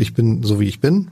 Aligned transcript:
Ich 0.00 0.14
bin 0.14 0.44
so 0.44 0.60
wie 0.60 0.68
ich 0.68 0.78
bin. 0.78 1.10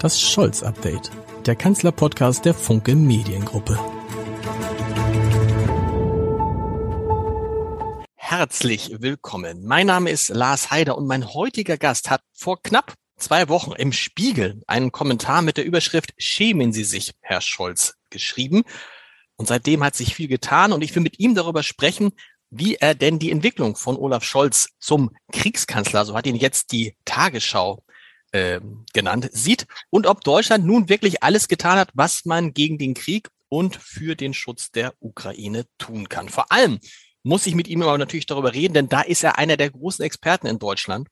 Das 0.00 0.20
Scholz-Update, 0.20 1.12
der 1.46 1.54
Kanzler-Podcast 1.54 2.44
der 2.44 2.52
Funke 2.52 2.96
Mediengruppe. 2.96 3.78
Herzlich 8.16 8.96
willkommen. 8.98 9.64
Mein 9.64 9.86
Name 9.86 10.10
ist 10.10 10.30
Lars 10.30 10.72
Heider 10.72 10.98
und 10.98 11.06
mein 11.06 11.32
heutiger 11.32 11.76
Gast 11.76 12.10
hat 12.10 12.22
vor 12.32 12.60
knapp 12.60 12.94
zwei 13.16 13.48
Wochen 13.48 13.70
im 13.70 13.92
Spiegel 13.92 14.60
einen 14.66 14.90
Kommentar 14.90 15.42
mit 15.42 15.58
der 15.58 15.66
Überschrift 15.66 16.12
Schämen 16.18 16.72
Sie 16.72 16.82
sich, 16.82 17.12
Herr 17.20 17.40
Scholz, 17.40 17.94
geschrieben. 18.10 18.64
Und 19.36 19.46
seitdem 19.46 19.84
hat 19.84 19.94
sich 19.94 20.16
viel 20.16 20.26
getan 20.26 20.72
und 20.72 20.82
ich 20.82 20.92
will 20.96 21.04
mit 21.04 21.20
ihm 21.20 21.36
darüber 21.36 21.62
sprechen, 21.62 22.10
wie 22.50 22.74
er 22.74 22.94
denn 22.94 23.18
die 23.18 23.30
Entwicklung 23.30 23.76
von 23.76 23.96
Olaf 23.96 24.24
Scholz 24.24 24.68
zum 24.78 25.10
Kriegskanzler, 25.32 26.04
so 26.04 26.14
hat 26.14 26.26
ihn 26.26 26.36
jetzt 26.36 26.72
die 26.72 26.96
Tagesschau 27.04 27.82
äh, 28.32 28.60
genannt, 28.92 29.30
sieht 29.32 29.66
und 29.90 30.06
ob 30.06 30.22
Deutschland 30.22 30.66
nun 30.66 30.88
wirklich 30.88 31.22
alles 31.22 31.48
getan 31.48 31.78
hat, 31.78 31.90
was 31.94 32.24
man 32.24 32.52
gegen 32.52 32.78
den 32.78 32.94
Krieg 32.94 33.28
und 33.48 33.76
für 33.76 34.16
den 34.16 34.34
Schutz 34.34 34.70
der 34.70 34.94
Ukraine 35.00 35.66
tun 35.78 36.08
kann. 36.08 36.28
Vor 36.28 36.50
allem 36.52 36.80
muss 37.22 37.46
ich 37.46 37.54
mit 37.54 37.68
ihm 37.68 37.82
aber 37.82 37.98
natürlich 37.98 38.26
darüber 38.26 38.54
reden, 38.54 38.74
denn 38.74 38.88
da 38.88 39.02
ist 39.02 39.22
er 39.24 39.38
einer 39.38 39.56
der 39.56 39.70
großen 39.70 40.04
Experten 40.04 40.46
in 40.46 40.58
Deutschland. 40.58 41.08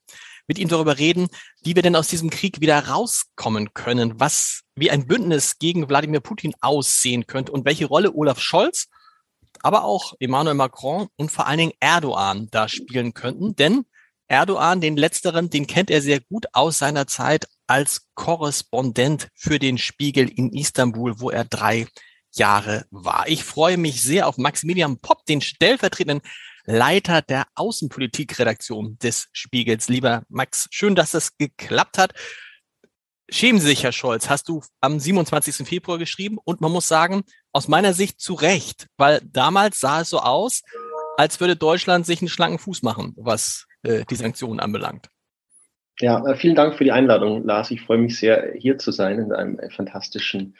Mit 0.47 0.59
ihm 0.59 0.69
darüber 0.69 0.99
reden, 0.99 1.29
wie 1.63 1.75
wir 1.75 1.83
denn 1.83 1.97
aus 1.97 2.09
diesem 2.09 2.31
Krieg 2.31 2.61
wieder 2.61 2.79
rauskommen 2.89 3.75
können, 3.75 4.19
was 4.19 4.63
wie 4.75 4.91
ein 4.91 5.07
Bündnis 5.07 5.59
gegen 5.59 5.89
Wladimir 5.89 6.21
Putin 6.21 6.55
aussehen 6.63 7.27
könnte 7.27 7.53
und 7.53 7.67
welche 7.67 7.87
Rolle 7.87 8.13
Olaf 8.15 8.41
Scholz 8.41 8.89
aber 9.63 9.85
auch 9.85 10.15
Emmanuel 10.21 10.55
Macron 10.55 11.09
und 11.17 11.31
vor 11.31 11.47
allen 11.47 11.59
Dingen 11.59 11.73
Erdogan 11.81 12.49
da 12.51 12.69
spielen 12.69 13.15
könnten. 13.15 13.57
Denn 13.57 13.85
Erdogan, 14.29 14.81
den 14.81 14.97
letzteren, 14.97 15.51
den 15.51 15.67
kennt 15.67 15.91
er 15.91 16.03
sehr 16.03 16.21
gut 16.21 16.47
aus 16.53 16.79
seiner 16.79 17.07
Zeit 17.07 17.49
als 17.67 18.09
Korrespondent 18.15 19.29
für 19.35 19.59
den 19.59 19.79
Spiegel 19.79 20.29
in 20.29 20.53
Istanbul, 20.53 21.21
wo 21.21 21.31
er 21.31 21.45
drei 21.45 21.87
Jahre 22.33 22.87
war. 22.91 23.27
Ich 23.29 23.45
freue 23.45 23.79
mich 23.79 24.03
sehr 24.03 24.27
auf 24.27 24.37
Maximilian 24.37 24.99
Popp, 24.99 25.25
den 25.27 25.41
stellvertretenden 25.41 26.21
Leiter 26.65 27.23
der 27.23 27.47
Außenpolitikredaktion 27.55 28.99
des 28.99 29.29
Spiegels. 29.33 29.89
Lieber 29.89 30.23
Max, 30.29 30.69
schön, 30.71 30.95
dass 30.95 31.13
das 31.13 31.39
geklappt 31.39 31.97
hat. 31.97 32.13
Schämen 33.31 33.61
Sie 33.61 33.69
sich, 33.69 33.85
Herr 33.85 33.93
Scholz, 33.93 34.31
hast 34.31 34.49
du 34.49 34.63
am 34.81 34.99
27. 34.99 35.69
Februar 35.69 35.99
geschrieben 35.99 36.39
und 36.45 36.63
man 36.63 36.73
muss 36.73 36.89
sagen, 36.89 37.25
aus 37.53 37.69
meiner 37.69 37.93
Sicht 37.93 38.21
zu 38.21 38.33
Recht, 38.33 38.87
weil 38.97 39.21
damals 39.23 39.81
sah 39.81 40.01
es 40.01 40.09
so 40.09 40.21
aus, 40.21 40.63
als 41.19 41.39
würde 41.39 41.55
Deutschland 41.55 42.07
sich 42.07 42.23
einen 42.23 42.29
schlanken 42.29 42.59
Fuß 42.59 42.83
machen, 42.83 43.13
was 43.17 43.67
äh, 43.83 44.05
die 44.09 44.15
Sanktionen 44.15 44.61
anbelangt. 44.61 45.09
Ja, 46.01 46.25
äh, 46.27 46.37
vielen 46.37 46.55
Dank 46.55 46.77
für 46.77 46.85
die 46.85 46.93
Einladung, 46.93 47.45
Lars. 47.45 47.71
Ich 47.71 47.83
freue 47.83 47.99
mich 47.99 48.19
sehr, 48.19 48.55
hier 48.57 48.79
zu 48.79 48.93
sein 48.93 49.19
in 49.19 49.33
einem 49.33 49.59
äh, 49.59 49.69
fantastischen 49.69 50.57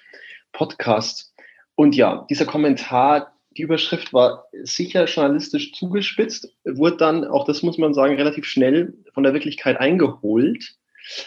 Podcast. 0.53 1.33
Und 1.75 1.95
ja, 1.95 2.27
dieser 2.29 2.45
Kommentar, 2.45 3.33
die 3.57 3.63
Überschrift 3.63 4.13
war 4.13 4.47
sicher 4.63 5.07
journalistisch 5.07 5.73
zugespitzt, 5.73 6.53
wurde 6.65 6.97
dann, 6.99 7.25
auch 7.25 7.47
das 7.47 7.63
muss 7.63 7.79
man 7.79 7.95
sagen, 7.95 8.17
relativ 8.17 8.45
schnell 8.45 8.93
von 9.15 9.23
der 9.23 9.33
Wirklichkeit 9.33 9.79
eingeholt. 9.79 10.75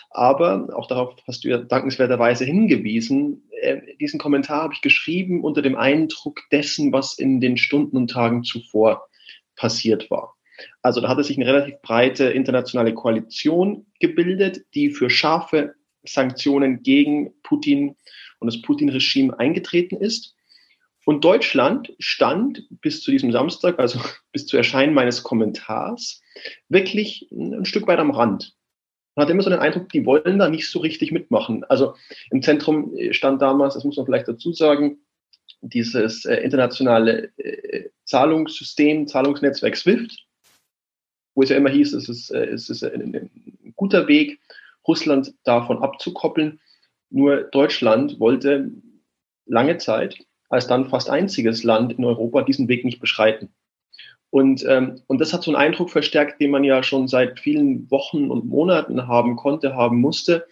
Aber 0.10 0.70
auch 0.74 0.88
darauf 0.88 1.16
hast 1.28 1.44
du 1.44 1.50
ja 1.50 1.58
dankenswerterweise 1.58 2.46
hingewiesen. 2.46 3.44
Äh, 3.62 3.82
diesen 4.00 4.20
Kommentar 4.20 4.64
habe 4.64 4.74
ich 4.74 4.82
geschrieben 4.82 5.44
unter 5.44 5.62
dem 5.62 5.76
Eindruck 5.76 6.42
dessen, 6.52 6.92
was 6.94 7.18
in 7.18 7.40
den 7.42 7.58
Stunden 7.58 7.98
und 7.98 8.10
Tagen 8.10 8.44
zuvor 8.44 9.08
passiert 9.56 10.10
war. 10.10 10.36
Also 10.82 11.02
da 11.02 11.08
hatte 11.08 11.24
sich 11.24 11.38
eine 11.38 11.48
relativ 11.48 11.82
breite 11.82 12.26
internationale 12.26 12.94
Koalition 12.94 13.86
gebildet, 14.00 14.66
die 14.74 14.92
für 14.92 15.10
scharfe 15.10 15.76
Sanktionen 16.04 16.84
gegen 16.84 17.34
Putin 17.44 17.96
und 18.40 18.52
das 18.52 18.62
Putin-Regime 18.62 19.38
eingetreten 19.38 19.98
ist. 19.98 20.36
Und 21.06 21.26
Deutschland 21.26 21.94
stand 22.00 22.68
bis 22.82 23.02
zu 23.02 23.12
diesem 23.12 23.32
Samstag, 23.32 23.80
also 23.80 24.00
bis 24.32 24.46
zu 24.46 24.58
Erscheinen 24.58 24.94
meines 24.94 25.24
Kommentars, 25.24 26.22
wirklich 26.70 27.28
ein 27.32 27.66
Stück 27.66 27.88
weit 27.88 28.00
am 28.00 28.12
Rand. 28.12 28.56
Man 29.16 29.26
hat 29.26 29.30
immer 29.30 29.44
so 29.44 29.50
den 29.50 29.60
Eindruck, 29.60 29.90
die 29.90 30.06
wollen 30.06 30.40
da 30.40 30.50
nicht 30.50 30.70
so 30.70 30.80
richtig 30.80 31.12
mitmachen. 31.12 31.64
Also 31.66 31.96
im 32.30 32.42
Zentrum 32.42 32.96
stand 33.12 33.42
damals, 33.42 33.74
das 33.74 33.84
muss 33.84 33.98
man 33.98 34.06
vielleicht 34.06 34.28
dazu 34.28 34.54
sagen, 34.54 35.00
dieses 35.62 36.26
äh, 36.26 36.36
internationale 36.38 37.32
äh, 37.38 37.90
Zahlungssystem, 38.06 39.08
Zahlungsnetzwerk 39.08 39.76
SWIFT, 39.76 40.26
wo 41.36 41.44
es 41.44 41.50
ja 41.50 41.58
immer 41.58 41.70
hieß, 41.70 41.94
es 41.94 42.10
ist, 42.10 42.32
äh, 42.32 42.46
es 42.46 42.70
ist 42.70 42.84
ein, 42.84 43.16
ein 43.16 43.74
guter 43.76 44.08
Weg, 44.08 44.40
Russland 44.88 45.34
davon 45.44 45.84
abzukoppeln. 45.84 46.60
Nur 47.10 47.44
Deutschland 47.44 48.20
wollte 48.20 48.72
lange 49.46 49.78
Zeit 49.78 50.18
als 50.50 50.68
dann 50.68 50.90
fast 50.90 51.10
einziges 51.10 51.64
Land 51.64 51.94
in 51.94 52.04
Europa 52.04 52.42
diesen 52.42 52.68
Weg 52.68 52.84
nicht 52.84 53.00
beschreiten. 53.00 53.54
Und, 54.32 54.66
ähm, 54.66 55.02
und 55.08 55.20
das 55.20 55.34
hat 55.34 55.44
so 55.44 55.52
einen 55.52 55.62
Eindruck 55.62 55.90
verstärkt, 55.90 56.42
den 56.42 56.52
man 56.52 56.64
ja 56.64 56.82
schon 56.84 57.10
seit 57.10 57.40
vielen 57.40 57.92
Wochen 57.92 58.32
und 58.32 58.46
Monaten 58.46 59.08
haben 59.08 59.36
konnte, 59.36 59.76
haben 59.76 60.00
musste, 60.00 60.48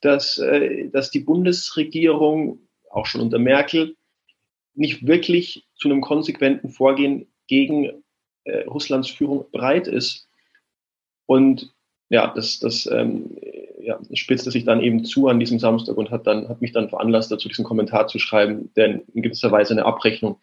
dass, 0.00 0.38
äh, 0.38 0.88
dass 0.90 1.12
die 1.12 1.20
Bundesregierung, 1.20 2.58
auch 2.90 3.06
schon 3.06 3.20
unter 3.20 3.38
Merkel, 3.38 3.96
nicht 4.74 5.06
wirklich 5.06 5.64
zu 5.76 5.88
einem 5.88 6.00
konsequenten 6.00 6.70
Vorgehen 6.70 7.28
gegen 7.46 8.02
äh, 8.42 8.64
Russlands 8.64 9.10
Führung 9.10 9.46
bereit 9.52 9.86
ist. 9.86 10.28
Und 11.26 11.72
ja, 12.08 12.32
das, 12.34 12.58
das 12.58 12.86
ähm, 12.86 13.38
ja, 13.80 13.98
spitzte 14.12 14.50
sich 14.50 14.64
dann 14.64 14.82
eben 14.82 15.04
zu 15.04 15.28
an 15.28 15.38
diesem 15.38 15.60
Samstag 15.60 15.96
und 15.96 16.10
hat 16.10 16.26
dann 16.26 16.48
hat 16.48 16.60
mich 16.60 16.72
dann 16.72 16.88
veranlasst, 16.88 17.30
dazu 17.30 17.48
diesen 17.48 17.64
Kommentar 17.64 18.08
zu 18.08 18.18
schreiben, 18.18 18.72
der 18.74 19.02
in 19.14 19.22
gewisser 19.22 19.52
Weise 19.52 19.72
eine 19.72 19.86
Abrechnung 19.86 20.40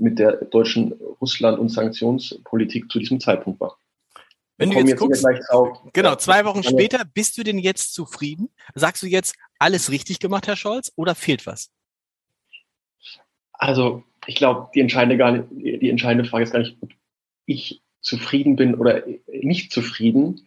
mit 0.00 0.18
der 0.18 0.44
deutschen 0.44 0.92
Russland- 1.20 1.58
und 1.58 1.68
Sanktionspolitik 1.68 2.90
zu 2.90 2.98
diesem 2.98 3.20
Zeitpunkt 3.20 3.60
war. 3.60 3.78
Wenn 4.56 4.70
du 4.70 4.76
jetzt, 4.76 4.90
jetzt 4.90 4.98
guckst, 4.98 5.26
genau, 5.94 6.16
zwei 6.16 6.44
Wochen 6.44 6.62
später, 6.62 7.02
bist 7.04 7.38
du 7.38 7.42
denn 7.42 7.58
jetzt 7.58 7.94
zufrieden? 7.94 8.50
Sagst 8.74 9.02
du 9.02 9.06
jetzt, 9.06 9.34
alles 9.58 9.90
richtig 9.90 10.18
gemacht, 10.18 10.46
Herr 10.46 10.56
Scholz, 10.56 10.92
oder 10.96 11.14
fehlt 11.14 11.46
was? 11.46 11.70
Also, 13.54 14.04
ich 14.26 14.34
glaube, 14.34 14.68
die 14.74 14.80
entscheidende, 14.80 15.16
gar 15.16 15.32
nicht, 15.32 15.44
die 15.82 15.88
entscheidende 15.88 16.28
Frage 16.28 16.44
ist 16.44 16.52
gar 16.52 16.58
nicht, 16.58 16.76
ob 16.82 16.90
ich 17.46 17.82
zufrieden 18.02 18.56
bin 18.56 18.74
oder 18.74 19.02
nicht 19.32 19.72
zufrieden. 19.72 20.46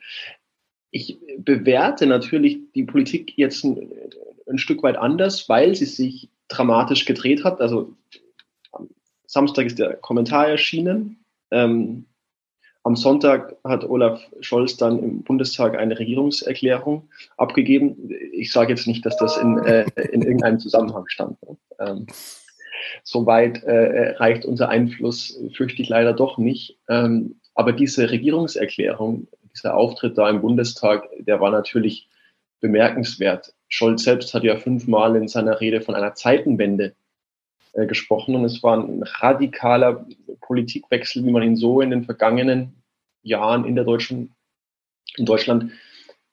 Ich 0.92 1.18
bewerte 1.38 2.06
natürlich 2.06 2.60
die 2.76 2.84
Politik 2.84 3.34
jetzt 3.36 3.64
ein, 3.64 3.92
ein 4.48 4.58
Stück 4.60 4.84
weit 4.84 4.98
anders, 4.98 5.50
weil 5.50 5.74
sie 5.74 5.86
sich 5.86 6.30
dramatisch 6.50 7.06
gedreht 7.06 7.44
hat. 7.44 7.62
Also 7.62 7.96
Samstag 9.34 9.66
ist 9.66 9.80
der 9.80 9.96
Kommentar 9.96 10.48
erschienen. 10.48 11.26
Ähm, 11.52 12.06
am 12.84 12.96
Sonntag 12.96 13.56
hat 13.64 13.84
Olaf 13.84 14.22
Scholz 14.42 14.78
dann 14.78 15.02
im 15.02 15.24
Bundestag 15.24 15.76
eine 15.76 15.98
Regierungserklärung 15.98 17.10
abgegeben. 17.38 18.12
Ich 18.32 18.52
sage 18.52 18.74
jetzt 18.74 18.86
nicht, 18.86 19.06
dass 19.06 19.18
das 19.18 19.38
in, 19.38 19.58
äh, 19.60 19.86
in 20.12 20.22
irgendeinem 20.22 20.60
Zusammenhang 20.60 21.08
stand. 21.08 21.38
Ähm, 21.80 22.06
Soweit 23.04 23.64
äh, 23.64 24.12
reicht 24.18 24.46
unser 24.46 24.70
Einfluss, 24.70 25.40
fürchte 25.56 25.82
ich 25.82 25.90
leider 25.90 26.14
doch 26.14 26.38
nicht. 26.38 26.78
Ähm, 26.90 27.40
aber 27.56 27.72
diese 27.72 28.12
Regierungserklärung, 28.12 29.28
dieser 29.56 29.76
Auftritt 29.76 30.18
da 30.18 30.30
im 30.30 30.42
Bundestag, 30.42 31.08
der 31.18 31.40
war 31.40 31.50
natürlich 31.50 32.10
bemerkenswert. 32.60 33.54
Scholz 33.68 34.04
selbst 34.04 34.34
hat 34.34 34.44
ja 34.44 34.58
fünfmal 34.58 35.16
in 35.16 35.28
seiner 35.28 35.60
Rede 35.60 35.82
von 35.82 35.96
einer 35.96 36.14
Zeitenwende 36.14 36.94
äh, 37.74 37.86
gesprochen 37.86 38.36
und 38.36 38.46
es 38.46 38.64
war 38.64 38.78
ein 38.78 39.04
radikaler 39.04 40.06
Politikwechsel, 40.42 41.26
wie 41.26 41.32
man 41.32 41.44
ihn 41.44 41.56
so 41.56 41.82
in 41.82 41.90
den 41.90 42.04
vergangenen 42.04 42.84
Jahren 43.24 43.66
in 43.66 43.76
der 43.76 43.84
deutschen, 43.84 44.36
in 45.18 45.26
Deutschland 45.26 45.72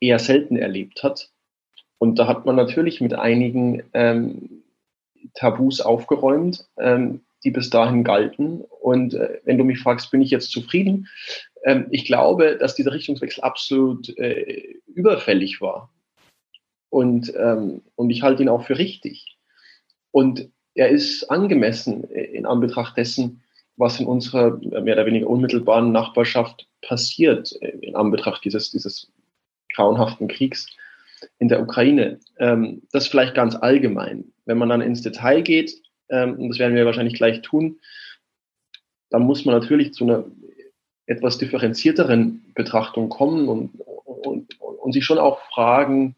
eher 0.01 0.19
selten 0.19 0.57
erlebt 0.57 1.03
hat. 1.03 1.31
Und 1.99 2.19
da 2.19 2.27
hat 2.27 2.47
man 2.47 2.57
natürlich 2.57 3.01
mit 3.01 3.15
einigen 3.15 3.83
ähm, 3.93 4.63
Tabus 5.35 5.81
aufgeräumt, 5.81 6.67
ähm, 6.79 7.21
die 7.45 7.51
bis 7.51 7.71
dahin 7.71 8.05
galten. 8.05 8.63
Und 8.63 9.15
äh, 9.15 9.41
wenn 9.45 9.59
du 9.59 9.65
mich 9.65 9.81
fragst, 9.81 10.11
bin 10.11 10.23
ich 10.23 10.31
jetzt 10.31 10.51
zufrieden? 10.51 11.09
Ähm, 11.65 11.87
ich 11.91 12.05
glaube, 12.05 12.57
dass 12.57 12.75
dieser 12.75 12.93
Richtungswechsel 12.93 13.43
absolut 13.45 14.09
äh, 14.19 14.77
überfällig 14.87 15.61
war. 15.61 15.91
Und, 16.89 17.33
ähm, 17.37 17.83
und 17.95 18.11
ich 18.11 18.23
halte 18.23 18.43
ihn 18.43 18.49
auch 18.49 18.65
für 18.65 18.79
richtig. 18.79 19.39
Und 20.11 20.51
er 20.81 20.89
ist 20.89 21.31
angemessen 21.31 22.05
in 22.05 22.47
Anbetracht 22.47 22.97
dessen, 22.97 23.43
was 23.77 24.01
in 24.01 24.07
unserer 24.07 24.57
mehr 24.57 24.95
oder 24.95 25.05
weniger 25.05 25.29
unmittelbaren 25.29 25.93
Nachbarschaft 25.93 26.67
passiert, 26.81 27.53
in 27.53 27.95
Anbetracht 27.95 28.43
dieses, 28.47 28.71
dieses 28.71 29.13
grauenhaften 29.75 30.27
Kriegs 30.27 30.67
in 31.39 31.49
der 31.49 31.61
Ukraine. 31.61 32.19
Ähm, 32.39 32.81
das 32.93 33.09
vielleicht 33.09 33.35
ganz 33.35 33.57
allgemein. 33.57 34.33
Wenn 34.47 34.57
man 34.57 34.71
dann 34.71 34.81
ins 34.81 35.03
Detail 35.03 35.43
geht, 35.43 35.83
ähm, 36.09 36.39
und 36.39 36.49
das 36.49 36.59
werden 36.59 36.75
wir 36.75 36.87
wahrscheinlich 36.87 37.15
gleich 37.15 37.43
tun, 37.43 37.79
dann 39.11 39.25
muss 39.25 39.45
man 39.45 39.55
natürlich 39.55 39.93
zu 39.93 40.05
einer 40.05 40.25
etwas 41.05 41.37
differenzierteren 41.37 42.43
Betrachtung 42.55 43.11
kommen 43.11 43.49
und, 43.49 43.79
und, 44.07 44.59
und 44.59 44.93
sich 44.93 45.05
schon 45.05 45.19
auch 45.19 45.41
fragen, 45.53 46.17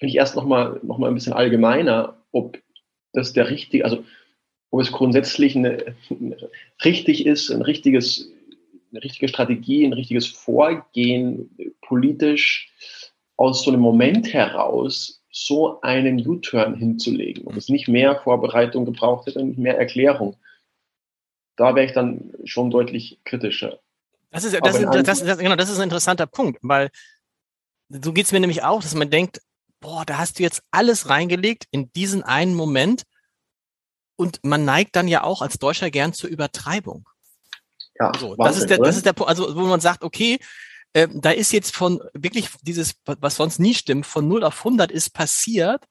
finde 0.00 0.10
ich 0.10 0.16
erst 0.16 0.34
nochmal 0.34 0.80
noch 0.82 0.98
mal 0.98 1.06
ein 1.06 1.14
bisschen 1.14 1.34
allgemeiner, 1.34 2.16
ob 2.32 2.58
das 3.12 3.32
der 3.32 3.50
richtige, 3.50 3.84
also 3.84 4.04
ob 4.70 4.80
es 4.80 4.92
grundsätzlich 4.92 5.56
eine, 5.56 5.94
richtig 6.84 7.26
ist, 7.26 7.50
ein 7.50 7.62
richtiges, 7.62 8.30
eine 8.90 9.02
richtige 9.02 9.28
Strategie, 9.28 9.84
ein 9.84 9.92
richtiges 9.92 10.26
Vorgehen 10.26 11.50
politisch 11.82 12.72
aus 13.36 13.64
so 13.64 13.70
einem 13.70 13.80
Moment 13.80 14.32
heraus 14.32 15.22
so 15.32 15.80
einen 15.80 16.26
U-Turn 16.26 16.74
hinzulegen, 16.74 17.46
ob 17.46 17.56
es 17.56 17.68
nicht 17.68 17.88
mehr 17.88 18.20
Vorbereitung 18.20 18.84
gebraucht 18.84 19.26
hätte 19.26 19.38
und 19.38 19.48
nicht 19.48 19.58
mehr 19.58 19.78
Erklärung. 19.78 20.36
Da 21.56 21.74
wäre 21.74 21.86
ich 21.86 21.92
dann 21.92 22.32
schon 22.44 22.70
deutlich 22.70 23.20
kritischer. 23.24 23.78
Das 24.30 24.44
ist, 24.44 24.58
das, 24.62 24.78
ist, 24.78 24.88
das, 24.92 25.24
das, 25.24 25.38
genau, 25.38 25.56
das 25.56 25.70
ist 25.70 25.78
ein 25.78 25.84
interessanter 25.84 26.26
Punkt, 26.26 26.58
weil 26.62 26.90
so 27.88 28.12
geht 28.12 28.26
es 28.26 28.32
mir 28.32 28.40
nämlich 28.40 28.62
auch, 28.62 28.82
dass 28.82 28.94
man 28.94 29.10
denkt, 29.10 29.40
boah, 29.80 30.04
da 30.04 30.18
hast 30.18 30.38
du 30.38 30.42
jetzt 30.42 30.62
alles 30.70 31.08
reingelegt 31.08 31.66
in 31.70 31.92
diesen 31.92 32.22
einen 32.22 32.54
Moment 32.54 33.04
und 34.16 34.40
man 34.44 34.64
neigt 34.64 34.96
dann 34.96 35.08
ja 35.08 35.24
auch 35.24 35.42
als 35.42 35.58
Deutscher 35.58 35.90
gern 35.90 36.12
zur 36.12 36.30
Übertreibung. 36.30 37.08
Ja, 37.98 38.12
so, 38.18 38.36
Wahnsinn, 38.36 38.44
das 38.44 38.56
ist 38.58 38.70
der, 38.70 38.78
das 38.78 38.96
ist 38.96 39.06
der 39.06 39.12
Punkt, 39.12 39.30
also 39.30 39.56
wo 39.56 39.66
man 39.66 39.80
sagt, 39.80 40.04
okay, 40.04 40.38
äh, 40.92 41.08
da 41.12 41.30
ist 41.30 41.52
jetzt 41.52 41.74
von 41.74 42.00
wirklich 42.12 42.48
dieses, 42.62 42.94
was 43.04 43.36
sonst 43.36 43.58
nie 43.58 43.74
stimmt, 43.74 44.06
von 44.06 44.26
0 44.28 44.44
auf 44.44 44.58
100 44.58 44.90
ist 44.90 45.10
passiert 45.10 45.84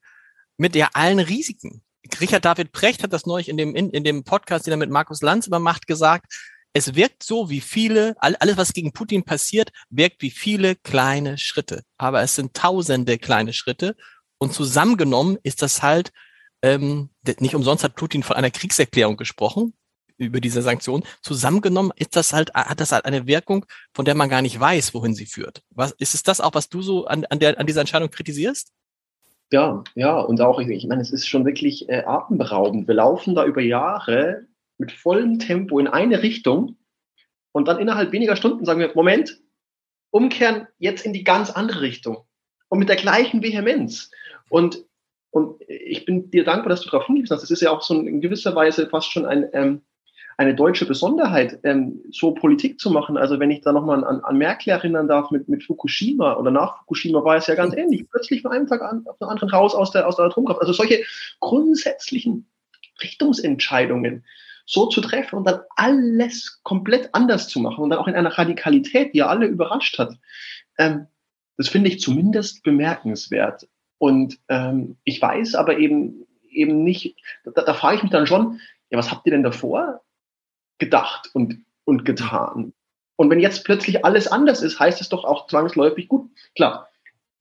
mit 0.58 0.76
der 0.76 0.96
allen 0.96 1.20
Risiken. 1.20 1.84
Richard 2.20 2.46
David 2.46 2.72
Precht 2.72 3.04
hat 3.04 3.14
das 3.14 3.26
neulich 3.26 3.50
in 3.50 3.58
dem, 3.58 3.76
in, 3.76 3.92
in 3.92 4.04
dem 4.04 4.24
Podcast, 4.24 4.66
den 4.66 4.72
er 4.72 4.78
mit 4.78 4.90
Markus 4.90 5.22
Lanz 5.22 5.48
über 5.48 5.60
macht, 5.60 5.88
gesagt, 5.88 6.34
es 6.74 6.96
wirkt 6.96 7.24
so 7.24 7.50
wie 7.50 7.62
viele, 7.62 8.16
alles 8.20 8.58
was 8.58 8.74
gegen 8.74 8.92
Putin 8.92 9.24
passiert, 9.24 9.72
wirkt 9.90 10.22
wie 10.22 10.30
viele 10.30 10.76
kleine 10.76 11.38
Schritte. 11.38 11.84
Aber 11.98 12.22
es 12.22 12.36
sind 12.36 12.54
tausende 12.54 13.18
kleine 13.18 13.54
Schritte. 13.54 13.96
Und 14.38 14.54
zusammengenommen 14.54 15.38
ist 15.44 15.62
das 15.62 15.82
halt, 15.82 16.12
ähm, 16.62 17.10
nicht 17.40 17.56
umsonst 17.56 17.84
hat 17.84 17.96
Putin 17.96 18.24
von 18.24 18.36
einer 18.36 18.52
Kriegserklärung 18.52 19.18
gesprochen 19.18 19.74
über 20.18 20.42
diese 20.42 20.62
Sanktionen. 20.62 21.04
Zusammengenommen 21.22 21.92
ist 21.96 22.16
das 22.16 22.34
halt, 22.34 22.54
hat 22.54 22.80
das 22.80 22.92
halt 22.92 23.06
eine 23.06 23.26
Wirkung, 23.26 23.66
von 23.94 24.06
der 24.06 24.16
man 24.16 24.30
gar 24.30 24.42
nicht 24.42 24.60
weiß, 24.60 24.94
wohin 24.94 25.16
sie 25.16 25.26
führt. 25.26 25.64
Was, 25.70 25.92
ist 25.94 26.14
es 26.14 26.24
das 26.24 26.42
auch, 26.42 26.54
was 26.54 26.70
du 26.70 26.82
so 26.82 27.06
an, 27.06 27.26
an, 27.26 27.40
der, 27.40 27.58
an 27.60 27.68
dieser 27.68 27.82
Entscheidung 27.82 28.10
kritisierst? 28.10 28.72
Ja, 29.52 29.84
ja, 29.96 30.20
und 30.20 30.42
auch, 30.42 30.60
ich, 30.60 30.86
meine, 30.86 31.02
es 31.02 31.12
ist 31.12 31.28
schon 31.28 31.46
wirklich 31.46 31.90
äh, 31.90 32.04
atemberaubend. 32.06 32.88
Wir 32.88 32.96
laufen 32.96 33.34
da 33.34 33.46
über 33.46 33.62
Jahre 33.62 34.46
mit 34.80 34.92
vollem 34.92 35.38
Tempo 35.38 35.78
in 35.78 35.88
eine 35.88 36.24
Richtung 36.24 36.78
und 37.52 37.68
dann 37.68 37.80
innerhalb 37.80 38.12
weniger 38.12 38.36
Stunden 38.36 38.66
sagen 38.66 38.80
wir, 38.80 38.92
Moment, 38.96 39.40
umkehren 40.12 40.68
jetzt 40.80 41.06
in 41.06 41.14
die 41.14 41.24
ganz 41.24 41.52
andere 41.52 41.82
Richtung 41.82 42.26
und 42.70 42.80
mit 42.80 42.90
der 42.90 42.96
gleichen 42.96 43.44
Vehemenz. 43.44 44.10
Und, 44.50 44.86
und 45.32 45.62
ich 45.68 46.06
bin 46.06 46.32
dir 46.32 46.44
dankbar, 46.44 46.70
dass 46.70 46.82
du 46.82 46.90
darauf 46.90 47.06
hingewiesen 47.06 47.36
hast. 47.36 47.44
Es 47.44 47.52
ist 47.52 47.62
ja 47.62 47.72
auch 47.72 47.82
so 47.82 48.00
in 48.00 48.22
gewisser 48.22 48.56
Weise 48.56 48.90
fast 48.90 49.12
schon 49.12 49.26
ein, 49.26 49.48
ähm, 49.54 49.82
eine 50.38 50.56
deutsche 50.56 50.86
Besonderheit, 50.86 51.60
ähm, 51.64 52.02
so 52.12 52.32
Politik 52.32 52.80
zu 52.80 52.90
machen. 52.90 53.18
Also 53.18 53.40
wenn 53.40 53.52
ich 53.52 53.62
da 53.62 53.74
nochmal 53.74 54.04
an, 54.04 54.22
an 54.22 54.38
Merkel 54.38 54.70
erinnern 54.70 55.08
darf 55.08 55.32
mit, 55.32 55.50
mit 55.50 55.64
Fukushima 55.64 56.38
oder 56.38 56.50
nach 56.50 56.80
Fukushima 56.80 57.24
war 57.24 57.36
es 57.36 57.48
ja 57.48 57.56
ganz 57.56 57.76
ähnlich. 57.76 58.10
Plötzlich 58.10 58.42
von 58.42 58.52
einem 58.52 58.66
Tag 58.66 58.82
an, 58.82 59.06
auf 59.06 59.18
den 59.18 59.28
anderen 59.28 59.50
raus 59.50 59.76
aus 59.76 59.92
der, 59.92 60.08
aus 60.08 60.16
der 60.16 60.26
Atomkraft. 60.26 60.62
Also 60.62 60.72
solche 60.72 61.04
grundsätzlichen 61.42 62.48
Richtungsentscheidungen, 63.02 64.24
so 64.70 64.86
zu 64.86 65.02
treffen 65.02 65.36
und 65.36 65.46
dann 65.46 65.62
alles 65.76 66.60
komplett 66.62 67.10
anders 67.14 67.48
zu 67.48 67.60
machen 67.60 67.84
und 67.84 67.90
dann 67.90 67.98
auch 67.98 68.08
in 68.08 68.14
einer 68.14 68.38
Radikalität, 68.38 69.14
die 69.14 69.18
ja 69.18 69.28
alle 69.28 69.48
überrascht 69.48 69.98
hat. 69.98 70.14
Ähm, 70.78 71.08
das 71.58 71.70
finde 71.70 71.90
ich 71.90 72.00
zumindest 72.00 72.62
bemerkenswert. 72.62 73.68
Und 73.98 74.38
ähm, 74.48 74.98
ich 75.04 75.20
weiß 75.20 75.56
aber 75.56 75.80
eben 75.80 76.28
eben 76.52 76.84
nicht, 76.84 77.16
da, 77.44 77.64
da 77.64 77.74
frage 77.74 77.98
ich 77.98 78.04
mich 78.04 78.12
dann 78.12 78.28
schon, 78.28 78.60
ja, 78.92 78.98
was 78.98 79.12
habt 79.12 79.26
ihr 79.26 79.32
denn 79.32 79.44
davor 79.44 80.02
gedacht 80.78 81.30
und, 81.34 81.64
und 81.86 82.06
getan? 82.06 82.74
Und 83.16 83.30
wenn 83.30 83.40
jetzt 83.40 83.66
plötzlich 83.66 84.06
alles 84.06 84.28
anders 84.28 84.62
ist, 84.62 84.80
heißt 84.80 85.02
es 85.02 85.10
doch 85.10 85.26
auch 85.26 85.48
zwangsläufig 85.48 86.08
gut. 86.08 86.30
Klar, 86.56 86.90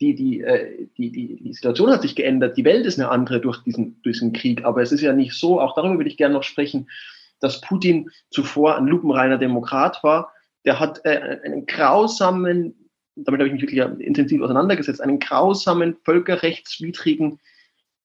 die, 0.01 0.15
die, 0.15 0.41
äh, 0.41 0.89
die, 0.97 1.11
die, 1.13 1.37
die 1.43 1.53
Situation 1.53 1.91
hat 1.91 2.03
sich 2.03 2.17
geändert, 2.17 2.57
die 2.57 2.65
Welt 2.65 2.87
ist 2.87 2.99
eine 2.99 3.11
andere 3.11 3.41
durch 3.41 3.63
diesen, 3.63 4.01
durch 4.03 4.17
diesen 4.17 4.33
Krieg, 4.33 4.65
aber 4.65 4.81
es 4.83 4.93
ist 4.93 5.03
ja 5.03 5.13
nicht 5.13 5.35
so, 5.35 5.61
auch 5.61 5.75
darüber 5.75 5.99
würde 5.99 6.11
ich 6.11 6.17
gerne 6.17 6.35
noch 6.35 6.43
sprechen, 6.43 6.89
dass 7.41 7.61
Putin 7.61 8.11
zuvor 8.31 8.77
ein 8.77 8.87
lupenreiner 8.87 9.39
Demokrat 9.39 10.03
war. 10.03 10.33
Der 10.65 10.81
hat 10.81 11.01
äh, 11.05 11.39
einen 11.45 11.67
grausamen, 11.67 12.91
damit 13.17 13.41
habe 13.41 13.49
ich 13.49 13.53
mich 13.53 13.63
wirklich 13.63 14.07
intensiv 14.07 14.43
auseinandergesetzt, 14.43 15.01
einen 15.01 15.19
grausamen, 15.19 15.97
völkerrechtswidrigen 16.05 17.39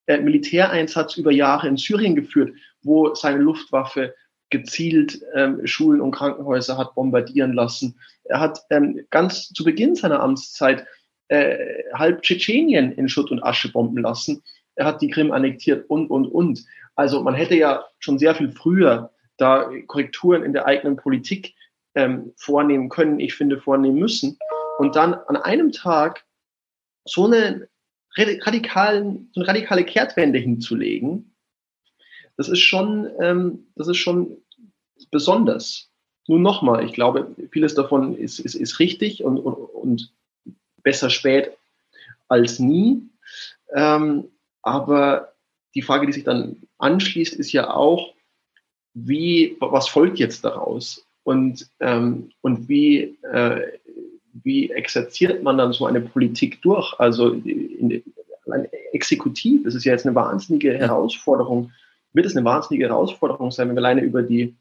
äh, 0.07 0.17
Militäreinsatz 0.17 1.17
über 1.17 1.31
Jahre 1.31 1.67
in 1.67 1.77
Syrien 1.77 2.15
geführt, 2.15 2.53
wo 2.81 3.15
seine 3.15 3.39
Luftwaffe 3.39 4.13
gezielt 4.49 5.19
ähm, 5.33 5.65
Schulen 5.65 6.01
und 6.01 6.11
Krankenhäuser 6.11 6.77
hat 6.77 6.93
bombardieren 6.93 7.53
lassen. 7.53 7.97
Er 8.25 8.39
hat 8.39 8.59
ähm, 8.69 9.01
ganz 9.09 9.49
zu 9.49 9.63
Beginn 9.63 9.95
seiner 9.95 10.21
Amtszeit 10.21 10.85
äh, 11.29 11.83
halb 11.93 12.21
Tschetschenien 12.21 12.91
in 12.91 13.09
Schutt 13.09 13.31
und 13.31 13.41
Asche 13.41 13.71
bomben 13.71 14.01
lassen. 14.01 14.43
Er 14.75 14.85
hat 14.85 15.01
die 15.01 15.09
Krim 15.09 15.31
annektiert 15.31 15.89
und, 15.89 16.09
und, 16.09 16.27
und. 16.27 16.63
Also 16.95 17.23
man 17.23 17.33
hätte 17.33 17.55
ja 17.55 17.83
schon 17.99 18.19
sehr 18.19 18.35
viel 18.35 18.51
früher 18.51 19.12
da 19.37 19.69
Korrekturen 19.87 20.43
in 20.43 20.53
der 20.53 20.65
eigenen 20.65 20.95
Politik 20.95 21.53
ähm, 21.95 22.33
vornehmen 22.35 22.89
können, 22.89 23.19
ich 23.19 23.35
finde 23.35 23.59
vornehmen 23.59 23.97
müssen. 23.97 24.37
Und 24.77 24.95
dann 24.95 25.13
an 25.13 25.37
einem 25.37 25.71
Tag 25.71 26.25
so 27.05 27.25
eine 27.25 27.67
radikalen, 28.15 29.29
so 29.33 29.41
eine 29.41 29.49
radikale 29.49 29.83
Kehrtwende 29.83 30.39
hinzulegen, 30.39 31.33
das 32.37 32.49
ist 32.49 32.61
schon, 32.61 33.09
ähm, 33.19 33.67
das 33.75 33.87
ist 33.87 33.97
schon 33.97 34.37
besonders. 35.11 35.89
Nun 36.27 36.41
nochmal, 36.41 36.85
ich 36.85 36.93
glaube, 36.93 37.35
vieles 37.51 37.75
davon 37.75 38.15
ist, 38.17 38.39
ist, 38.39 38.55
ist 38.55 38.79
richtig 38.79 39.23
und, 39.23 39.37
und, 39.37 39.53
und 39.53 40.13
besser 40.81 41.09
spät 41.09 41.51
als 42.27 42.59
nie. 42.59 43.01
Ähm, 43.75 44.29
aber 44.61 45.33
die 45.75 45.81
Frage, 45.81 46.05
die 46.05 46.13
sich 46.13 46.23
dann 46.23 46.63
anschließt, 46.77 47.33
ist 47.35 47.51
ja 47.51 47.71
auch, 47.71 48.12
wie, 48.93 49.57
was 49.59 49.87
folgt 49.87 50.19
jetzt 50.19 50.45
daraus? 50.45 51.05
Und, 51.23 51.67
ähm, 51.79 52.29
und 52.41 52.67
wie, 52.67 53.17
äh, 53.31 53.61
wie 54.43 54.71
exerziert 54.71 55.43
man 55.43 55.57
dann 55.57 55.73
so 55.73 55.85
eine 55.85 56.01
Politik 56.01 56.61
durch? 56.61 56.93
Also 56.99 57.29
in, 57.29 57.69
in, 57.71 58.03
exekutiv, 58.91 59.63
das 59.63 59.75
ist 59.75 59.85
ja 59.85 59.93
jetzt 59.93 60.05
eine 60.05 60.15
wahnsinnige 60.15 60.73
Herausforderung, 60.73 61.71
wird 62.11 62.25
es 62.25 62.35
eine 62.35 62.45
wahnsinnige 62.45 62.87
Herausforderung 62.87 63.51
sein, 63.51 63.69
wenn 63.69 63.75
wir 63.75 63.79
alleine 63.79 64.01
über 64.01 64.21
die, 64.21 64.55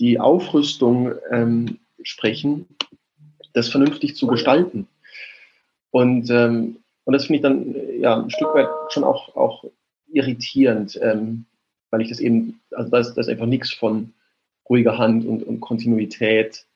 die 0.00 0.18
Aufrüstung 0.18 1.14
ähm, 1.30 1.78
sprechen, 2.02 2.66
das 3.52 3.68
vernünftig 3.68 4.16
zu 4.16 4.26
gestalten. 4.26 4.88
Und, 5.90 6.28
ähm, 6.30 6.78
und 7.04 7.12
das 7.12 7.26
finde 7.26 7.36
ich 7.36 7.42
dann 7.42 8.00
ja 8.00 8.20
ein 8.20 8.30
Stück 8.30 8.54
weit 8.54 8.68
schon 8.88 9.04
auch, 9.04 9.36
auch 9.36 9.64
irritierend. 10.12 10.98
Ähm, 11.00 11.46
weil 11.92 12.00
ich 12.00 12.08
das 12.08 12.18
eben, 12.18 12.60
also 12.72 12.90
da 12.90 12.98
ist, 12.98 13.28
einfach 13.28 13.46
nichts 13.46 13.72
von 13.72 14.12
ruhiger 14.68 14.98
Hand 14.98 15.24
und, 15.24 15.44
und 15.44 15.60
Kontinuität 15.60 16.66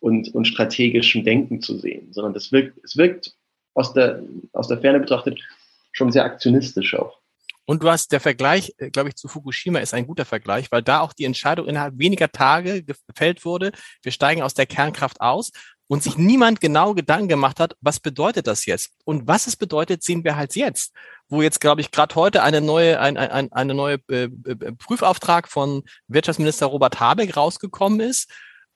und, 0.00 0.34
und 0.34 0.44
strategischem 0.44 1.24
Denken 1.24 1.62
zu 1.62 1.78
sehen, 1.78 2.12
sondern 2.12 2.34
das 2.34 2.52
wirkt, 2.52 2.78
es 2.84 2.96
wirkt 2.96 3.34
aus 3.74 3.94
der, 3.94 4.22
aus 4.52 4.68
der 4.68 4.78
Ferne 4.78 5.00
betrachtet 5.00 5.40
schon 5.92 6.12
sehr 6.12 6.24
aktionistisch 6.24 6.94
auch. 6.94 7.20
Und 7.64 7.84
du 7.84 7.88
hast 7.88 8.10
der 8.10 8.18
Vergleich, 8.18 8.74
äh, 8.78 8.90
glaube 8.90 9.10
ich, 9.10 9.14
zu 9.14 9.28
Fukushima 9.28 9.78
ist 9.78 9.94
ein 9.94 10.06
guter 10.06 10.24
Vergleich, 10.24 10.72
weil 10.72 10.82
da 10.82 11.00
auch 11.00 11.12
die 11.12 11.24
Entscheidung 11.24 11.68
innerhalb 11.68 11.96
weniger 11.98 12.28
Tage 12.32 12.82
gefällt 12.82 13.44
wurde, 13.44 13.70
wir 14.02 14.10
steigen 14.10 14.42
aus 14.42 14.54
der 14.54 14.66
Kernkraft 14.66 15.20
aus 15.20 15.52
und 15.90 16.02
sich 16.02 16.16
niemand 16.16 16.60
genau 16.60 16.94
Gedanken 16.94 17.28
gemacht 17.28 17.58
hat, 17.58 17.76
was 17.80 17.98
bedeutet 17.98 18.46
das 18.46 18.64
jetzt? 18.64 18.92
Und 19.04 19.26
was 19.26 19.48
es 19.48 19.56
bedeutet, 19.56 20.04
sehen 20.04 20.22
wir 20.22 20.36
halt 20.36 20.54
jetzt 20.54 20.92
wo 21.30 21.42
jetzt, 21.42 21.60
glaube 21.60 21.80
ich, 21.80 21.92
gerade 21.92 22.14
heute 22.16 22.42
eine 22.42 22.60
neue, 22.60 23.00
ein, 23.00 23.16
ein, 23.16 23.52
eine 23.52 23.74
neue 23.74 23.98
äh, 24.10 24.24
äh, 24.24 24.72
Prüfauftrag 24.76 25.48
von 25.48 25.84
Wirtschaftsminister 26.08 26.66
Robert 26.66 26.98
Habeck 27.00 27.36
rausgekommen 27.36 28.00
ist, 28.00 28.28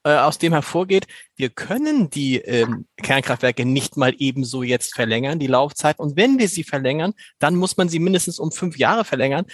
äh, 0.04 0.16
aus 0.16 0.38
dem 0.38 0.52
hervorgeht, 0.52 1.06
wir 1.36 1.50
können 1.50 2.10
die 2.10 2.36
ähm, 2.36 2.86
Kernkraftwerke 3.02 3.64
nicht 3.64 3.96
mal 3.96 4.14
ebenso 4.18 4.62
jetzt 4.62 4.94
verlängern, 4.94 5.38
die 5.38 5.48
Laufzeit. 5.48 5.98
Und 5.98 6.16
wenn 6.16 6.38
wir 6.38 6.48
sie 6.48 6.62
verlängern, 6.62 7.14
dann 7.40 7.56
muss 7.56 7.76
man 7.76 7.88
sie 7.88 7.98
mindestens 7.98 8.38
um 8.38 8.52
fünf 8.52 8.78
Jahre 8.78 9.04
verlängern. 9.04 9.46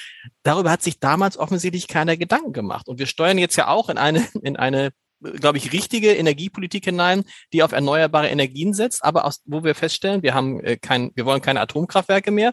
Darüber 0.42 0.70
hat 0.70 0.82
sich 0.82 1.00
damals 1.00 1.38
offensichtlich 1.38 1.88
keiner 1.88 2.16
Gedanken 2.16 2.52
gemacht. 2.52 2.86
Und 2.88 2.98
wir 2.98 3.06
steuern 3.06 3.38
jetzt 3.38 3.56
ja 3.56 3.68
auch 3.68 3.88
in 3.88 3.96
eine, 3.96 4.26
in 4.42 4.56
eine 4.56 4.90
glaube 5.20 5.58
ich, 5.58 5.72
richtige 5.72 6.12
Energiepolitik 6.14 6.84
hinein, 6.84 7.24
die 7.52 7.62
auf 7.62 7.72
erneuerbare 7.72 8.28
Energien 8.28 8.74
setzt, 8.74 9.04
aber 9.04 9.24
aus, 9.24 9.42
wo 9.44 9.64
wir 9.64 9.74
feststellen, 9.74 10.22
wir 10.22 10.34
haben 10.34 10.60
äh, 10.60 10.76
kein, 10.76 11.12
wir 11.14 11.26
wollen 11.26 11.42
keine 11.42 11.60
Atomkraftwerke 11.60 12.30
mehr, 12.30 12.52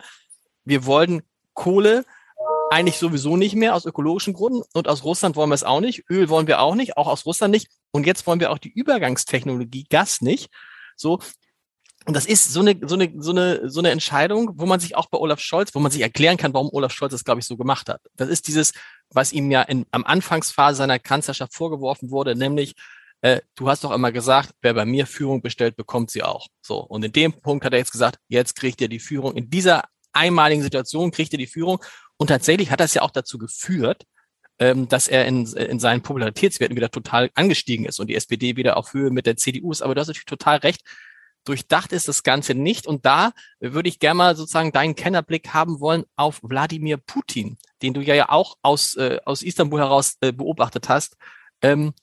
wir 0.66 0.86
wollen 0.86 1.22
Kohle 1.54 2.06
eigentlich 2.70 2.98
sowieso 2.98 3.38
nicht 3.38 3.56
mehr 3.56 3.76
aus 3.76 3.86
ökologischen 3.86 4.34
Gründen 4.34 4.62
und 4.74 4.88
aus 4.88 5.04
Russland 5.04 5.36
wollen 5.36 5.50
wir 5.50 5.56
es 5.56 5.64
auch 5.64 5.80
nicht. 5.80 6.04
Öl 6.10 6.30
wollen 6.30 6.48
wir 6.48 6.60
auch 6.60 6.76
nicht, 6.76 6.98
auch 6.98 7.08
aus 7.08 7.26
Russland 7.26 7.52
nicht. 7.52 7.70
Und 7.92 8.06
jetzt 8.06 8.28
wollen 8.28 8.40
wir 8.40 8.52
auch 8.52 8.58
die 8.58 8.72
Übergangstechnologie 8.72 9.86
Gas 9.90 10.22
nicht. 10.22 10.50
So. 10.96 11.20
Und 12.08 12.14
das 12.14 12.26
ist 12.26 12.54
so 12.54 12.62
eine, 12.62 12.80
so 12.84 12.96
eine, 12.96 13.12
so 13.18 13.32
eine, 13.32 13.70
so 13.70 13.80
eine 13.80 13.92
Entscheidung, 13.92 14.52
wo 14.56 14.66
man 14.66 14.80
sich 14.80 14.96
auch 14.96 15.08
bei 15.08 15.18
Olaf 15.18 15.42
Scholz, 15.42 15.76
wo 15.76 15.80
man 15.80 15.92
sich 15.92 16.02
erklären 16.02 16.38
kann, 16.38 16.54
warum 16.54 16.70
Olaf 16.72 16.94
Scholz 16.94 17.12
das, 17.12 17.26
glaube 17.26 17.42
ich, 17.42 17.46
so 17.46 17.58
gemacht 17.58 17.90
hat. 17.90 18.02
Das 18.16 18.30
ist 18.30 18.48
dieses, 18.48 18.72
was 19.10 19.34
ihm 19.34 19.52
ja 19.52 19.62
in, 19.64 19.86
am 19.92 20.06
Anfangsphase 20.06 20.78
seiner 20.78 21.00
Kanzlerschaft 21.00 21.54
vorgeworfen 21.54 22.10
wurde, 22.10 22.34
nämlich, 22.34 22.76
äh, 23.20 23.42
du 23.56 23.68
hast 23.68 23.84
doch 23.84 23.92
immer 23.92 24.14
gesagt, 24.14 24.52
wer 24.62 24.74
bei 24.74 24.86
mir 24.86 25.06
Führung 25.06 25.42
bestellt, 25.42 25.76
bekommt 25.76 26.10
sie 26.10 26.24
auch. 26.24 26.48
So. 26.62 26.80
Und 26.80 27.04
in 27.04 27.12
dem 27.12 27.34
Punkt 27.34 27.66
hat 27.66 27.74
er 27.74 27.80
jetzt 27.80 27.92
gesagt, 27.92 28.20
jetzt 28.30 28.56
kriegt 28.56 28.80
ihr 28.80 28.88
die 28.88 29.00
Führung. 29.00 29.36
In 29.36 29.50
dieser 29.50 29.84
einmaligen 30.14 30.64
Situation 30.64 31.12
kriegt 31.12 31.34
ihr 31.34 31.40
die 31.40 31.46
Führung. 31.46 31.84
Und 32.16 32.28
tatsächlich 32.28 32.72
hat 32.72 32.80
das 32.80 32.94
ja 32.94 33.02
auch 33.02 33.12
dazu 33.12 33.38
geführt, 33.38 34.06
ähm, 34.60 34.88
dass 34.88 35.10
er 35.10 35.26
in, 35.26 35.46
in 35.46 35.80
seinen 35.80 36.04
Popularitätswerten 36.04 36.78
wieder 36.78 36.90
total 36.90 37.30
angestiegen 37.36 37.86
ist 37.86 38.00
und 38.00 38.08
die 38.08 38.16
SPD 38.16 38.56
wieder 38.56 38.78
auf 38.78 38.94
Höhe 38.94 39.12
mit 39.12 39.26
der 39.26 39.36
CDU 39.36 39.72
ist. 39.72 39.82
Aber 39.82 39.94
du 39.94 40.00
hast 40.00 40.08
natürlich 40.08 40.26
total 40.26 40.60
recht. 40.60 40.84
Durchdacht 41.48 41.94
ist 41.94 42.08
das 42.08 42.24
Ganze 42.24 42.56
nicht. 42.56 42.88
Und 42.88 43.06
da 43.06 43.32
würde 43.60 43.90
ich 43.90 44.00
gerne 44.00 44.18
mal 44.18 44.36
sozusagen 44.36 44.72
deinen 44.72 44.96
Kennerblick 44.96 45.54
haben 45.54 45.80
wollen 45.80 46.04
auf 46.16 46.42
Wladimir 46.44 46.98
Putin, 46.98 47.58
den 47.82 47.94
du 47.94 48.02
ja, 48.02 48.30
auch 48.30 48.58
aus, 48.62 48.96
äh, 48.96 49.20
aus 49.26 49.44
Istanbul 49.44 49.80
heraus 49.80 50.18
äh, 50.22 50.32
beobachtet 50.32 50.90
hast. 50.90 51.18
Ähm, 51.62 51.94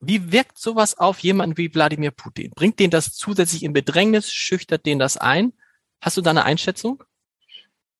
wie 0.00 0.32
wirkt 0.32 0.58
sowas 0.58 0.98
auf 0.98 1.20
jemanden 1.20 1.56
wie 1.56 1.74
Wladimir 1.74 2.10
Putin? 2.10 2.50
Bringt 2.54 2.78
den 2.78 2.90
das 2.90 3.14
zusätzlich 3.14 3.62
in 3.62 3.72
Bedrängnis? 3.72 4.30
Schüchtert 4.30 4.84
den 4.84 4.98
das 4.98 5.16
ein? 5.16 5.54
Hast 6.00 6.18
du 6.18 6.20
da 6.20 6.30
eine 6.30 6.44
Einschätzung? 6.44 7.02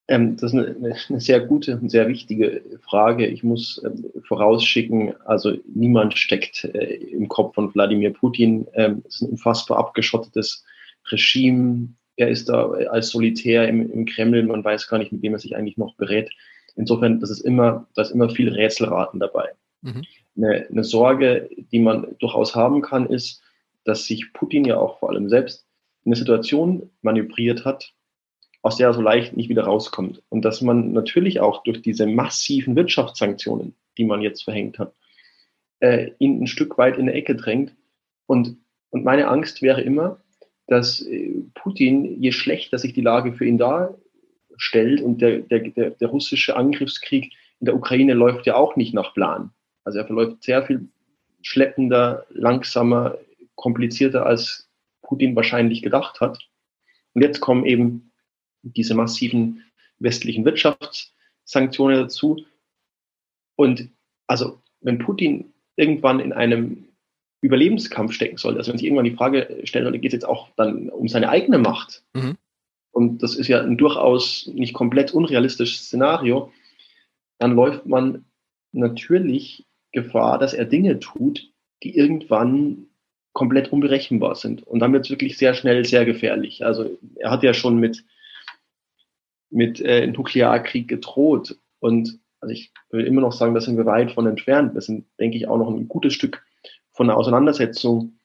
Ähm, 0.07 0.37
das 0.37 0.53
ist 0.53 0.59
eine, 0.59 0.97
eine, 1.09 1.21
sehr 1.21 1.41
gute 1.41 1.79
und 1.79 1.89
sehr 1.89 2.09
wichtige 2.09 2.63
Frage. 2.83 3.27
Ich 3.27 3.43
muss 3.43 3.81
ähm, 3.85 4.05
vorausschicken, 4.25 5.15
also 5.23 5.57
niemand 5.75 6.19
steckt 6.19 6.65
äh, 6.65 6.97
im 6.97 7.29
Kopf 7.29 7.55
von 7.55 7.75
Wladimir 7.75 8.13
Putin. 8.13 8.67
Ähm, 8.75 9.03
es 9.09 9.17
ist 9.17 9.23
ein 9.23 9.31
unfassbar 9.31 9.79
abgeschottetes 9.79 10.65
Regime. 11.11 11.89
Er 12.17 12.29
ist 12.29 12.49
da 12.49 12.71
als 12.71 13.11
Solitär 13.11 13.69
im, 13.69 13.91
im, 13.91 14.07
Kreml. 14.07 14.43
Man 14.45 14.65
weiß 14.65 14.89
gar 14.89 14.99
nicht, 14.99 15.13
mit 15.13 15.23
wem 15.23 15.33
er 15.33 15.39
sich 15.39 15.57
eigentlich 15.57 15.77
noch 15.77 15.95
berät. 15.97 16.31
Insofern, 16.77 17.21
das 17.21 17.31
ist 17.31 17.41
immer, 17.41 17.87
da 17.95 18.03
ist 18.03 18.11
immer 18.11 18.31
viel 18.31 18.49
Rätselraten 18.49 19.21
dabei. 19.21 19.51
Mhm. 19.83 20.05
Eine, 20.37 20.67
eine 20.69 20.85
Sorge, 20.85 21.49
die 21.73 21.79
man 21.79 22.17
durchaus 22.19 22.55
haben 22.55 22.83
kann, 22.83 23.07
ist, 23.07 23.43
dass 23.85 24.07
sich 24.07 24.33
Putin 24.33 24.65
ja 24.65 24.79
auch 24.79 24.99
vor 24.99 25.11
allem 25.11 25.29
selbst 25.29 25.67
in 26.05 26.11
eine 26.13 26.17
Situation 26.17 26.91
manövriert 27.03 27.65
hat, 27.65 27.93
aus 28.63 28.77
der 28.77 28.89
er 28.89 28.95
so 28.95 29.03
leicht 29.03 29.37
nicht 29.37 29.49
wieder 29.49 29.65
rauskommt. 29.65 30.23
Und 30.31 30.45
dass 30.45 30.63
man 30.63 30.93
natürlich 30.93 31.41
auch 31.41 31.63
durch 31.63 31.83
diese 31.83 32.07
massiven 32.07 32.77
Wirtschaftssanktionen, 32.77 33.75
die 33.99 34.05
man 34.05 34.23
jetzt 34.23 34.45
verhängt 34.45 34.79
hat, 34.79 34.95
äh, 35.81 36.13
ihn 36.19 36.43
ein 36.43 36.47
Stück 36.47 36.79
weit 36.79 36.97
in 36.97 37.03
eine 37.03 37.13
Ecke 37.13 37.37
drängt. 37.37 37.75
Und, 38.27 38.57
und 38.91 39.05
meine 39.05 39.29
Angst 39.29 39.61
wäre 39.61 39.83
immer, 39.83 40.21
dass 40.67 41.01
äh, 41.03 41.43
Putin, 41.55 42.21
je 42.21 42.33
schlechter 42.33 42.79
sich 42.79 42.93
die 42.93 43.01
Lage 43.01 43.33
für 43.33 43.45
ihn 43.45 43.59
darstellt, 43.59 45.01
und 45.01 45.21
der, 45.21 45.41
der, 45.41 45.61
der, 45.71 45.91
der 45.91 46.09
russische 46.09 46.57
Angriffskrieg 46.57 47.33
in 47.61 47.67
der 47.67 47.77
Ukraine 47.77 48.15
läuft 48.15 48.47
ja 48.47 48.57
auch 48.57 48.77
nicht 48.77 48.95
nach 48.95 49.15
Plan. 49.15 49.51
Also 49.85 49.99
er 49.99 50.07
verläuft 50.07 50.43
sehr 50.43 50.65
viel 50.65 50.89
schleppender, 51.43 52.27
langsamer, 52.31 53.19
komplizierter, 53.55 54.27
als 54.27 54.69
Putin 55.03 55.37
wahrscheinlich 55.37 55.83
gedacht 55.83 56.21
hat. 56.21 56.39
Und 57.13 57.23
jetzt 57.23 57.41
kommen 57.41 57.67
eben 57.67 58.13
diese 58.63 58.95
massiven 58.95 59.63
westlichen 59.99 60.45
Wirtschaftssanktionen 60.45 61.99
dazu. 61.99 62.45
Und 63.57 63.89
also, 64.27 64.63
wenn 64.81 64.99
Putin 64.99 65.53
irgendwann 65.77 66.21
in 66.21 66.33
einem 66.33 66.89
Überlebenskampf 67.45 68.13
stecken 68.13 68.39
sollte, 68.39 68.59
also 68.59 68.73
wenn 68.73 68.79
sich 68.79 68.87
irgendwann 68.87 69.05
die 69.05 69.17
Frage 69.17 69.61
stellen 69.65 69.85
sollte, 69.85 69.99
geht 69.99 70.11
es 70.11 70.15
jetzt 70.15 70.29
auch 70.29 70.49
dann 70.57 70.89
um 70.89 71.09
seine 71.09 71.29
eigene 71.29 71.59
Macht? 71.59 72.03
Mhm. 72.15 72.37
Und 72.91 73.23
das 73.23 73.37
ist 73.37 73.49
ja 73.49 73.61
ein 73.61 73.77
durchaus 73.77 74.51
nicht 74.53 74.73
komplett 74.73 75.13
unrealistisches 75.13 75.87
Szenario, 75.87 76.53
dann 77.39 77.55
läuft 77.55 77.87
man 77.87 78.25
natürlich 78.73 79.67
Gefahr, 79.93 80.39
dass 80.39 80.55
er 80.55 80.65
Dinge 80.65 81.01
tut, 81.01 81.51
die 81.83 81.97
irgendwann 81.97 82.87
komplett 83.35 83.73
unberechenbar 83.73 84.37
sind. 84.37 84.63
Und 84.67 84.79
dann 84.79 84.93
wird 84.93 85.05
es 85.05 85.11
wirklich 85.11 85.37
sehr 85.37 85.55
schnell 85.55 85.85
sehr 85.85 86.05
gefährlich. 86.05 86.65
Also 86.65 86.99
er 87.17 87.31
hat 87.31 87.43
ja 87.43 87.53
schon 87.53 87.79
mit 87.79 88.05
mit 89.51 89.81
äh, 89.81 90.07
Nuklearkrieg 90.07 90.89
gedroht. 90.89 91.59
Und 91.79 92.19
also 92.41 92.53
ich 92.53 92.73
würde 92.91 93.07
immer 93.07 93.21
noch 93.21 93.33
sagen, 93.33 93.55
da 93.55 93.61
sind 93.61 93.77
wir 93.77 93.87
weit 93.87 94.13
von 94.13 94.27
entfernt. 94.27 94.75
Wir 94.75 94.81
sind, 94.81 95.07
denke 95.21 95.37
ich, 95.37 95.47
auch 95.47 95.59
noch 95.59 95.69
ein 95.69 95.89
gutes 95.89 96.15
Stück 96.15 96.43
von 96.95 97.09
der 97.09 97.17
Auseinandersetzung 97.17 98.19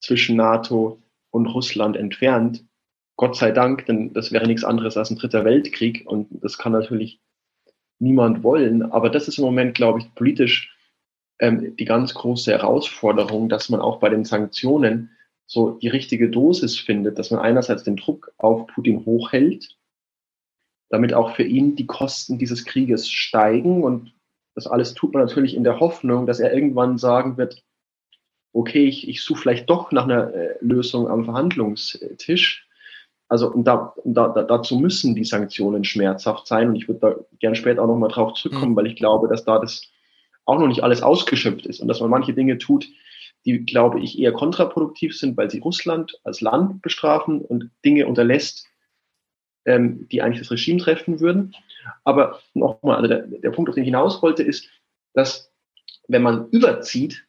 zwischen 0.00 0.36
NATO 0.36 1.02
und 1.30 1.46
Russland 1.46 1.96
entfernt. 1.96 2.64
Gott 3.16 3.36
sei 3.36 3.50
Dank, 3.50 3.86
denn 3.86 4.12
das 4.12 4.30
wäre 4.30 4.46
nichts 4.46 4.64
anderes 4.64 4.96
als 4.96 5.10
ein 5.10 5.16
dritter 5.16 5.44
Weltkrieg 5.44 6.04
und 6.06 6.28
das 6.42 6.58
kann 6.58 6.72
natürlich 6.72 7.20
niemand 7.98 8.42
wollen. 8.42 8.82
Aber 8.82 9.08
das 9.08 9.28
ist 9.28 9.38
im 9.38 9.44
Moment, 9.44 9.74
glaube 9.74 10.00
ich, 10.00 10.14
politisch 10.14 10.76
ähm, 11.38 11.76
die 11.76 11.84
ganz 11.84 12.14
große 12.14 12.50
Herausforderung, 12.50 13.48
dass 13.48 13.68
man 13.68 13.80
auch 13.80 14.00
bei 14.00 14.10
den 14.10 14.24
Sanktionen 14.24 15.10
so 15.46 15.70
die 15.70 15.88
richtige 15.88 16.28
Dosis 16.28 16.78
findet, 16.78 17.18
dass 17.18 17.30
man 17.30 17.40
einerseits 17.40 17.84
den 17.84 17.96
Druck 17.96 18.32
auf 18.36 18.66
Putin 18.66 19.06
hochhält, 19.06 19.78
damit 20.90 21.14
auch 21.14 21.36
für 21.36 21.44
ihn 21.44 21.76
die 21.76 21.86
Kosten 21.86 22.38
dieses 22.38 22.64
Krieges 22.64 23.08
steigen. 23.08 23.84
Und 23.84 24.14
das 24.54 24.66
alles 24.66 24.94
tut 24.94 25.14
man 25.14 25.24
natürlich 25.24 25.54
in 25.54 25.64
der 25.64 25.80
Hoffnung, 25.80 26.26
dass 26.26 26.40
er 26.40 26.52
irgendwann 26.52 26.98
sagen 26.98 27.36
wird, 27.36 27.64
okay, 28.56 28.86
ich, 28.86 29.06
ich 29.06 29.22
suche 29.22 29.42
vielleicht 29.42 29.68
doch 29.68 29.92
nach 29.92 30.04
einer 30.04 30.32
äh, 30.32 30.54
Lösung 30.60 31.08
am 31.08 31.26
Verhandlungstisch. 31.26 32.66
Also 33.28 33.52
und 33.52 33.64
da, 33.64 33.94
da, 34.04 34.28
da, 34.28 34.42
dazu 34.44 34.78
müssen 34.78 35.14
die 35.14 35.24
Sanktionen 35.24 35.84
schmerzhaft 35.84 36.46
sein. 36.46 36.68
Und 36.70 36.76
ich 36.76 36.88
würde 36.88 37.00
da 37.00 37.14
gerne 37.38 37.56
später 37.56 37.82
auch 37.82 37.86
nochmal 37.86 38.08
drauf 38.08 38.32
zurückkommen, 38.34 38.72
mhm. 38.72 38.76
weil 38.76 38.86
ich 38.86 38.96
glaube, 38.96 39.28
dass 39.28 39.44
da 39.44 39.58
das 39.58 39.82
auch 40.46 40.58
noch 40.58 40.68
nicht 40.68 40.82
alles 40.82 41.02
ausgeschöpft 41.02 41.66
ist 41.66 41.80
und 41.80 41.88
dass 41.88 42.00
man 42.00 42.08
manche 42.08 42.32
Dinge 42.32 42.56
tut, 42.56 42.86
die, 43.44 43.64
glaube 43.64 44.00
ich, 44.00 44.18
eher 44.18 44.32
kontraproduktiv 44.32 45.16
sind, 45.16 45.36
weil 45.36 45.50
sie 45.50 45.58
Russland 45.58 46.18
als 46.24 46.40
Land 46.40 46.80
bestrafen 46.82 47.42
und 47.42 47.70
Dinge 47.84 48.06
unterlässt, 48.06 48.66
ähm, 49.66 50.08
die 50.08 50.22
eigentlich 50.22 50.40
das 50.40 50.50
Regime 50.50 50.78
treffen 50.78 51.20
würden. 51.20 51.54
Aber 52.04 52.40
nochmal, 52.54 52.96
also 52.96 53.08
der, 53.08 53.26
der 53.26 53.50
Punkt, 53.50 53.68
auf 53.68 53.74
den 53.74 53.84
ich 53.84 53.88
hinaus 53.88 54.22
wollte, 54.22 54.42
ist, 54.42 54.68
dass 55.12 55.52
wenn 56.08 56.22
man 56.22 56.48
überzieht, 56.50 57.25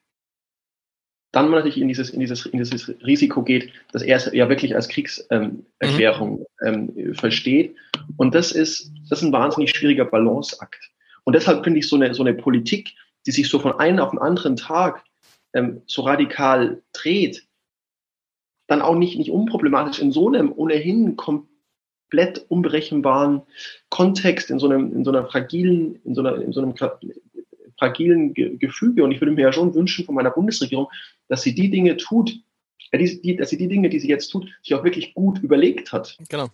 dann 1.38 1.50
man 1.50 1.60
natürlich 1.60 1.80
in 1.80 1.88
dieses, 1.88 2.10
in 2.10 2.20
dieses, 2.20 2.48
in 2.48 2.58
dieses 2.58 2.90
Risiko 3.06 3.44
geht, 3.44 3.72
dass 3.92 4.02
er 4.02 4.18
es 4.18 4.28
ja 4.34 4.50
wirklich 4.50 4.76
als 4.76 4.90
Kriegserklärung 4.90 6.46
ähm, 6.66 6.92
ähm, 6.98 7.14
versteht. 7.14 7.76
Und 8.16 8.34
das 8.34 8.52
ist, 8.52 8.92
das 9.08 9.20
ist 9.20 9.28
ein 9.28 9.34
wahnsinnig 9.34 9.70
schwieriger 9.70 10.06
Balanceakt. 10.06 10.90
Und 11.26 11.36
deshalb 11.36 11.64
finde 11.64 11.78
ich 11.78 11.88
so 11.88 11.96
eine, 11.96 12.12
so 12.16 12.24
eine 12.24 12.34
Politik, 12.34 12.96
die 13.28 13.32
sich 13.32 13.50
so 13.50 13.60
von 13.60 13.74
einem 13.80 14.00
auf 14.00 14.10
den 14.10 14.20
anderen 14.20 14.56
Tag 14.56 15.04
ähm, 15.54 15.84
so 15.86 16.02
radikal 16.02 16.82
dreht, 16.94 17.46
dann 18.66 18.82
auch 18.82 18.96
nicht, 18.96 19.20
nicht 19.20 19.30
unproblematisch 19.30 20.00
in 20.00 20.12
so 20.12 20.30
einem 20.30 20.52
ohnehin 20.52 21.18
kom 21.18 21.48
komplett 22.10 22.46
unberechenbaren 22.48 23.42
Kontext, 23.90 24.50
in 24.50 24.60
so 24.60 24.70
einem, 24.70 24.96
in 24.96 25.04
so 25.04 25.12
einer 25.12 25.26
fragilen, 25.26 26.00
in 26.06 26.16
so, 26.16 26.22
einer, 26.22 26.42
in 26.42 26.54
so 26.54 26.62
einem 26.62 26.74
fragilen 27.78 28.34
Gefüge. 28.34 29.04
Und 29.04 29.12
ich 29.12 29.22
würde 29.22 29.34
mir 29.34 29.42
ja 29.42 29.54
schon 29.54 29.74
wünschen 29.74 30.06
von 30.06 30.16
meiner 30.16 30.32
Bundesregierung, 30.32 30.88
dass 31.28 31.42
sie 31.42 31.56
die 31.56 31.70
Dinge 31.70 31.98
tut, 31.98 32.32
äh, 32.92 32.98
die, 32.98 33.22
die, 33.22 33.36
dass 33.36 33.50
sie 33.50 33.58
die 33.58 33.68
Dinge, 33.68 33.90
die 33.90 34.00
sie 34.00 34.10
jetzt 34.10 34.30
tut, 34.30 34.50
sich 34.64 34.74
auch 34.74 34.84
wirklich 34.84 35.14
gut 35.14 35.40
überlegt 35.40 35.92
hat. 35.92 36.18
Genau. 36.30 36.50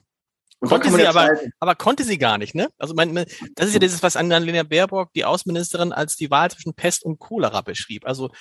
konnte 0.59 0.91
sie 0.91 1.07
aber, 1.07 1.29
aber 1.59 1.75
konnte 1.75 2.03
sie 2.03 2.17
gar 2.17 2.37
nicht, 2.37 2.55
ne? 2.55 2.69
Also 2.77 2.93
mein, 2.93 3.13
das 3.55 3.67
ist 3.67 3.73
ja 3.73 3.79
dieses, 3.79 4.03
was 4.03 4.15
Annalena 4.15 4.63
Baerbock, 4.63 5.13
die 5.13 5.25
Außenministerin, 5.25 5.91
als 5.91 6.15
die 6.15 6.31
Wahl 6.31 6.51
zwischen 6.51 6.73
Pest 6.73 7.03
und 7.03 7.19
Cholera 7.19 7.61
beschrieb. 7.61 8.05
Also 8.05 8.31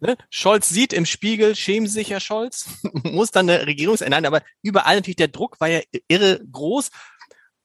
Ne? 0.00 0.16
Scholz 0.30 0.68
sieht 0.68 0.92
im 0.92 1.06
Spiegel, 1.06 1.54
schämen 1.54 1.88
sich 1.88 2.10
Herr 2.10 2.20
Scholz, 2.20 2.68
muss 3.04 3.30
dann 3.30 3.48
eine 3.48 3.66
Regierungsänderung, 3.66 4.26
aber 4.26 4.42
überall 4.62 4.96
natürlich 4.96 5.16
der 5.16 5.28
Druck 5.28 5.60
war 5.60 5.68
ja 5.68 5.80
irre 6.08 6.40
groß. 6.50 6.90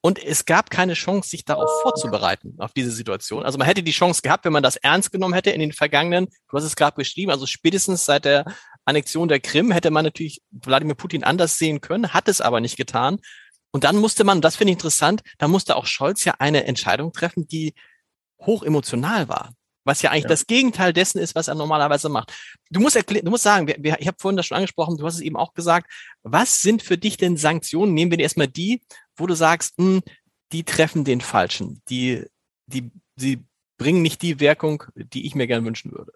Und 0.06 0.22
es 0.22 0.44
gab 0.44 0.70
keine 0.70 0.96
Chance, 0.96 1.30
sich 1.30 1.46
darauf 1.46 1.70
vorzubereiten, 1.82 2.56
auf 2.60 2.74
diese 2.74 2.92
Situation. 2.92 3.46
Also 3.46 3.58
man 3.58 3.68
hätte 3.68 3.84
die 3.84 3.94
Chance 3.94 4.22
gehabt, 4.22 4.44
wenn 4.44 4.52
man 4.52 4.62
das 4.62 4.76
ernst 4.76 5.14
genommen 5.14 5.34
hätte 5.34 5.52
in 5.52 5.62
den 5.62 5.72
vergangenen, 5.72 6.28
du 6.50 6.58
hast 6.58 6.66
es 6.66 6.76
gerade 6.76 6.98
beschrieben, 6.98 7.32
also 7.32 7.46
spätestens 7.46 8.04
seit 8.04 8.26
der 8.26 8.44
Annexion 8.84 9.30
der 9.30 9.40
Krim 9.40 9.72
hätte 9.72 9.92
man 9.92 10.04
natürlich 10.04 10.42
Wladimir 10.52 10.96
Putin 10.96 11.24
anders 11.24 11.58
sehen 11.58 11.80
können, 11.80 12.14
hat 12.14 12.28
es 12.28 12.42
aber 12.42 12.60
nicht 12.60 12.76
getan. 12.76 13.20
Und 13.72 13.86
dann 13.86 13.96
musste 13.96 14.26
man, 14.26 14.42
das 14.42 14.58
finde 14.58 14.72
ich 14.72 14.76
interessant, 14.76 15.22
da 15.38 15.48
musste 15.48 15.78
auch 15.78 15.86
Scholz 15.86 16.26
ja 16.26 16.34
eine 16.38 16.66
Entscheidung 16.66 17.14
treffen, 17.14 17.48
die 17.48 17.74
hoch 18.42 18.64
emotional 18.64 19.30
war 19.30 19.54
was 19.84 20.02
ja 20.02 20.12
eigentlich 20.12 20.24
ja. 20.24 20.30
das 20.30 20.48
Gegenteil 20.48 20.94
dessen 20.94 21.20
ist, 21.20 21.36
was 21.36 21.48
er 21.48 21.56
normalerweise 21.56 22.10
macht. 22.10 22.34
Du 22.70 22.80
musst 22.80 22.96
erklären, 22.96 23.26
du 23.26 23.32
musst 23.32 23.44
sagen, 23.44 23.68
wir, 23.68 23.76
wir, 23.80 23.98
ich 24.00 24.08
habe 24.08 24.18
vorhin 24.20 24.38
das 24.38 24.46
schon 24.46 24.58
angesprochen, 24.58 24.98
du 24.98 25.06
hast 25.06 25.16
es 25.16 25.22
eben 25.22 25.38
auch 25.38 25.54
gesagt, 25.54 25.92
was 26.24 26.62
sind 26.62 26.82
für 26.82 26.98
dich 26.98 27.18
denn 27.18 27.38
Sanktionen? 27.38 27.94
Nehmen 27.94 28.12
wir 28.12 28.20
erstmal 28.20 28.48
die, 28.48 28.82
wo 29.16 29.28
du 29.28 29.36
sagst, 29.36 29.80
mh, 29.80 29.86
hm, 29.86 30.02
die 30.52 30.64
treffen 30.64 31.04
den 31.04 31.22
Falschen, 31.22 31.82
die, 31.90 32.26
die, 32.68 32.92
sie 33.16 33.44
bringen 33.78 34.02
nicht 34.02 34.22
die 34.22 34.40
Wirkung, 34.40 34.84
die 34.96 35.26
ich 35.26 35.36
mir 35.36 35.48
gerne 35.48 35.66
wünschen 35.66 35.92
würde. 35.92 36.14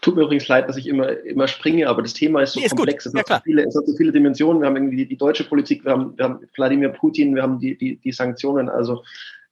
Tut 0.00 0.16
mir 0.16 0.22
übrigens 0.22 0.48
leid, 0.48 0.68
dass 0.68 0.76
ich 0.76 0.86
immer, 0.86 1.10
immer 1.24 1.48
springe, 1.48 1.88
aber 1.88 2.02
das 2.02 2.14
Thema 2.14 2.42
ist 2.42 2.52
so 2.52 2.60
nee, 2.60 2.66
ist 2.66 2.76
komplex. 2.76 3.06
Es, 3.06 3.12
ja, 3.12 3.20
hat 3.20 3.28
so 3.28 3.38
viele, 3.44 3.64
es 3.64 3.76
hat 3.76 3.86
so 3.86 3.96
viele 3.96 4.12
Dimensionen. 4.12 4.62
Wir 4.62 4.66
haben 4.66 4.76
irgendwie 4.76 4.96
die, 4.96 5.06
die 5.06 5.16
deutsche 5.16 5.44
Politik, 5.44 5.84
wir 5.84 5.92
haben, 5.92 6.16
wir 6.16 6.24
haben 6.24 6.40
Wladimir 6.54 6.90
Putin, 6.90 7.34
wir 7.34 7.42
haben 7.42 7.58
die, 7.58 7.76
die, 7.76 7.96
die 7.96 8.12
Sanktionen. 8.12 8.68
Also 8.68 9.04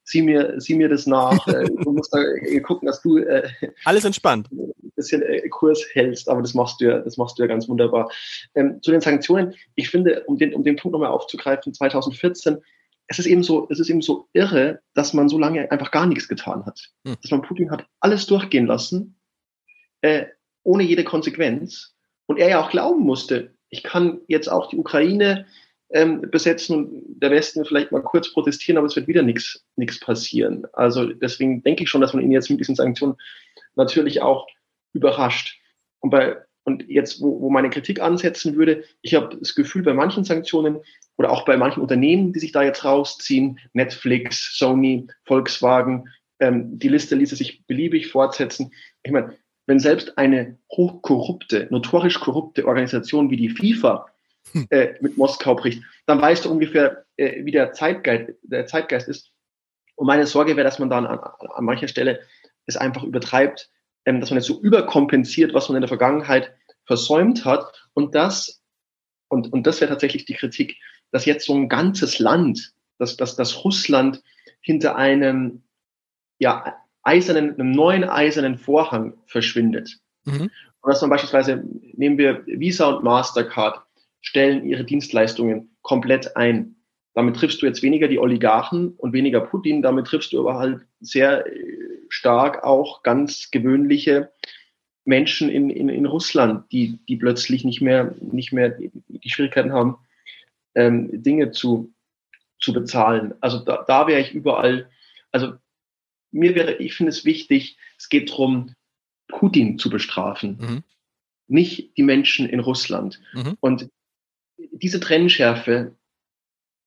sieh 0.05 0.21
mir, 0.21 0.53
sieh 0.57 0.75
mir 0.75 0.87
das 0.87 1.05
nach. 1.05 1.45
Äh, 1.55 1.65
du 1.65 1.91
musst 1.91 2.13
da 2.13 2.19
gucken, 2.61 2.87
dass 2.87 3.01
du 3.01 3.17
äh, 3.17 3.47
alles 3.83 4.03
entspannt 4.03 4.49
ein 4.51 4.91
bisschen 4.95 5.21
äh, 5.21 5.47
Kurs 5.49 5.83
hältst, 5.93 6.29
aber 6.29 6.41
das 6.41 6.53
machst 6.53 6.79
du 6.79 6.85
ja, 6.85 6.99
das 6.99 7.17
machst 7.17 7.37
du 7.37 7.43
ja 7.43 7.47
ganz 7.47 7.67
wunderbar. 7.67 8.09
Ähm, 8.55 8.81
zu 8.81 8.91
den 8.91 9.01
Sanktionen, 9.01 9.53
ich 9.75 9.89
finde, 9.89 10.23
um 10.25 10.37
den, 10.37 10.53
um 10.53 10.63
den 10.63 10.75
Punkt 10.75 10.93
nochmal 10.93 11.11
aufzugreifen, 11.11 11.73
2014, 11.73 12.57
es 13.07 13.19
ist 13.19 13.25
eben 13.25 13.43
so, 13.43 13.67
es 13.69 13.79
ist 13.79 13.89
eben 13.89 14.01
so 14.01 14.27
irre, 14.33 14.81
dass 14.93 15.13
man 15.13 15.29
so 15.29 15.37
lange 15.37 15.69
einfach 15.71 15.91
gar 15.91 16.07
nichts 16.07 16.27
getan 16.27 16.65
hat. 16.65 16.79
Hm. 17.05 17.15
Dass 17.21 17.31
man 17.31 17.41
Putin 17.41 17.71
hat 17.71 17.85
alles 17.99 18.25
durchgehen 18.25 18.65
lassen, 18.65 19.19
äh, 20.01 20.25
ohne 20.63 20.83
jede 20.83 21.03
Konsequenz. 21.03 21.95
Und 22.25 22.39
er 22.39 22.49
ja 22.49 22.63
auch 22.63 22.71
glauben 22.71 23.01
musste, 23.01 23.53
ich 23.69 23.83
kann 23.83 24.21
jetzt 24.27 24.47
auch 24.47 24.69
die 24.69 24.77
Ukraine 24.77 25.45
ähm, 25.95 26.21
besetzen 26.29 26.75
und 26.75 27.19
der 27.21 27.31
Westen 27.31 27.63
vielleicht 27.63 27.93
mal 27.93 28.03
kurz 28.03 28.31
protestieren, 28.33 28.77
aber 28.77 28.87
es 28.87 28.97
wird 28.97 29.07
wieder 29.07 29.23
nichts 29.23 29.63
passieren. 30.01 30.67
Also 30.73 31.05
deswegen 31.05 31.63
denke 31.63 31.83
ich 31.83 31.89
schon, 31.89 32.01
dass 32.01 32.13
man 32.13 32.21
ihn 32.21 32.33
jetzt 32.33 32.49
mit 32.49 32.59
diesen 32.59 32.75
Sanktionen 32.75 33.15
natürlich 33.75 34.21
auch 34.21 34.45
überrascht. 34.93 35.57
Und 36.01 36.09
bei 36.09 36.37
und 36.65 36.83
jetzt, 36.89 37.21
wo, 37.21 37.41
wo 37.41 37.49
meine 37.49 37.69
Kritik 37.69 38.01
ansetzen 38.01 38.55
würde, 38.55 38.83
ich 39.03 39.13
habe 39.13 39.37
das 39.37 39.53
Gefühl, 39.53 39.83
bei 39.83 39.93
manchen 39.93 40.23
Sanktionen 40.23 40.79
oder 41.15 41.31
auch 41.31 41.45
bei 41.45 41.57
manchen 41.57 41.81
Unternehmen, 41.81 42.33
die 42.33 42.39
sich 42.39 42.51
da 42.51 42.63
jetzt 42.63 42.83
rausziehen, 42.83 43.59
Netflix, 43.73 44.57
Sony, 44.57 45.07
Volkswagen, 45.25 46.09
ähm, 46.39 46.77
die 46.77 46.89
Liste 46.89 47.15
ließe 47.15 47.35
sich 47.35 47.65
beliebig 47.67 48.07
fortsetzen. 48.07 48.73
Ich 49.03 49.11
meine, 49.11 49.37
wenn 49.67 49.79
selbst 49.79 50.17
eine 50.17 50.57
hochkorrupte, 50.71 51.67
notorisch 51.69 52.19
korrupte 52.19 52.65
Organisation 52.65 53.29
wie 53.29 53.37
die 53.37 53.49
FIFA. 53.49 54.07
Äh, 54.69 54.93
mit 55.01 55.17
Moskau 55.17 55.55
bricht, 55.55 55.83
dann 56.05 56.21
weißt 56.21 56.45
du 56.45 56.51
ungefähr, 56.51 57.05
äh, 57.17 57.43
wie 57.45 57.51
der 57.51 57.73
Zeitgeist, 57.73 58.33
der 58.43 58.65
Zeitgeist 58.65 59.07
ist. 59.07 59.31
Und 59.95 60.07
meine 60.07 60.27
Sorge 60.27 60.55
wäre, 60.55 60.65
dass 60.65 60.79
man 60.79 60.89
dann 60.89 61.05
an, 61.05 61.19
an 61.19 61.65
mancher 61.65 61.87
Stelle 61.87 62.19
es 62.65 62.77
einfach 62.77 63.03
übertreibt, 63.03 63.69
ähm, 64.05 64.19
dass 64.19 64.29
man 64.29 64.37
jetzt 64.37 64.47
so 64.47 64.61
überkompensiert, 64.61 65.53
was 65.53 65.69
man 65.69 65.77
in 65.77 65.81
der 65.81 65.87
Vergangenheit 65.87 66.53
versäumt 66.85 67.45
hat. 67.45 67.89
Und 67.93 68.15
das, 68.15 68.61
und, 69.29 69.51
und 69.51 69.65
das 69.65 69.81
wäre 69.81 69.91
tatsächlich 69.91 70.25
die 70.25 70.35
Kritik, 70.35 70.77
dass 71.11 71.25
jetzt 71.25 71.45
so 71.45 71.55
ein 71.55 71.69
ganzes 71.69 72.19
Land, 72.19 72.73
dass, 72.97 73.17
dass, 73.17 73.35
dass 73.35 73.63
Russland 73.63 74.21
hinter 74.61 74.95
einem 74.95 75.63
ja, 76.39 76.75
eisernen, 77.03 77.53
einem 77.53 77.71
neuen 77.71 78.03
eisernen 78.03 78.57
Vorhang 78.57 79.13
verschwindet. 79.25 79.99
Mhm. 80.25 80.49
Und 80.81 80.91
dass 80.91 81.01
man 81.01 81.09
beispielsweise, 81.09 81.63
nehmen 81.93 82.17
wir 82.17 82.45
Visa 82.45 82.87
und 82.87 83.03
Mastercard, 83.03 83.84
stellen 84.25 84.65
ihre 84.65 84.83
Dienstleistungen 84.83 85.77
komplett 85.81 86.35
ein. 86.35 86.75
Damit 87.13 87.37
triffst 87.37 87.61
du 87.61 87.65
jetzt 87.65 87.81
weniger 87.81 88.09
die 88.09 88.19
Oligarchen 88.19 88.89
und 88.97 89.13
weniger 89.13 89.39
Putin, 89.39 89.81
damit 89.81 90.07
triffst 90.07 90.33
du 90.33 90.41
aber 90.41 90.59
halt 90.59 90.81
sehr 90.99 91.45
äh, 91.45 91.51
stark 92.09 92.63
auch 92.63 93.03
ganz 93.03 93.51
gewöhnliche 93.51 94.31
Menschen 95.05 95.49
in, 95.49 95.69
in, 95.69 95.87
in 95.87 96.05
Russland, 96.05 96.71
die, 96.71 96.99
die 97.07 97.15
plötzlich 97.15 97.63
nicht 97.63 97.81
mehr, 97.81 98.15
nicht 98.19 98.51
mehr 98.51 98.69
die, 98.69 98.91
die 99.07 99.29
Schwierigkeiten 99.29 99.71
haben, 99.71 99.97
ähm, 100.73 101.23
Dinge 101.23 101.51
zu, 101.51 101.93
zu 102.59 102.73
bezahlen. 102.73 103.35
Also 103.39 103.59
da, 103.59 103.85
da 103.87 104.07
wäre 104.07 104.19
ich 104.19 104.33
überall, 104.33 104.89
also 105.31 105.53
mir 106.31 106.55
wäre, 106.55 106.73
ich 106.77 106.95
finde 106.95 107.11
es 107.11 107.23
wichtig, 107.23 107.77
es 107.97 108.09
geht 108.09 108.31
darum, 108.31 108.73
Putin 109.27 109.79
zu 109.79 109.89
bestrafen, 109.89 110.57
mhm. 110.59 110.83
nicht 111.47 111.95
die 111.97 112.03
Menschen 112.03 112.49
in 112.49 112.59
Russland. 112.59 113.21
Mhm. 113.33 113.57
Und 113.59 113.89
diese 114.81 114.99
Trennschärfe, 114.99 115.95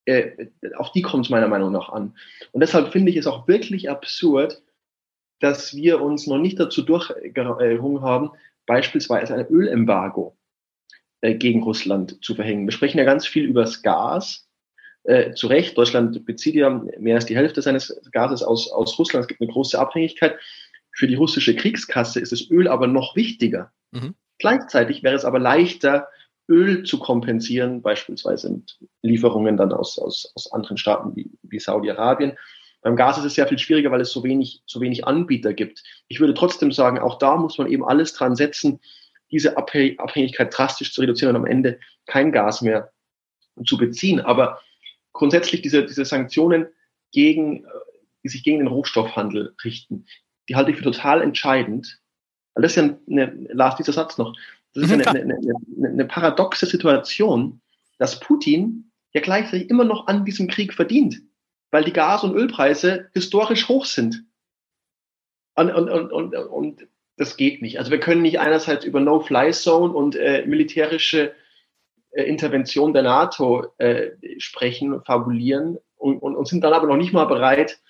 äh, 0.04 0.46
auf 0.76 0.92
die 0.92 1.02
kommt 1.02 1.26
es 1.26 1.30
meiner 1.30 1.48
Meinung 1.48 1.72
nach 1.72 1.88
an. 1.88 2.16
Und 2.52 2.60
deshalb 2.60 2.92
finde 2.92 3.10
ich 3.10 3.16
es 3.16 3.26
auch 3.26 3.48
wirklich 3.48 3.90
absurd, 3.90 4.62
dass 5.40 5.74
wir 5.74 6.00
uns 6.00 6.26
noch 6.26 6.38
nicht 6.38 6.58
dazu 6.58 6.82
durchgerungen 6.82 8.02
haben, 8.02 8.30
beispielsweise 8.66 9.34
ein 9.34 9.46
Ölembargo 9.46 10.36
äh, 11.20 11.34
gegen 11.34 11.62
Russland 11.62 12.22
zu 12.24 12.34
verhängen. 12.34 12.66
Wir 12.66 12.72
sprechen 12.72 12.98
ja 12.98 13.04
ganz 13.04 13.26
viel 13.26 13.44
über 13.44 13.62
das 13.62 13.82
Gas, 13.82 14.48
äh, 15.04 15.32
zu 15.32 15.46
Recht, 15.46 15.78
Deutschland 15.78 16.26
bezieht 16.26 16.54
ja 16.54 16.68
mehr 16.98 17.14
als 17.14 17.24
die 17.24 17.36
Hälfte 17.36 17.62
seines 17.62 17.98
Gases 18.12 18.42
aus, 18.42 18.70
aus 18.70 18.98
Russland. 18.98 19.22
Es 19.22 19.28
gibt 19.28 19.40
eine 19.40 19.50
große 19.50 19.78
Abhängigkeit. 19.78 20.36
Für 20.92 21.06
die 21.06 21.14
russische 21.14 21.56
Kriegskasse 21.56 22.20
ist 22.20 22.32
das 22.32 22.50
Öl 22.50 22.68
aber 22.68 22.88
noch 22.88 23.16
wichtiger. 23.16 23.72
Mhm. 23.92 24.14
Gleichzeitig 24.38 25.02
wäre 25.02 25.14
es 25.14 25.24
aber 25.24 25.38
leichter, 25.38 26.08
Öl 26.48 26.84
zu 26.84 26.98
kompensieren, 26.98 27.82
beispielsweise 27.82 28.50
mit 28.50 28.78
Lieferungen 29.02 29.56
dann 29.56 29.72
aus, 29.72 29.98
aus, 29.98 30.32
aus 30.34 30.50
anderen 30.52 30.78
Staaten 30.78 31.14
wie, 31.14 31.30
wie 31.42 31.58
Saudi-Arabien. 31.58 32.36
Beim 32.80 32.96
Gas 32.96 33.18
ist 33.18 33.24
es 33.24 33.34
sehr 33.34 33.46
viel 33.46 33.58
schwieriger, 33.58 33.90
weil 33.90 34.00
es 34.00 34.12
so 34.12 34.22
wenig, 34.24 34.62
so 34.66 34.80
wenig 34.80 35.06
Anbieter 35.06 35.52
gibt. 35.52 35.82
Ich 36.06 36.20
würde 36.20 36.34
trotzdem 36.34 36.72
sagen, 36.72 36.98
auch 36.98 37.18
da 37.18 37.36
muss 37.36 37.58
man 37.58 37.66
eben 37.66 37.84
alles 37.84 38.14
dran 38.14 38.36
setzen, 38.36 38.80
diese 39.30 39.56
Abhängigkeit 39.56 40.56
drastisch 40.56 40.92
zu 40.94 41.00
reduzieren 41.00 41.36
und 41.36 41.42
am 41.42 41.46
Ende 41.46 41.80
kein 42.06 42.32
Gas 42.32 42.62
mehr 42.62 42.92
zu 43.66 43.76
beziehen. 43.76 44.20
Aber 44.20 44.60
grundsätzlich 45.12 45.60
diese, 45.60 45.84
diese 45.84 46.04
Sanktionen 46.04 46.68
gegen, 47.12 47.64
äh, 47.64 47.68
die 48.24 48.28
sich 48.28 48.42
gegen 48.42 48.58
den 48.58 48.68
Rohstoffhandel 48.68 49.54
richten, 49.64 50.06
die 50.48 50.56
halte 50.56 50.70
ich 50.70 50.78
für 50.78 50.84
total 50.84 51.20
entscheidend. 51.20 52.00
Weil 52.54 52.62
das 52.62 52.76
ist 52.76 52.76
ja 52.76 52.96
eine, 53.10 53.46
Lars, 53.52 53.76
dieser 53.76 53.92
Satz 53.92 54.16
noch, 54.18 54.34
das 54.80 54.90
ist 54.90 54.96
mhm, 54.96 55.06
eine, 55.06 55.20
eine, 55.20 55.34
eine, 55.34 55.88
eine 55.88 56.04
paradoxe 56.04 56.66
Situation, 56.66 57.60
dass 57.98 58.20
Putin 58.20 58.90
ja 59.12 59.20
gleichzeitig 59.20 59.70
immer 59.70 59.84
noch 59.84 60.06
an 60.06 60.24
diesem 60.24 60.48
Krieg 60.48 60.74
verdient, 60.74 61.20
weil 61.70 61.84
die 61.84 61.92
Gas- 61.92 62.24
und 62.24 62.34
Ölpreise 62.34 63.08
historisch 63.14 63.68
hoch 63.68 63.84
sind. 63.84 64.24
Und, 65.54 65.70
und, 65.70 65.88
und, 65.88 66.12
und, 66.12 66.34
und 66.34 66.88
das 67.16 67.36
geht 67.36 67.62
nicht. 67.62 67.78
Also 67.78 67.90
wir 67.90 67.98
können 67.98 68.22
nicht 68.22 68.38
einerseits 68.38 68.84
über 68.84 69.00
No-Fly-Zone 69.00 69.92
und 69.92 70.14
äh, 70.14 70.44
militärische 70.46 71.34
äh, 72.10 72.22
Intervention 72.22 72.92
der 72.92 73.02
NATO 73.02 73.66
äh, 73.78 74.10
sprechen, 74.38 75.02
fabulieren 75.04 75.78
und, 75.96 76.18
und, 76.18 76.36
und, 76.36 76.46
sind 76.46 76.62
dann 76.62 76.72
aber 76.72 76.86
noch 76.86 76.96
nicht 76.96 77.12
mal 77.12 77.24
bereit, 77.24 77.80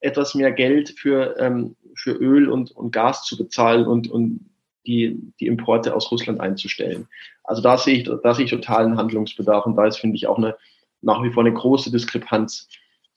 etwas 0.00 0.34
mehr 0.34 0.52
Geld 0.52 0.98
für, 0.98 1.36
ähm, 1.38 1.76
für 1.94 2.12
Öl 2.12 2.48
und, 2.48 2.70
und 2.70 2.92
Gas 2.92 3.24
zu 3.24 3.36
bezahlen 3.36 3.86
und, 3.86 4.08
und 4.08 4.47
die, 4.88 5.20
die 5.38 5.46
Importe 5.46 5.94
aus 5.94 6.10
Russland 6.10 6.40
einzustellen. 6.40 7.06
Also 7.44 7.62
da 7.62 7.78
sehe 7.78 7.98
ich, 7.98 8.10
da 8.22 8.34
sehe 8.34 8.46
ich 8.46 8.50
totalen 8.50 8.96
Handlungsbedarf 8.96 9.66
und 9.66 9.76
da 9.76 9.86
ist, 9.86 9.98
finde 9.98 10.16
ich, 10.16 10.26
auch 10.26 10.38
eine, 10.38 10.56
nach 11.02 11.22
wie 11.22 11.30
vor 11.30 11.44
eine 11.44 11.54
große 11.54 11.92
Diskrepanz 11.92 12.68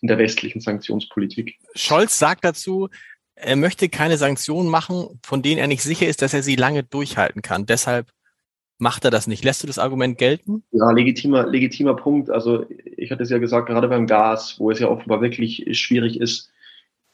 in 0.01 0.07
der 0.07 0.17
westlichen 0.17 0.59
Sanktionspolitik. 0.59 1.57
Scholz 1.73 2.19
sagt 2.19 2.43
dazu, 2.43 2.89
er 3.35 3.55
möchte 3.55 3.89
keine 3.89 4.17
Sanktionen 4.17 4.69
machen, 4.69 5.19
von 5.23 5.41
denen 5.41 5.59
er 5.59 5.67
nicht 5.67 5.81
sicher 5.81 6.07
ist, 6.07 6.21
dass 6.21 6.33
er 6.33 6.43
sie 6.43 6.55
lange 6.55 6.83
durchhalten 6.83 7.41
kann. 7.41 7.65
Deshalb 7.65 8.11
macht 8.77 9.05
er 9.05 9.11
das 9.11 9.27
nicht. 9.27 9.43
Lässt 9.43 9.63
du 9.63 9.67
das 9.67 9.79
Argument 9.79 10.17
gelten? 10.17 10.63
Ja, 10.71 10.91
legitimer, 10.91 11.47
legitimer 11.47 11.95
Punkt. 11.95 12.29
Also 12.29 12.65
ich 12.97 13.11
hatte 13.11 13.23
es 13.23 13.29
ja 13.29 13.37
gesagt, 13.37 13.67
gerade 13.67 13.87
beim 13.87 14.07
Gas, 14.07 14.59
wo 14.59 14.71
es 14.71 14.79
ja 14.79 14.89
offenbar 14.89 15.21
wirklich 15.21 15.65
schwierig 15.79 16.19
ist, 16.19 16.51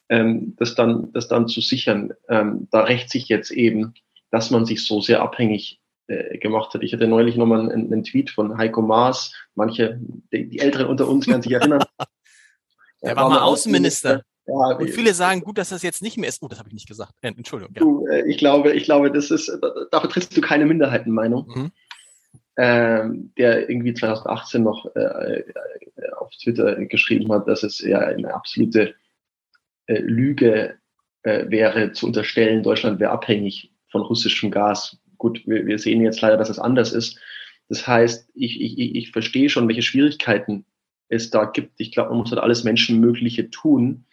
ähm, 0.10 0.56
das, 0.58 0.76
dann, 0.76 1.12
das 1.13 1.28
dann 1.28 1.48
zu 1.48 1.62
sichern. 1.62 2.13
Ähm, 2.30 2.67
da 2.72 2.82
rächt 2.82 3.10
sich 3.10 3.28
jetzt 3.28 3.52
eben, 3.52 3.93
dass 4.31 4.51
man 4.51 4.65
sich 4.65 4.85
so 4.85 5.01
sehr 5.01 5.21
abhängig 5.21 5.79
äh, 6.07 6.37
gemacht 6.37 6.73
hat. 6.73 6.83
Ich 6.83 6.93
hatte 6.93 7.07
neulich 7.07 7.35
nochmal 7.35 7.69
einen, 7.69 7.91
einen 7.91 8.03
Tweet 8.03 8.29
von 8.29 8.57
Heiko 8.57 8.81
Maas. 8.81 9.33
Manche, 9.55 9.99
die, 10.31 10.47
die 10.49 10.59
Älteren 10.59 10.87
unter 10.87 11.07
uns 11.07 11.27
werden 11.27 11.41
sich 11.41 11.51
erinnern. 11.51 11.83
er 13.01 13.15
war, 13.15 13.23
war 13.23 13.29
mal 13.29 13.41
Außenminister. 13.41 14.23
Ja, 14.45 14.77
und 14.77 14.89
viele 14.89 15.13
sagen, 15.13 15.41
gut, 15.41 15.57
dass 15.57 15.69
das 15.69 15.83
jetzt 15.83 16.01
nicht 16.01 16.17
mehr 16.17 16.29
ist. 16.29 16.41
Oh, 16.41 16.47
das 16.47 16.59
habe 16.59 16.69
ich 16.69 16.73
nicht 16.73 16.87
gesagt. 16.87 17.13
Äh, 17.21 17.27
Entschuldigung. 17.27 17.73
Ja. 17.75 17.81
Du, 17.81 18.07
äh, 18.07 18.25
ich 18.29 18.37
glaube, 18.37 18.71
ich 18.71 18.85
glaube, 18.85 19.11
das 19.11 19.31
ist, 19.31 19.51
dafür 19.91 20.09
trittst 20.09 20.35
du 20.35 20.41
keine 20.41 20.65
Minderheitenmeinung. 20.65 21.47
Mhm. 21.47 21.71
Ähm, 22.59 23.33
der 23.37 23.69
irgendwie 23.69 23.93
2018 23.93 24.63
noch 24.63 24.87
äh, 24.95 24.99
äh, 24.99 25.43
auf 26.17 26.31
Twitter 26.41 26.75
geschrieben 26.85 27.31
hat, 27.31 27.47
dass 27.47 27.61
es 27.61 27.79
ja 27.79 27.99
eine 27.99 28.33
absolute 28.33 28.95
äh, 29.85 29.99
Lüge 29.99 30.75
äh, 31.21 31.49
wäre, 31.49 31.91
zu 31.91 32.07
unterstellen, 32.07 32.63
Deutschland 32.63 32.99
wäre 32.99 33.11
abhängig 33.11 33.71
von 33.89 34.02
russischem 34.02 34.52
Gas. 34.52 34.97
Gut, 35.17 35.41
wir, 35.45 35.65
wir 35.65 35.80
sehen 35.80 36.02
jetzt 36.02 36.21
leider, 36.21 36.38
dass 36.38 36.50
es 36.50 36.60
anders 36.60 36.93
ist. 36.93 37.19
Das 37.69 37.88
heißt, 37.88 38.30
ich, 38.34 38.62
ich, 38.62 38.95
ich 38.95 39.12
verstehe 39.12 39.50
schon, 39.50 39.67
welche 39.67 39.82
Schwierigkeiten 39.82 40.65
es 41.10 41.30
da 41.30 41.45
gibt. 41.45 41.73
Ich 41.78 41.91
glaube, 41.91 42.10
man 42.10 42.19
muss 42.19 42.32
halt 42.32 42.41
alles 42.41 42.63
Menschenmögliche 42.63 43.50
tun, 43.50 44.06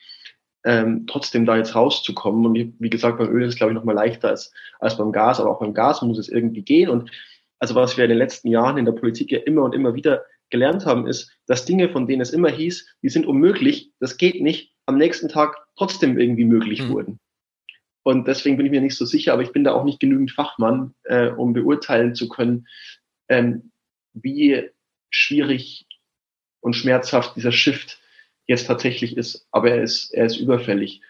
ähm, 0.64 1.06
trotzdem 1.06 1.46
da 1.46 1.56
jetzt 1.56 1.74
rauszukommen. 1.74 2.46
Und 2.46 2.74
wie 2.78 2.90
gesagt, 2.90 3.18
beim 3.18 3.28
Öl 3.28 3.42
ist 3.42 3.50
es, 3.50 3.56
glaube 3.56 3.72
ich, 3.72 3.74
noch 3.74 3.84
mal 3.84 3.92
leichter 3.92 4.28
als, 4.28 4.52
als 4.80 4.96
beim 4.96 5.12
Gas, 5.12 5.40
aber 5.40 5.50
auch 5.50 5.60
beim 5.60 5.74
Gas 5.74 6.02
muss 6.02 6.18
es 6.18 6.28
irgendwie 6.28 6.62
gehen. 6.62 6.88
Und 6.88 7.10
also 7.58 7.74
was 7.74 7.96
wir 7.96 8.04
in 8.04 8.10
den 8.10 8.18
letzten 8.18 8.48
Jahren 8.48 8.78
in 8.78 8.84
der 8.84 8.92
Politik 8.92 9.30
ja 9.30 9.38
immer 9.40 9.62
und 9.62 9.74
immer 9.74 9.94
wieder 9.94 10.24
gelernt 10.50 10.86
haben, 10.86 11.06
ist, 11.06 11.30
dass 11.46 11.64
Dinge, 11.64 11.88
von 11.88 12.06
denen 12.06 12.22
es 12.22 12.30
immer 12.30 12.50
hieß, 12.50 12.86
die 13.02 13.08
sind 13.08 13.26
unmöglich, 13.26 13.92
das 14.00 14.16
geht 14.16 14.40
nicht, 14.40 14.74
am 14.86 14.98
nächsten 14.98 15.28
Tag 15.28 15.56
trotzdem 15.76 16.18
irgendwie 16.18 16.44
möglich 16.44 16.82
mhm. 16.82 16.88
wurden. 16.90 17.20
Und 18.04 18.28
deswegen 18.28 18.58
bin 18.58 18.66
ich 18.66 18.72
mir 18.72 18.82
nicht 18.82 18.96
so 18.96 19.06
sicher, 19.06 19.32
aber 19.32 19.42
ich 19.42 19.52
bin 19.52 19.64
da 19.64 19.72
auch 19.72 19.84
nicht 19.84 19.98
genügend 19.98 20.30
Fachmann, 20.30 20.94
äh, 21.04 21.30
um 21.30 21.54
beurteilen 21.54 22.14
zu 22.14 22.28
können, 22.28 22.68
ähm, 23.28 23.72
wie 24.12 24.70
schwierig 25.08 25.86
und 26.60 26.74
schmerzhaft 26.74 27.34
dieser 27.34 27.50
Shift 27.50 27.98
jetzt 28.46 28.66
tatsächlich 28.66 29.16
ist. 29.16 29.48
Aber 29.50 29.70
er 29.70 29.82
ist, 29.82 30.12
er 30.12 30.26
ist 30.26 30.36
überfällig. 30.36 31.00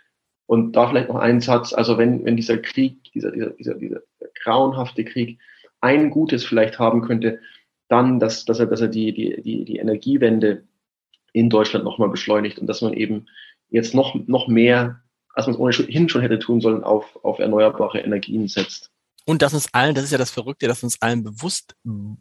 Und 0.47 0.77
da 0.77 0.89
vielleicht 0.89 1.09
noch 1.09 1.17
ein 1.17 1.41
Satz, 1.41 1.73
also 1.73 1.99
wenn, 1.99 2.25
wenn 2.25 2.37
dieser 2.37 2.59
Krieg, 2.59 3.03
dieser, 3.13 3.33
dieser, 3.33 3.51
dieser, 3.51 3.75
dieser 3.75 4.03
grauenhafte 4.45 5.05
Krieg 5.05 5.41
ein 5.81 6.11
Gutes 6.11 6.45
vielleicht 6.45 6.79
haben 6.79 7.03
könnte, 7.03 7.41
dann, 7.89 8.21
dass, 8.21 8.45
dass 8.45 8.61
er, 8.61 8.67
dass 8.67 8.81
er 8.81 8.89
die, 8.89 9.13
die, 9.13 9.43
die, 9.43 9.65
die 9.65 9.77
Energiewende 9.79 10.65
in 11.33 11.51
Deutschland 11.51 11.85
nochmal 11.85 12.09
beschleunigt 12.09 12.61
und 12.61 12.69
dass 12.69 12.83
man 12.83 12.93
eben 12.93 13.27
jetzt 13.69 13.95
noch, 13.95 14.15
noch 14.27 14.47
mehr, 14.47 15.04
als 15.35 15.47
man 15.47 15.55
es 15.55 15.61
ohnehin 15.61 16.09
schon 16.09 16.23
hätte 16.23 16.39
tun 16.39 16.61
sollen, 16.61 16.85
auf, 16.85 17.19
auf 17.25 17.39
erneuerbare 17.39 18.01
Energien 18.01 18.49
setzt. 18.49 18.91
Und 19.27 19.41
dass 19.41 19.55
uns 19.55 19.73
allen, 19.73 19.95
das 19.95 20.05
ist 20.05 20.11
ja 20.11 20.19
das 20.19 20.31
Verrückte, 20.31 20.69
dass 20.69 20.83
uns 20.83 21.01
allen 21.01 21.25
bewusst 21.25 21.75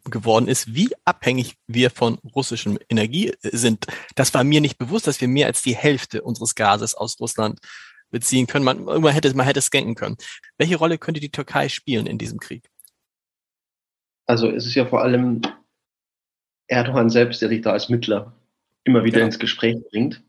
geworden 0.08 0.48
ist, 0.48 0.74
wie 0.74 0.88
abhängig 1.04 1.56
wir 1.66 1.90
von 1.90 2.18
russischem 2.34 2.78
Energie 2.88 3.32
sind. 3.42 3.86
Das 4.14 4.32
war 4.32 4.42
mir 4.42 4.62
nicht 4.62 4.78
bewusst, 4.78 5.06
dass 5.06 5.20
wir 5.20 5.28
mehr 5.28 5.46
als 5.46 5.62
die 5.62 5.76
Hälfte 5.76 6.22
unseres 6.22 6.54
Gases 6.54 6.94
aus 6.94 7.20
Russland 7.20 7.60
beziehen 8.10 8.46
können. 8.46 8.64
Man, 8.64 8.84
man 8.84 9.12
hätte, 9.12 9.34
man 9.36 9.44
hätte 9.44 9.58
es 9.58 9.68
denken 9.68 9.94
können. 9.94 10.16
Welche 10.56 10.76
Rolle 10.76 10.96
könnte 10.96 11.20
die 11.20 11.30
Türkei 11.30 11.68
spielen 11.68 12.06
in 12.06 12.16
diesem 12.16 12.38
Krieg? 12.38 12.70
Also 14.26 14.50
es 14.50 14.64
ist 14.64 14.74
ja 14.74 14.86
vor 14.86 15.02
allem 15.02 15.42
Erdogan 16.68 17.10
selbst, 17.10 17.42
der 17.42 17.50
sich 17.50 17.60
da 17.60 17.72
als 17.72 17.90
Mittler 17.90 18.32
immer 18.84 19.04
wieder 19.04 19.18
ja. 19.18 19.26
ins 19.26 19.38
Gespräch 19.38 19.76
bringt. 19.90 20.22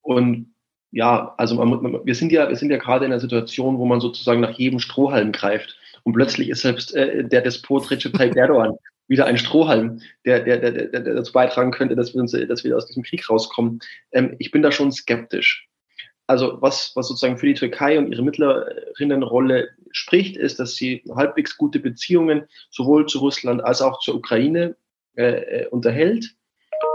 Und 0.00 0.53
ja, 0.94 1.34
also 1.38 1.56
man, 1.56 1.82
man, 1.82 2.06
wir 2.06 2.14
sind 2.14 2.30
ja, 2.30 2.48
wir 2.48 2.54
sind 2.54 2.70
ja 2.70 2.76
gerade 2.76 3.04
in 3.04 3.10
einer 3.10 3.20
Situation, 3.20 3.78
wo 3.78 3.84
man 3.84 4.00
sozusagen 4.00 4.40
nach 4.40 4.56
jedem 4.56 4.78
Strohhalm 4.78 5.32
greift. 5.32 5.76
Und 6.04 6.12
plötzlich 6.12 6.48
ist 6.48 6.60
selbst 6.60 6.94
äh, 6.94 7.24
der 7.24 7.40
Despot 7.40 7.90
Recep 7.90 8.12
Tayyip 8.12 8.36
Erdogan 8.36 8.76
wieder 9.08 9.26
ein 9.26 9.36
Strohhalm, 9.36 10.00
der, 10.24 10.40
der, 10.40 10.58
der, 10.58 10.70
der, 10.70 11.00
der 11.00 11.14
dazu 11.14 11.32
beitragen 11.32 11.72
könnte, 11.72 11.96
dass 11.96 12.14
wir, 12.14 12.20
uns, 12.20 12.30
dass 12.30 12.62
wir 12.62 12.76
aus 12.76 12.86
diesem 12.86 13.02
Krieg 13.02 13.28
rauskommen. 13.28 13.80
Ähm, 14.12 14.36
ich 14.38 14.52
bin 14.52 14.62
da 14.62 14.70
schon 14.70 14.92
skeptisch. 14.92 15.68
Also 16.28 16.58
was, 16.62 16.92
was 16.94 17.08
sozusagen 17.08 17.38
für 17.38 17.46
die 17.46 17.54
Türkei 17.54 17.98
und 17.98 18.12
ihre 18.12 18.22
Mittlerinnenrolle 18.22 19.70
spricht, 19.90 20.36
ist, 20.36 20.60
dass 20.60 20.76
sie 20.76 21.02
halbwegs 21.12 21.56
gute 21.56 21.80
Beziehungen 21.80 22.44
sowohl 22.70 23.06
zu 23.06 23.18
Russland 23.18 23.64
als 23.64 23.82
auch 23.82 23.98
zur 23.98 24.14
Ukraine 24.14 24.76
äh, 25.16 25.62
äh 25.62 25.66
unterhält. 25.68 26.36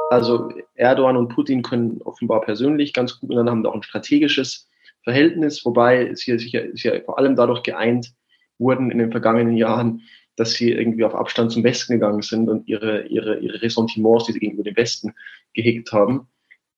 Also 0.10 0.52
Erdogan 0.76 1.18
und 1.18 1.30
Putin 1.30 1.62
können 1.62 2.02
offenbar 2.04 2.42
persönlich 2.42 2.94
ganz 2.94 3.20
gut 3.20 3.30
miteinander 3.30 3.52
haben 3.52 3.66
auch 3.66 3.76
ein 3.76 3.84
strategisches 3.84 4.68
Verhältnis, 5.04 5.64
wobei 5.66 6.14
sie 6.16 6.38
sicher, 6.38 6.64
sicher 6.72 7.02
vor 7.06 7.18
allem 7.18 7.36
dadurch 7.36 7.64
geeint 7.64 8.14
wurden 8.58 8.92
in 8.92 8.98
den 8.98 9.12
vergangenen 9.12 9.56
Jahren, 9.56 10.02
dass 10.36 10.54
sie 10.54 10.72
irgendwie 10.72 11.04
auf 11.04 11.16
Abstand 11.16 11.52
zum 11.52 11.64
Westen 11.64 11.94
gegangen 11.94 12.22
sind 12.22 12.50
und 12.50 12.68
ihre, 12.68 13.06
ihre, 13.08 13.40
ihre 13.40 13.62
Ressentiments, 13.62 14.26
die 14.26 14.34
sie 14.34 14.40
gegenüber 14.40 14.64
dem 14.64 14.76
Westen 14.76 15.14
gehegt 15.54 15.92
haben. 15.92 16.28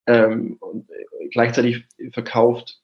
Ähm, 0.08 0.58
und 0.60 0.88
gleichzeitig 1.32 1.86
verkauft 2.12 2.82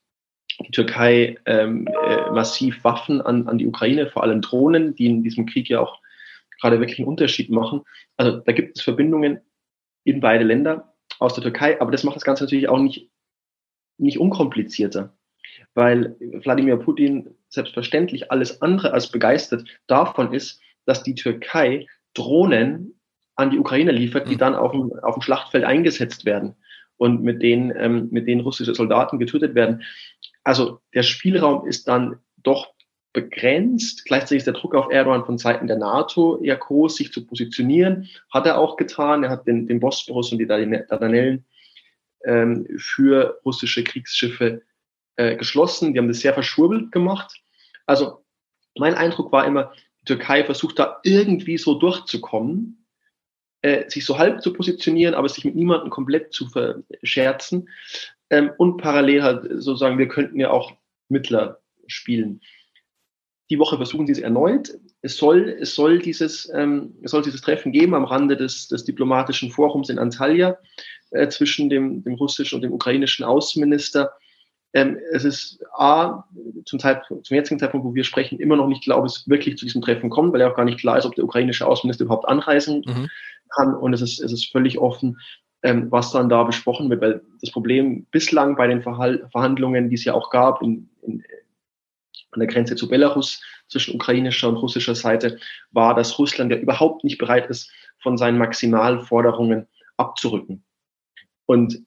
die 0.60 0.70
Türkei 0.70 1.36
ähm, 1.46 1.86
äh, 1.86 2.30
massiv 2.30 2.82
Waffen 2.84 3.20
an, 3.20 3.48
an 3.48 3.58
die 3.58 3.66
Ukraine, 3.66 4.06
vor 4.06 4.22
allem 4.22 4.40
Drohnen, 4.40 4.94
die 4.94 5.06
in 5.06 5.22
diesem 5.22 5.46
Krieg 5.46 5.68
ja 5.68 5.80
auch 5.80 6.00
gerade 6.60 6.80
wirklich 6.80 6.98
einen 6.98 7.08
Unterschied 7.08 7.50
machen. 7.50 7.82
Also 8.16 8.38
da 8.38 8.52
gibt 8.52 8.76
es 8.76 8.82
Verbindungen 8.82 9.40
in 10.04 10.20
beide 10.20 10.44
Länder 10.44 10.94
aus 11.18 11.34
der 11.34 11.42
Türkei, 11.42 11.80
aber 11.80 11.90
das 11.90 12.04
macht 12.04 12.16
das 12.16 12.24
Ganze 12.24 12.44
natürlich 12.44 12.68
auch 12.68 12.78
nicht, 12.78 13.10
nicht 13.98 14.18
unkomplizierter, 14.18 15.16
weil 15.74 16.16
Wladimir 16.20 16.76
Putin 16.76 17.34
selbstverständlich 17.48 18.30
alles 18.30 18.62
andere 18.62 18.92
als 18.92 19.10
begeistert 19.10 19.64
davon 19.86 20.32
ist, 20.32 20.60
dass 20.84 21.02
die 21.02 21.14
Türkei 21.14 21.86
Drohnen 22.14 23.00
an 23.36 23.50
die 23.50 23.58
Ukraine 23.58 23.92
liefert, 23.92 24.28
die 24.28 24.34
mhm. 24.34 24.38
dann 24.38 24.54
auf 24.54 24.72
dem, 24.72 24.92
auf 25.02 25.14
dem 25.14 25.22
Schlachtfeld 25.22 25.64
eingesetzt 25.64 26.24
werden 26.24 26.56
und 26.96 27.22
mit 27.22 27.42
denen, 27.42 27.72
ähm, 27.76 28.08
mit 28.10 28.26
denen 28.26 28.40
russische 28.40 28.74
Soldaten 28.74 29.18
getötet 29.18 29.54
werden. 29.54 29.82
Also 30.42 30.80
der 30.94 31.02
Spielraum 31.02 31.66
ist 31.66 31.88
dann 31.88 32.18
doch 32.36 32.74
begrenzt. 33.12 34.04
Gleichzeitig 34.04 34.38
ist 34.38 34.46
der 34.46 34.54
Druck 34.54 34.74
auf 34.74 34.90
Erdogan 34.90 35.24
von 35.24 35.38
Seiten 35.38 35.66
der 35.66 35.78
NATO 35.78 36.40
eher 36.42 36.56
groß, 36.56 36.96
sich 36.96 37.12
zu 37.12 37.26
positionieren. 37.26 38.08
Hat 38.30 38.46
er 38.46 38.58
auch 38.58 38.76
getan. 38.76 39.24
Er 39.24 39.30
hat 39.30 39.46
den, 39.46 39.66
den 39.66 39.80
Bosporus 39.80 40.32
und 40.32 40.38
die 40.38 40.46
Dardanellen 40.46 41.44
ähm, 42.24 42.66
für 42.78 43.40
russische 43.44 43.84
Kriegsschiffe 43.84 44.62
äh, 45.16 45.36
geschlossen. 45.36 45.92
Die 45.92 45.98
haben 45.98 46.08
das 46.08 46.20
sehr 46.20 46.34
verschwurbelt 46.34 46.92
gemacht. 46.92 47.42
Also 47.86 48.24
mein 48.76 48.94
Eindruck 48.94 49.32
war 49.32 49.46
immer, 49.46 49.72
die 50.02 50.04
Türkei 50.06 50.44
versucht 50.44 50.78
da 50.78 51.00
irgendwie 51.02 51.58
so 51.58 51.74
durchzukommen, 51.74 52.86
äh, 53.62 53.88
sich 53.88 54.04
so 54.04 54.18
halb 54.18 54.42
zu 54.42 54.52
positionieren, 54.52 55.14
aber 55.14 55.28
sich 55.28 55.44
mit 55.44 55.56
niemandem 55.56 55.90
komplett 55.90 56.32
zu 56.32 56.48
verscherzen. 56.48 57.68
Ähm, 58.30 58.50
und 58.58 58.76
parallel 58.76 59.22
halt 59.22 59.42
sozusagen, 59.50 59.98
wir 59.98 60.08
könnten 60.08 60.38
ja 60.38 60.50
auch 60.50 60.72
Mittler 61.08 61.60
spielen. 61.86 62.42
Die 63.50 63.58
Woche 63.58 63.76
versuchen 63.76 64.06
sie 64.06 64.12
es 64.12 64.18
erneut. 64.18 64.78
Es 65.00 65.16
soll, 65.16 65.56
es 65.60 65.74
soll 65.74 65.98
dieses, 65.98 66.50
ähm, 66.54 66.94
es 67.02 67.12
soll 67.12 67.22
dieses 67.22 67.40
Treffen 67.40 67.72
geben 67.72 67.94
am 67.94 68.04
Rande 68.04 68.36
des, 68.36 68.68
des 68.68 68.84
diplomatischen 68.84 69.50
Forums 69.50 69.88
in 69.88 69.98
Antalya 69.98 70.58
äh, 71.10 71.28
zwischen 71.28 71.70
dem, 71.70 72.02
dem 72.04 72.14
russischen 72.14 72.56
und 72.56 72.62
dem 72.62 72.72
ukrainischen 72.72 73.24
Außenminister. 73.24 74.12
Ähm, 74.74 74.98
es 75.12 75.24
ist 75.24 75.64
A, 75.76 76.24
zum, 76.66 76.78
Zeitpunkt, 76.78 77.26
zum 77.26 77.34
jetzigen 77.36 77.58
Zeitpunkt, 77.58 77.86
wo 77.86 77.94
wir 77.94 78.04
sprechen, 78.04 78.38
immer 78.38 78.56
noch 78.56 78.68
nicht 78.68 78.82
glaube, 78.82 79.06
es 79.06 79.26
wirklich 79.26 79.56
zu 79.56 79.64
diesem 79.64 79.80
Treffen 79.80 80.10
kommt, 80.10 80.32
weil 80.32 80.40
ja 80.40 80.50
auch 80.50 80.56
gar 80.56 80.66
nicht 80.66 80.78
klar 80.78 80.98
ist, 80.98 81.06
ob 81.06 81.14
der 81.14 81.24
ukrainische 81.24 81.66
Außenminister 81.66 82.04
überhaupt 82.04 82.28
anreisen 82.28 82.84
mhm. 82.86 83.08
kann. 83.56 83.74
Und 83.74 83.94
es 83.94 84.02
ist, 84.02 84.20
es 84.20 84.32
ist 84.32 84.52
völlig 84.52 84.78
offen, 84.78 85.18
ähm, 85.62 85.90
was 85.90 86.12
dann 86.12 86.28
da 86.28 86.44
besprochen 86.44 86.90
wird, 86.90 87.00
weil 87.00 87.22
das 87.40 87.50
Problem 87.50 88.06
bislang 88.10 88.56
bei 88.56 88.66
den 88.66 88.82
Verhal 88.82 89.26
Verhandlungen, 89.32 89.88
die 89.88 89.94
es 89.94 90.04
ja 90.04 90.14
auch 90.14 90.30
gab 90.30 90.62
in, 90.62 90.88
in, 91.02 91.24
an 92.30 92.40
der 92.40 92.48
Grenze 92.48 92.76
zu 92.76 92.88
Belarus 92.88 93.42
zwischen 93.68 93.94
ukrainischer 93.94 94.48
und 94.48 94.56
russischer 94.56 94.94
Seite, 94.94 95.38
war, 95.70 95.94
dass 95.94 96.18
Russland 96.18 96.52
ja 96.52 96.58
überhaupt 96.58 97.04
nicht 97.04 97.18
bereit 97.18 97.48
ist, 97.48 97.70
von 98.00 98.16
seinen 98.16 98.38
Maximalforderungen 98.38 99.66
abzurücken. 99.96 100.64
Und 101.46 101.84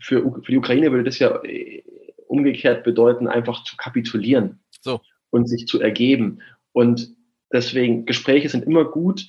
für, 0.00 0.22
für 0.42 0.52
die 0.52 0.58
Ukraine 0.58 0.90
würde 0.90 1.04
das 1.04 1.18
ja 1.18 1.42
äh, 1.44 1.82
umgekehrt 2.26 2.84
bedeuten, 2.84 3.28
einfach 3.28 3.64
zu 3.64 3.76
kapitulieren 3.76 4.60
so. 4.80 5.00
und 5.30 5.46
sich 5.46 5.66
zu 5.66 5.80
ergeben. 5.80 6.40
Und 6.72 7.14
deswegen, 7.52 8.06
Gespräche 8.06 8.48
sind 8.48 8.64
immer 8.64 8.84
gut. 8.84 9.28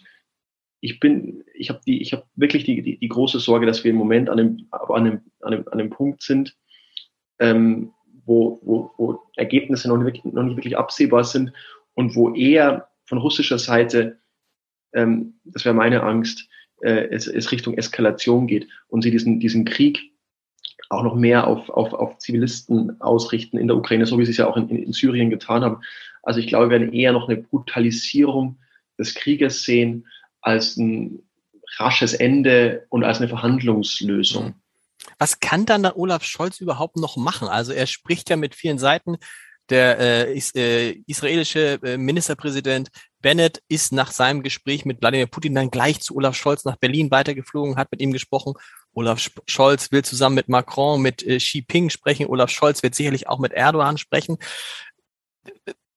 Ich 0.80 1.00
bin, 1.00 1.44
ich 1.54 1.70
habe 1.70 1.82
die, 1.86 2.02
ich 2.02 2.14
habe 2.14 2.26
wirklich 2.36 2.64
die, 2.64 2.82
die, 2.82 2.98
die 2.98 3.08
große 3.08 3.40
Sorge, 3.40 3.66
dass 3.66 3.84
wir 3.84 3.92
im 3.92 3.98
Moment 3.98 4.30
an 4.30 4.40
einem, 4.40 4.68
an 4.72 5.06
einem, 5.06 5.22
an 5.42 5.54
einem, 5.54 5.68
an 5.68 5.80
einem 5.80 5.90
Punkt 5.90 6.22
sind, 6.24 6.56
ähm, 7.40 7.92
wo, 8.26 8.60
wo, 8.64 8.92
wo 8.98 9.20
Ergebnisse 9.36 9.88
noch 9.88 9.98
nicht, 9.98 10.26
noch 10.26 10.44
nicht 10.44 10.58
wirklich 10.58 10.78
absehbar 10.78 11.24
sind 11.24 11.54
und 11.94 12.16
wo 12.16 12.34
eher 12.34 12.90
von 13.06 13.18
russischer 13.18 13.60
Seite, 13.60 14.20
ähm, 14.94 15.36
das 15.44 15.66
wäre 15.66 15.76
meine 15.76 16.04
Angst, 16.04 16.48
äh, 16.82 17.08
es, 17.10 17.28
es 17.28 17.52
Richtung 17.52 17.78
Eskalation 17.78 18.48
geht 18.48 18.68
und 18.88 19.02
sie 19.02 19.12
diesen, 19.12 19.40
diesen 19.40 19.66
Krieg 19.66 20.12
auch 20.90 21.04
noch 21.04 21.16
mehr 21.16 21.48
auf, 21.48 21.70
auf, 21.70 21.94
auf 21.94 22.18
Zivilisten 22.18 23.00
ausrichten 23.02 23.58
in 23.58 23.68
der 23.68 23.78
Ukraine, 23.78 24.06
so 24.06 24.20
wie 24.20 24.26
sie 24.26 24.32
es 24.32 24.38
ja 24.38 24.48
auch 24.48 24.58
in, 24.58 24.70
in 24.70 24.94
Syrien 24.94 25.30
getan 25.30 25.64
haben. 25.64 25.82
Also 26.24 26.40
ich 26.40 26.48
glaube, 26.48 26.68
wir 26.68 26.80
werden 26.80 26.94
eher 26.94 27.14
noch 27.14 27.30
eine 27.30 27.42
Brutalisierung 27.42 28.58
des 28.98 29.16
Krieges 29.16 29.64
sehen 29.64 30.08
als 30.42 30.78
ein 30.78 31.24
rasches 31.78 32.14
Ende 32.14 32.86
und 32.90 33.04
als 33.04 33.20
eine 33.20 33.30
Verhandlungslösung. 33.30 34.56
Was 35.18 35.40
kann 35.40 35.66
dann 35.66 35.84
der 35.84 35.98
Olaf 35.98 36.24
Scholz 36.24 36.60
überhaupt 36.60 36.98
noch 36.98 37.18
machen? 37.18 37.48
Also 37.48 37.74
er 37.74 37.88
spricht 37.88 38.30
ja 38.30 38.36
mit 38.36 38.56
vielen 38.56 38.80
Seiten. 38.80 39.18
Der 39.70 40.00
äh, 40.00 40.34
is, 40.34 40.54
äh, 40.56 40.92
israelische 41.08 41.80
äh, 41.84 41.98
Ministerpräsident 41.98 42.90
Bennett 43.22 43.62
ist 43.70 43.94
nach 43.94 44.12
seinem 44.12 44.44
Gespräch 44.44 44.84
mit 44.84 45.00
Wladimir 45.02 45.28
Putin 45.28 45.56
dann 45.56 45.72
gleich 45.72 46.02
zu 46.02 46.16
Olaf 46.16 46.36
Scholz 46.36 46.66
nach 46.66 46.76
Berlin 46.76 47.12
weitergeflogen, 47.12 47.78
hat 47.78 47.92
mit 47.92 48.02
ihm 48.02 48.12
gesprochen. 48.12 48.54
Olaf 48.94 49.30
Scholz 49.48 49.92
will 49.92 50.04
zusammen 50.04 50.36
mit 50.36 50.50
Macron, 50.50 51.02
mit 51.02 51.24
äh, 51.24 51.38
Xi 51.38 51.60
Jinping 51.60 51.90
sprechen. 51.90 52.26
Olaf 52.26 52.50
Scholz 52.50 52.84
wird 52.84 52.96
sicherlich 52.96 53.30
auch 53.30 53.40
mit 53.40 53.54
Erdogan 53.54 53.98
sprechen 53.98 54.38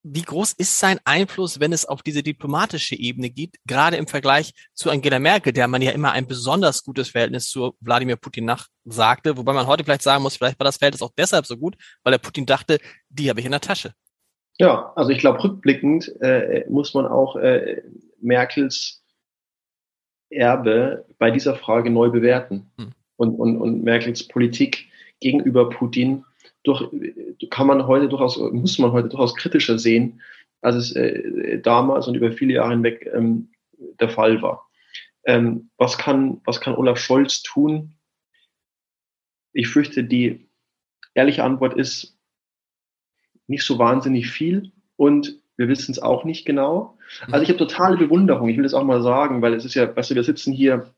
wie 0.07 0.23
groß 0.23 0.53
ist 0.53 0.79
sein 0.79 1.01
Einfluss, 1.05 1.61
wenn 1.61 1.73
es 1.73 1.87
auf 1.87 2.03
diese 2.03 2.23
diplomatische 2.23 2.95
Ebene 2.95 3.31
geht, 3.31 3.57
gerade 3.67 3.97
im 3.97 4.07
Vergleich 4.07 4.53
zu 4.75 4.91
Angela 4.91 5.19
Merkel, 5.19 5.53
der 5.53 5.67
man 5.67 5.81
ja 5.81 5.93
immer 5.93 6.13
ein 6.13 6.27
besonders 6.27 6.85
gutes 6.85 7.09
Verhältnis 7.09 7.49
zu 7.49 7.75
Wladimir 7.81 8.17
Putin 8.17 8.45
nachsagte, 8.45 9.39
wobei 9.39 9.55
man 9.55 9.67
heute 9.67 9.83
vielleicht 9.83 10.03
sagen 10.03 10.23
muss, 10.23 10.37
vielleicht 10.37 10.61
war 10.61 10.67
das 10.67 10.77
Verhältnis 10.77 11.01
auch 11.01 11.13
deshalb 11.17 11.47
so 11.47 11.57
gut, 11.57 11.77
weil 12.03 12.13
der 12.13 12.19
Putin 12.19 12.45
dachte, 12.45 12.79
die 13.09 13.31
habe 13.31 13.41
ich 13.41 13.47
in 13.47 13.53
der 13.53 13.63
Tasche. 13.63 13.95
Ja, 14.59 14.93
also 14.95 15.11
ich 15.11 15.19
glaube, 15.19 15.43
rückblickend 15.43 16.15
äh, 16.21 16.67
muss 16.69 16.93
man 16.93 17.07
auch 17.07 17.37
äh, 17.37 17.83
Merkels 18.21 19.03
Erbe 20.31 21.07
bei 21.19 21.31
dieser 21.31 21.57
Frage 21.57 21.91
neu 21.91 22.11
bewerten. 22.11 22.71
Hm. 22.79 22.93
Und, 23.17 23.37
und, 23.37 23.57
und 23.57 23.85
Merkels 23.85 24.29
Politik 24.29 24.89
gegenüber 25.21 25.71
Putin 25.71 26.25
durch, 26.65 26.89
kann 27.51 27.67
man 27.67 27.87
heute 27.87 28.09
durchaus, 28.09 28.39
muss 28.39 28.79
man 28.79 28.93
heute 28.93 29.09
durchaus 29.09 29.37
kritischer 29.37 29.79
sehen, 29.79 30.21
als 30.61 30.77
es 30.77 30.93
äh, 30.97 31.61
damals 31.61 32.09
und 32.09 32.15
über 32.17 32.33
viele 32.33 32.55
Jahre 32.55 32.71
hinweg 32.71 33.09
ähm, 33.15 33.51
der 34.01 34.09
Fall 34.09 34.43
war. 34.43 34.69
Ähm, 35.25 35.71
was, 35.77 35.99
kann, 35.99 36.41
was 36.45 36.61
kann 36.61 36.75
Olaf 36.75 36.99
Scholz 36.99 37.43
tun? 37.43 37.95
Ich 39.53 39.69
fürchte, 39.69 40.05
die 40.05 40.49
ehrliche 41.15 41.45
Antwort 41.45 41.75
ist 41.75 42.19
nicht 43.47 43.65
so 43.65 43.79
wahnsinnig 43.79 44.31
viel 44.31 44.73
und 44.97 45.39
wir 45.57 45.69
wissen 45.69 45.93
es 45.93 46.01
auch 46.01 46.25
nicht 46.25 46.45
genau. 46.45 46.99
Also 47.31 47.43
ich 47.43 47.49
habe 47.49 47.59
totale 47.59 47.97
Bewunderung, 47.97 48.49
ich 48.49 48.57
will 48.57 48.65
das 48.65 48.75
auch 48.75 48.85
mal 48.85 49.03
sagen, 49.03 49.43
weil 49.43 49.55
es 49.55 49.65
ist 49.65 49.75
ja, 49.75 49.95
weißt 49.95 50.11
du, 50.11 50.15
wir 50.15 50.25
sitzen 50.25 50.53
hier 50.53 50.93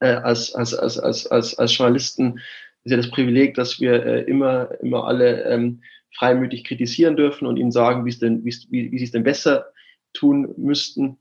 äh, 0.00 0.08
als, 0.08 0.54
als, 0.54 0.74
als, 0.74 0.98
als, 0.98 1.26
als, 1.26 1.58
als 1.58 1.76
Journalisten, 1.76 2.40
ist 2.86 2.92
ja 2.92 2.96
das 2.96 3.10
Privileg, 3.10 3.54
dass 3.54 3.80
wir 3.80 4.06
äh, 4.06 4.22
immer, 4.22 4.70
immer 4.80 5.04
alle 5.06 5.42
ähm, 5.44 5.82
freimütig 6.14 6.64
kritisieren 6.64 7.16
dürfen 7.16 7.46
und 7.46 7.56
ihnen 7.56 7.72
sagen, 7.72 8.04
wie, 8.04 8.10
es 8.10 8.20
denn, 8.20 8.44
wie, 8.44 8.54
wie 8.70 8.98
sie 8.98 9.04
es 9.04 9.10
denn 9.10 9.24
besser 9.24 9.66
tun 10.12 10.54
müssten 10.56 11.18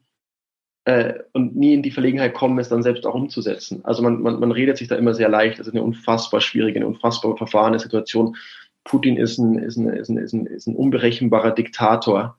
äh, 0.85 1.15
und 1.33 1.55
nie 1.55 1.73
in 1.73 1.81
die 1.81 1.89
Verlegenheit 1.89 2.35
kommen, 2.35 2.59
es 2.59 2.69
dann 2.69 2.83
selbst 2.83 3.07
auch 3.07 3.15
umzusetzen. 3.15 3.83
Also 3.83 4.03
man, 4.03 4.21
man, 4.21 4.39
man 4.39 4.51
redet 4.51 4.77
sich 4.77 4.87
da 4.87 4.95
immer 4.95 5.15
sehr 5.15 5.27
leicht. 5.27 5.59
Das 5.59 5.65
ist 5.65 5.73
eine 5.73 5.81
unfassbar 5.81 6.39
schwierige, 6.39 6.77
eine 6.77 6.87
unfassbar 6.87 7.35
verfahrene 7.35 7.79
Situation. 7.79 8.37
Putin 8.83 9.17
ist 9.17 9.39
ein, 9.39 9.57
ist 9.57 9.77
ein, 9.77 9.89
ist 9.89 10.09
ein, 10.09 10.17
ist 10.17 10.33
ein, 10.33 10.45
ist 10.45 10.67
ein 10.67 10.75
unberechenbarer 10.75 11.51
Diktator. 11.51 12.37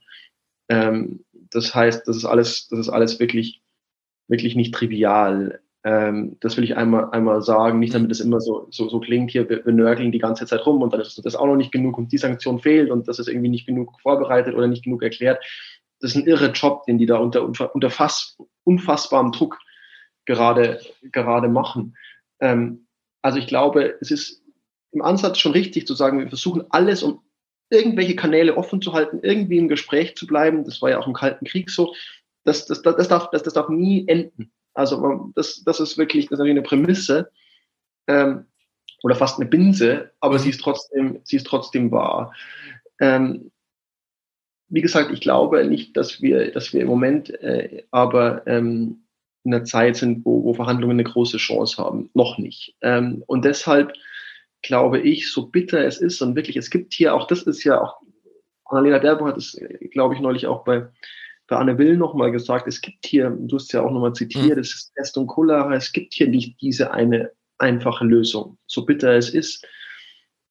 Ähm, 0.68 1.24
das 1.50 1.74
heißt, 1.74 2.06
das 2.06 2.16
ist 2.16 2.24
alles, 2.24 2.68
das 2.68 2.78
ist 2.78 2.88
alles 2.90 3.18
wirklich, 3.18 3.60
wirklich 4.28 4.54
nicht 4.54 4.72
trivial. 4.72 5.60
Ähm, 5.86 6.36
das 6.40 6.56
will 6.56 6.64
ich 6.64 6.76
einmal, 6.76 7.10
einmal 7.12 7.40
sagen, 7.42 7.78
nicht 7.78 7.94
damit 7.94 8.10
es 8.10 8.20
immer 8.20 8.40
so, 8.40 8.66
so, 8.70 8.88
so 8.88 8.98
klingt, 8.98 9.30
hier, 9.30 9.48
wir, 9.48 9.64
wir 9.64 9.72
nörgeln 9.72 10.10
die 10.10 10.18
ganze 10.18 10.44
Zeit 10.44 10.66
rum 10.66 10.82
und 10.82 10.92
dann 10.92 11.00
ist 11.00 11.24
das 11.24 11.36
auch 11.36 11.46
noch 11.46 11.56
nicht 11.56 11.70
genug 11.70 11.96
und 11.96 12.10
die 12.10 12.18
Sanktion 12.18 12.58
fehlt 12.58 12.90
und 12.90 13.06
das 13.06 13.18
ist 13.18 13.28
irgendwie 13.28 13.50
nicht 13.50 13.66
genug 13.66 14.00
vorbereitet 14.00 14.54
oder 14.54 14.66
nicht 14.66 14.84
genug 14.84 15.02
erklärt 15.02 15.38
das 16.00 16.12
ist 16.12 16.16
ein 16.16 16.26
irre 16.26 16.50
Job, 16.50 16.84
den 16.86 16.98
die 16.98 17.06
da 17.06 17.16
unter, 17.16 17.44
unter 17.74 17.90
fass, 17.90 18.36
unfassbarem 18.64 19.32
Druck 19.32 19.58
gerade, 20.24 20.80
gerade 21.02 21.48
machen. 21.48 21.96
Ähm, 22.40 22.86
also 23.22 23.38
ich 23.38 23.46
glaube, 23.46 23.96
es 24.00 24.10
ist 24.10 24.42
im 24.92 25.02
Ansatz 25.02 25.38
schon 25.38 25.52
richtig 25.52 25.86
zu 25.86 25.94
sagen, 25.94 26.18
wir 26.18 26.28
versuchen 26.28 26.64
alles, 26.70 27.02
um 27.02 27.22
irgendwelche 27.70 28.14
Kanäle 28.14 28.56
offen 28.56 28.80
zu 28.80 28.92
halten, 28.92 29.20
irgendwie 29.22 29.58
im 29.58 29.68
Gespräch 29.68 30.16
zu 30.16 30.26
bleiben. 30.26 30.64
Das 30.64 30.80
war 30.82 30.90
ja 30.90 30.98
auch 30.98 31.06
im 31.06 31.14
Kalten 31.14 31.46
Krieg 31.46 31.70
so. 31.70 31.94
Das, 32.44 32.66
das, 32.66 32.82
das, 32.82 33.08
darf, 33.08 33.30
das, 33.30 33.42
das 33.42 33.54
darf 33.54 33.68
nie 33.68 34.06
enden. 34.06 34.52
Also 34.76 35.32
das, 35.34 35.62
das 35.64 35.80
ist 35.80 35.98
wirklich 35.98 36.28
das 36.28 36.38
ist 36.38 36.44
eine 36.44 36.62
Prämisse 36.62 37.30
ähm, 38.06 38.46
oder 39.02 39.14
fast 39.14 39.40
eine 39.40 39.48
Binse, 39.48 40.12
aber 40.20 40.38
sie 40.38 40.50
ist 40.50 40.60
trotzdem, 40.60 41.20
sie 41.24 41.36
ist 41.36 41.46
trotzdem 41.46 41.90
wahr. 41.90 42.34
Ähm, 43.00 43.50
wie 44.68 44.80
gesagt, 44.80 45.12
ich 45.12 45.20
glaube 45.20 45.64
nicht, 45.64 45.96
dass 45.96 46.20
wir, 46.20 46.50
dass 46.52 46.72
wir 46.72 46.82
im 46.82 46.88
Moment 46.88 47.30
äh, 47.42 47.84
aber 47.90 48.46
ähm, 48.46 49.04
in 49.44 49.54
einer 49.54 49.64
Zeit 49.64 49.96
sind, 49.96 50.24
wo, 50.24 50.44
wo 50.44 50.54
Verhandlungen 50.54 50.96
eine 50.96 51.04
große 51.04 51.36
Chance 51.36 51.82
haben. 51.82 52.10
Noch 52.14 52.36
nicht. 52.36 52.74
Ähm, 52.82 53.22
und 53.26 53.44
deshalb 53.44 53.92
glaube 54.62 55.00
ich, 55.00 55.30
so 55.30 55.46
bitter 55.46 55.84
es 55.84 55.98
ist 55.98 56.20
und 56.20 56.34
wirklich, 56.34 56.56
es 56.56 56.70
gibt 56.70 56.92
hier 56.92 57.14
auch, 57.14 57.26
das 57.26 57.42
ist 57.42 57.62
ja 57.64 57.80
auch, 57.80 58.00
Annalena 58.64 58.98
Derbo 58.98 59.26
hat 59.26 59.36
es, 59.36 59.56
glaube 59.92 60.14
ich, 60.14 60.20
neulich 60.20 60.46
auch 60.48 60.64
bei, 60.64 60.88
bei 61.46 61.56
Anne 61.56 61.78
Will 61.78 61.96
nochmal 61.96 62.32
gesagt, 62.32 62.66
es 62.66 62.80
gibt 62.80 63.06
hier, 63.06 63.30
du 63.30 63.56
hast 63.56 63.72
ja 63.72 63.82
auch 63.82 63.90
nochmal 63.90 64.12
zitiert, 64.12 64.56
mhm. 64.56 64.62
es 64.62 64.74
ist 64.74 64.94
Pest 64.94 65.16
und 65.16 65.26
Cholera, 65.28 65.74
es 65.74 65.92
gibt 65.92 66.14
hier 66.14 66.28
nicht 66.28 66.60
diese 66.60 66.90
eine 66.90 67.30
einfache 67.58 68.04
Lösung. 68.04 68.58
So 68.66 68.84
bitter 68.84 69.14
es 69.14 69.30
ist, 69.30 69.66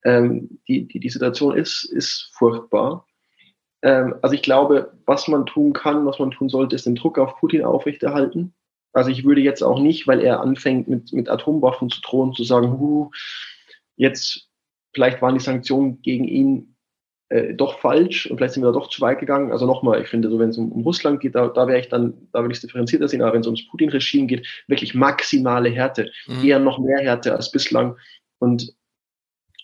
ähm, 0.03 0.59
die, 0.67 0.87
die, 0.87 0.99
die 0.99 1.09
Situation 1.09 1.55
ist, 1.55 1.83
ist 1.85 2.29
furchtbar. 2.33 3.05
Ähm, 3.81 4.15
also 4.21 4.33
ich 4.35 4.41
glaube, 4.41 4.93
was 5.05 5.27
man 5.27 5.45
tun 5.45 5.73
kann, 5.73 6.05
was 6.05 6.19
man 6.19 6.31
tun 6.31 6.49
sollte, 6.49 6.75
ist 6.75 6.85
den 6.85 6.95
Druck 6.95 7.17
auf 7.17 7.37
Putin 7.37 7.63
aufrechterhalten. 7.63 8.53
Also 8.93 9.09
ich 9.09 9.25
würde 9.25 9.41
jetzt 9.41 9.61
auch 9.61 9.79
nicht, 9.79 10.07
weil 10.07 10.21
er 10.21 10.39
anfängt 10.39 10.87
mit, 10.87 11.11
mit 11.11 11.29
Atomwaffen 11.29 11.89
zu 11.89 11.99
drohen, 12.01 12.33
zu 12.33 12.43
sagen, 12.43 12.79
huh, 12.79 13.11
jetzt 13.97 14.49
vielleicht 14.93 15.21
waren 15.21 15.35
die 15.35 15.43
Sanktionen 15.43 16.01
gegen 16.01 16.23
ihn 16.23 16.74
äh, 17.29 17.53
doch 17.53 17.79
falsch 17.79 18.27
und 18.27 18.37
vielleicht 18.37 18.53
sind 18.53 18.63
wir 18.63 18.71
da 18.71 18.79
doch 18.79 18.89
zu 18.89 19.01
weit 19.01 19.19
gegangen. 19.19 19.51
Also 19.51 19.65
nochmal, 19.65 20.01
ich 20.01 20.07
finde, 20.07 20.29
so 20.29 20.39
wenn 20.39 20.49
es 20.49 20.57
um, 20.57 20.71
um 20.71 20.83
Russland 20.83 21.19
geht, 21.19 21.35
da, 21.35 21.47
da 21.47 21.67
wäre 21.67 21.79
ich 21.79 21.89
dann, 21.89 22.13
da 22.31 22.41
würde 22.41 22.51
ich 22.51 22.57
es 22.57 22.61
differenzierter 22.61 23.07
sehen, 23.07 23.21
aber 23.21 23.33
wenn 23.33 23.41
es 23.41 23.47
ums 23.47 23.67
Putin-Regime 23.67 24.27
geht, 24.27 24.47
wirklich 24.67 24.93
maximale 24.93 25.69
Härte, 25.69 26.11
mhm. 26.27 26.43
eher 26.43 26.59
noch 26.59 26.79
mehr 26.79 26.99
Härte 26.99 27.35
als 27.35 27.51
bislang 27.51 27.97
und 28.39 28.73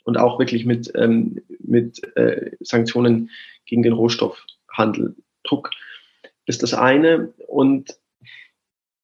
und 0.03 0.17
auch 0.17 0.39
wirklich 0.39 0.65
mit, 0.65 0.91
ähm, 0.95 1.41
mit 1.59 2.01
äh, 2.15 2.51
Sanktionen 2.59 3.29
gegen 3.65 3.83
den 3.83 3.93
Rohstoffhandel. 3.93 5.15
Druck 5.43 5.69
ist 6.45 6.63
das 6.63 6.73
eine. 6.73 7.33
Und 7.47 7.97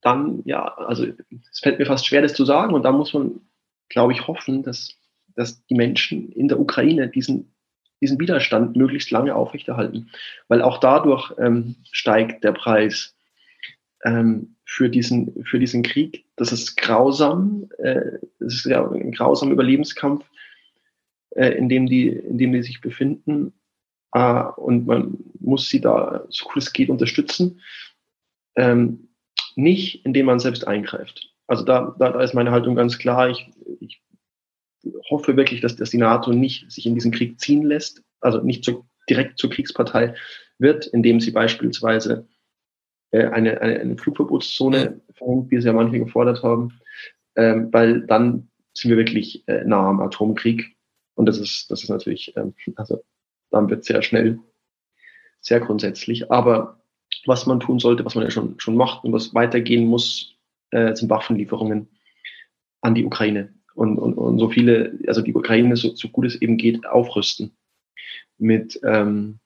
dann, 0.02 0.42
ja, 0.46 0.66
also 0.66 1.06
es 1.52 1.60
fällt 1.60 1.80
mir 1.80 1.86
fast 1.86 2.06
schwer, 2.06 2.22
das 2.22 2.34
zu 2.34 2.46
sagen. 2.46 2.74
Und 2.74 2.84
da 2.84 2.92
muss 2.92 3.14
man, 3.14 3.42
glaube 3.90 4.14
ich, 4.14 4.28
hoffen, 4.28 4.64
dass, 4.64 4.96
dass 5.36 5.66
die 5.68 5.76
Menschen 5.76 6.32
in 6.32 6.48
der 6.48 6.60
Ukraine 6.60 7.08
diesen, 7.10 7.54
diesen 8.02 8.20
Widerstand 8.20 8.76
möglichst 8.76 9.12
lange 9.12 9.36
aufrechterhalten. 9.36 10.10
Weil 10.48 10.62
auch 10.62 10.80
dadurch 10.80 11.34
ähm, 11.40 11.76
steigt 11.92 12.44
der 12.44 12.52
Preis 12.52 13.16
ähm, 14.04 14.56
für, 14.66 14.90
diesen, 14.90 15.44
für 15.46 15.60
diesen 15.60 15.84
Krieg. 15.84 16.26
Das 16.36 16.52
ist 16.52 16.78
grausam. 16.78 17.70
Äh, 17.80 18.20
das 18.40 18.54
ist 18.54 18.66
ja 18.66 18.88
ein 18.90 19.12
grausamer 19.12 19.54
Überlebenskampf, 19.54 20.26
äh, 21.32 21.50
in, 21.50 21.70
dem 21.70 21.88
die, 21.88 22.10
in 22.10 22.38
dem 22.38 22.54
die 22.54 22.64
sich 22.64 22.82
befinden. 22.82 23.54
Äh, 24.14 24.44
und 24.58 24.86
man 24.86 25.18
muss 25.40 25.70
sie 25.70 25.82
da, 25.82 26.26
so 26.30 26.46
gut 26.46 26.58
es 26.58 26.74
geht, 26.74 26.90
unterstützen. 26.90 27.62
Ähm, 28.56 29.10
nicht, 29.56 30.06
indem 30.06 30.28
man 30.28 30.40
selbst 30.40 30.68
eingreift. 30.68 31.34
Also 31.48 31.64
da, 31.64 31.96
da, 31.98 32.12
da 32.12 32.22
ist 32.22 32.34
meine 32.34 32.52
Haltung 32.52 32.76
ganz 32.76 32.98
klar. 32.98 33.30
Ich, 33.30 33.50
ich 33.80 34.02
hoffe 35.10 35.38
wirklich, 35.38 35.62
dass, 35.62 35.76
dass 35.76 35.90
die 35.90 35.98
NATO 35.98 36.32
nicht 36.32 36.72
sich 36.72 36.86
in 36.86 36.94
diesen 36.94 37.12
Krieg 37.12 37.40
ziehen 37.40 37.64
lässt, 37.64 38.04
also 38.20 38.42
nicht 38.42 38.64
zu, 38.64 38.88
direkt 39.10 39.38
zur 39.38 39.50
Kriegspartei 39.50 40.14
wird, 40.60 40.88
indem 40.88 41.20
sie 41.20 41.32
beispielsweise 41.32 42.28
äh, 43.12 43.26
eine, 43.28 43.62
eine, 43.62 43.80
eine 43.80 43.98
Flugverbotszone 43.98 45.02
verhängt, 45.14 45.52
wie 45.52 45.56
es 45.56 45.66
ja 45.66 45.74
manche 45.74 46.00
gefordert 46.00 46.44
haben, 46.44 46.80
ähm, 47.36 47.70
weil 47.72 48.02
dann 48.02 48.50
sind 48.74 48.90
wir 48.90 48.98
wirklich 48.98 49.48
äh, 49.48 49.64
nah 49.64 49.90
am 49.90 50.02
Atomkrieg. 50.02 50.76
Und 51.16 51.26
das 51.26 51.40
ist, 51.40 51.72
das 51.72 51.84
ist 51.84 51.90
natürlich, 51.90 52.36
ähm, 52.36 52.54
also 52.76 53.04
dann 53.50 53.70
wird 53.70 53.86
sehr 53.86 54.02
schnell, 54.02 54.40
sehr 55.42 55.60
grundsätzlich. 55.60 56.32
Aber 56.32 56.82
was 57.26 57.46
man 57.46 57.60
tun 57.60 57.80
sollte, 57.80 58.06
was 58.06 58.16
man 58.16 58.24
ja 58.24 58.32
schon, 58.32 58.60
schon 58.60 58.76
macht 58.76 59.04
und 59.04 59.14
was 59.14 59.34
weitergehen 59.34 59.88
muss, 59.88 60.36
äh, 60.72 60.96
sind 60.96 61.10
Waffenlieferungen 61.10 61.88
an 62.82 62.96
die 62.96 63.06
Ukraine. 63.06 63.54
Und, 63.78 64.00
und, 64.00 64.16
und 64.16 64.40
so 64.40 64.50
viele, 64.50 64.98
also 65.06 65.22
die 65.22 65.36
Ukraine, 65.36 65.78
so, 65.78 65.96
so 65.96 66.08
gut 66.08 66.26
es 66.26 66.42
eben 66.42 66.58
geht, 66.58 66.88
aufrüsten. 66.88 67.56
Mit, 68.40 68.80
ähm, 68.84 69.38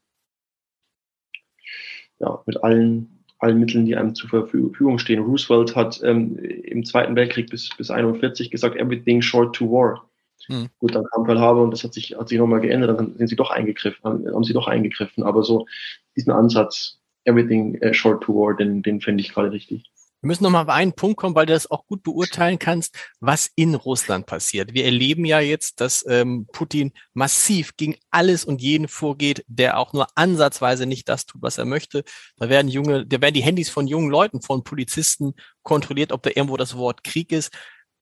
ja, 2.18 2.42
mit 2.46 2.64
allen, 2.64 3.26
allen 3.40 3.60
Mitteln, 3.60 3.86
die 3.86 3.98
einem 3.98 4.16
zur 4.16 4.30
Verfügung 4.30 5.00
stehen. 5.00 5.22
Roosevelt 5.22 5.76
hat 5.76 6.02
ähm, 6.04 6.38
im 6.38 6.86
Zweiten 6.86 7.18
Weltkrieg 7.18 7.50
bis, 7.50 7.76
bis 7.76 7.92
41 7.92 8.50
gesagt, 8.50 8.78
everything 8.78 9.22
short 9.22 9.54
to 9.54 9.70
war. 9.70 10.10
Hm. 10.48 10.70
Gut, 10.80 10.96
dann 10.96 11.04
kam 11.14 11.26
Pearl 11.26 11.42
Harbor 11.42 11.64
und 11.66 11.72
das 11.72 11.84
hat 11.84 11.94
sich, 11.94 12.16
hat 12.18 12.30
sich 12.30 12.38
nochmal 12.38 12.62
geändert, 12.62 12.98
dann 12.98 13.18
sind 13.18 13.28
sie 13.28 13.36
doch 13.36 13.52
eingegriffen, 13.52 14.02
haben, 14.06 14.34
haben 14.34 14.46
sie 14.46 14.54
doch 14.54 14.68
eingegriffen. 14.70 15.24
Aber 15.24 15.44
so 15.44 15.68
diesen 16.16 16.32
Ansatz, 16.32 17.02
everything 17.26 17.78
uh, 17.84 17.92
short 17.92 18.24
to 18.24 18.34
war, 18.34 18.56
den, 18.56 18.82
den 18.82 19.02
finde 19.02 19.22
ich 19.22 19.34
gerade 19.34 19.52
richtig. 19.52 19.91
Wir 20.22 20.28
müssen 20.28 20.44
nochmal 20.44 20.64
auf 20.64 20.70
einen 20.70 20.94
Punkt 20.94 21.18
kommen, 21.18 21.34
weil 21.34 21.48
du 21.48 21.54
das 21.54 21.70
auch 21.70 21.88
gut 21.88 22.04
beurteilen 22.04 22.60
kannst, 22.60 22.96
was 23.20 23.50
in 23.56 23.74
Russland 23.74 24.28
passiert. 24.28 24.72
Wir 24.74 24.86
erleben 24.86 25.26
ja 25.26 25.40
jetzt, 25.40 25.82
dass 25.82 26.06
ähm, 26.08 26.48
Putin 26.52 26.94
massiv 27.16 27.76
gegen 27.76 27.96
alles 28.12 28.46
und 28.46 28.62
jeden 28.62 28.88
vorgeht, 28.88 29.44
der 29.48 29.80
auch 29.80 29.94
nur 29.94 30.08
ansatzweise 30.14 30.86
nicht 30.86 31.10
das 31.10 31.26
tut, 31.26 31.42
was 31.42 31.58
er 31.58 31.66
möchte. 31.66 32.04
Da 32.38 32.50
werden 32.50 32.68
junge, 32.68 33.08
da 33.08 33.20
werden 33.20 33.34
die 33.34 33.42
Handys 33.42 33.72
von 33.72 33.88
jungen 33.88 34.12
Leuten, 34.12 34.44
von 34.44 34.64
Polizisten 34.64 35.34
kontrolliert, 35.64 36.12
ob 36.12 36.22
da 36.22 36.30
irgendwo 36.30 36.56
das 36.56 36.78
Wort 36.78 37.04
Krieg 37.04 37.32
ist. 37.32 37.52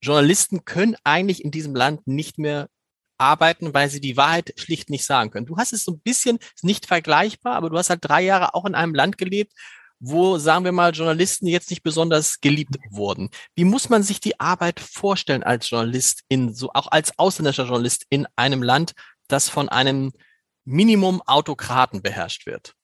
Journalisten 0.02 0.66
können 0.66 0.96
eigentlich 1.04 1.42
in 1.42 1.50
diesem 1.50 1.74
Land 1.74 2.06
nicht 2.06 2.36
mehr 2.36 2.68
arbeiten, 3.16 3.72
weil 3.72 3.88
sie 3.88 4.00
die 4.00 4.18
Wahrheit 4.18 4.52
schlicht 4.56 4.90
nicht 4.90 5.06
sagen 5.06 5.30
können. 5.30 5.46
Du 5.46 5.56
hast 5.56 5.72
es 5.72 5.84
so 5.84 5.92
ein 5.92 6.00
bisschen, 6.00 6.38
ist 6.54 6.64
nicht 6.64 6.86
vergleichbar, 6.86 7.54
aber 7.54 7.70
du 7.70 7.78
hast 7.78 7.90
halt 7.90 8.00
drei 8.02 8.22
Jahre 8.22 8.54
auch 8.54 8.66
in 8.66 8.74
einem 8.74 8.94
Land 8.94 9.16
gelebt, 9.18 9.52
wo, 10.00 10.38
sagen 10.38 10.64
wir 10.64 10.72
mal, 10.72 10.92
Journalisten 10.92 11.46
jetzt 11.46 11.70
nicht 11.70 11.82
besonders 11.82 12.40
geliebt 12.40 12.76
wurden. 12.90 13.28
Wie 13.54 13.64
muss 13.64 13.90
man 13.90 14.02
sich 14.02 14.18
die 14.18 14.40
Arbeit 14.40 14.80
vorstellen 14.80 15.42
als 15.42 15.68
Journalist 15.68 16.22
in 16.28 16.54
so, 16.54 16.70
auch 16.72 16.90
als 16.90 17.18
ausländischer 17.18 17.66
Journalist 17.66 18.06
in 18.08 18.26
einem 18.34 18.62
Land, 18.62 18.92
das 19.28 19.48
von 19.48 19.68
einem 19.68 20.12
Minimum 20.64 21.22
Autokraten 21.26 22.02
beherrscht 22.02 22.46
wird? 22.46 22.74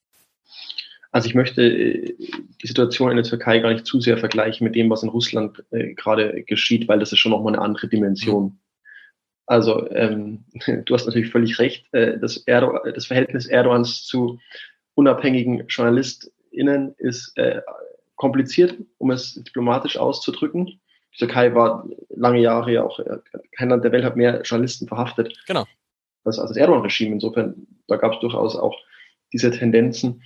Also 1.11 1.29
ich 1.29 1.35
möchte 1.35 1.62
äh, 1.62 2.14
die 2.62 2.66
Situation 2.66 3.11
in 3.11 3.16
der 3.16 3.24
Türkei 3.24 3.61
gar 3.61 3.72
nicht 3.72 3.87
zu 3.87 4.00
sehr 4.00 4.18
vergleichen 4.18 4.66
mit 4.66 4.74
dem, 4.74 4.90
was 4.90 5.02
in 5.02 5.09
Russland 5.09 5.64
äh, 5.70 5.94
gerade 5.94 6.42
geschieht, 6.42 6.87
weil 6.88 6.98
das 6.98 7.12
ist 7.12 7.18
schon 7.18 7.33
nochmal 7.33 7.55
eine 7.55 7.62
andere 7.62 7.88
Dimension. 7.88 8.59
Also 9.46 9.88
ähm, 9.90 10.44
du 10.85 10.94
hast 10.94 11.07
natürlich 11.07 11.31
völlig 11.31 11.59
recht. 11.59 11.87
Äh, 11.94 12.18
das, 12.18 12.44
das 12.44 13.07
Verhältnis 13.07 13.46
Erdogans 13.46 14.05
zu 14.05 14.38
unabhängigen 14.94 15.66
JournalistInnen 16.57 16.95
ist 16.99 17.37
äh, 17.37 17.61
kompliziert, 18.16 18.77
um 18.99 19.11
es 19.11 19.35
diplomatisch 19.35 19.97
auszudrücken. 19.97 20.66
Die 20.66 21.19
Türkei 21.19 21.55
war 21.55 21.87
lange 22.11 22.40
Jahre 22.40 22.73
ja 22.73 22.83
auch, 22.83 22.99
äh, 22.99 23.19
kein 23.53 23.69
Land 23.69 23.85
der 23.85 23.92
Welt 23.92 24.05
hat 24.05 24.16
mehr 24.16 24.42
Journalisten 24.42 24.88
verhaftet. 24.88 25.37
Genau. 25.47 25.64
Das 26.25 26.38
als 26.38 26.51
das 26.51 26.57
Erdogan-Regime. 26.57 27.14
Insofern, 27.14 27.66
da 27.87 27.97
gab 27.97 28.14
es 28.14 28.21
durchaus 28.21 28.57
auch 28.57 28.77
diese 29.33 29.51
Tendenzen. 29.51 30.23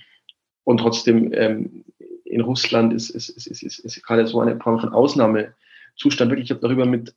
Und 0.63 0.79
trotzdem, 0.79 1.31
ähm, 1.33 1.85
in 2.25 2.41
Russland 2.41 2.93
ist, 2.93 3.09
ist, 3.09 3.29
ist, 3.29 3.47
ist, 3.47 3.61
ist, 3.61 3.79
ist 3.79 4.03
gerade 4.03 4.25
so 4.25 4.39
eine 4.39 4.59
Form 4.59 4.79
von 4.79 4.93
Ausnahmezustand. 4.93 6.31
Wirklich, 6.31 6.45
ich 6.45 6.51
habe 6.51 6.61
darüber 6.61 6.85
mit 6.85 7.13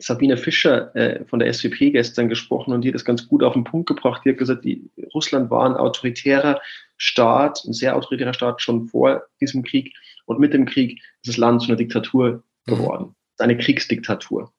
Sabine 0.00 0.36
Fischer 0.36 0.94
äh, 0.96 1.24
von 1.26 1.38
der 1.38 1.52
SVP 1.52 1.90
gestern 1.90 2.28
gesprochen 2.28 2.72
und 2.72 2.82
die 2.82 2.88
hat 2.88 2.94
das 2.94 3.04
ganz 3.04 3.28
gut 3.28 3.42
auf 3.42 3.54
den 3.54 3.64
Punkt 3.64 3.88
gebracht. 3.88 4.22
Die 4.24 4.30
hat 4.30 4.38
gesagt, 4.38 4.64
die, 4.64 4.90
Russland 5.14 5.50
war 5.50 5.66
ein 5.66 5.76
autoritärer 5.76 6.60
Staat, 6.96 7.64
ein 7.64 7.72
sehr 7.72 7.96
autoritärer 7.96 8.34
Staat 8.34 8.62
schon 8.62 8.86
vor 8.88 9.22
diesem 9.40 9.62
Krieg 9.62 9.94
und 10.26 10.38
mit 10.38 10.52
dem 10.52 10.66
Krieg 10.66 11.00
ist 11.22 11.28
das 11.28 11.36
Land 11.36 11.62
zu 11.62 11.68
einer 11.68 11.76
Diktatur 11.76 12.42
mhm. 12.66 12.70
geworden, 12.70 13.14
eine 13.38 13.56
Kriegsdiktatur 13.56 14.52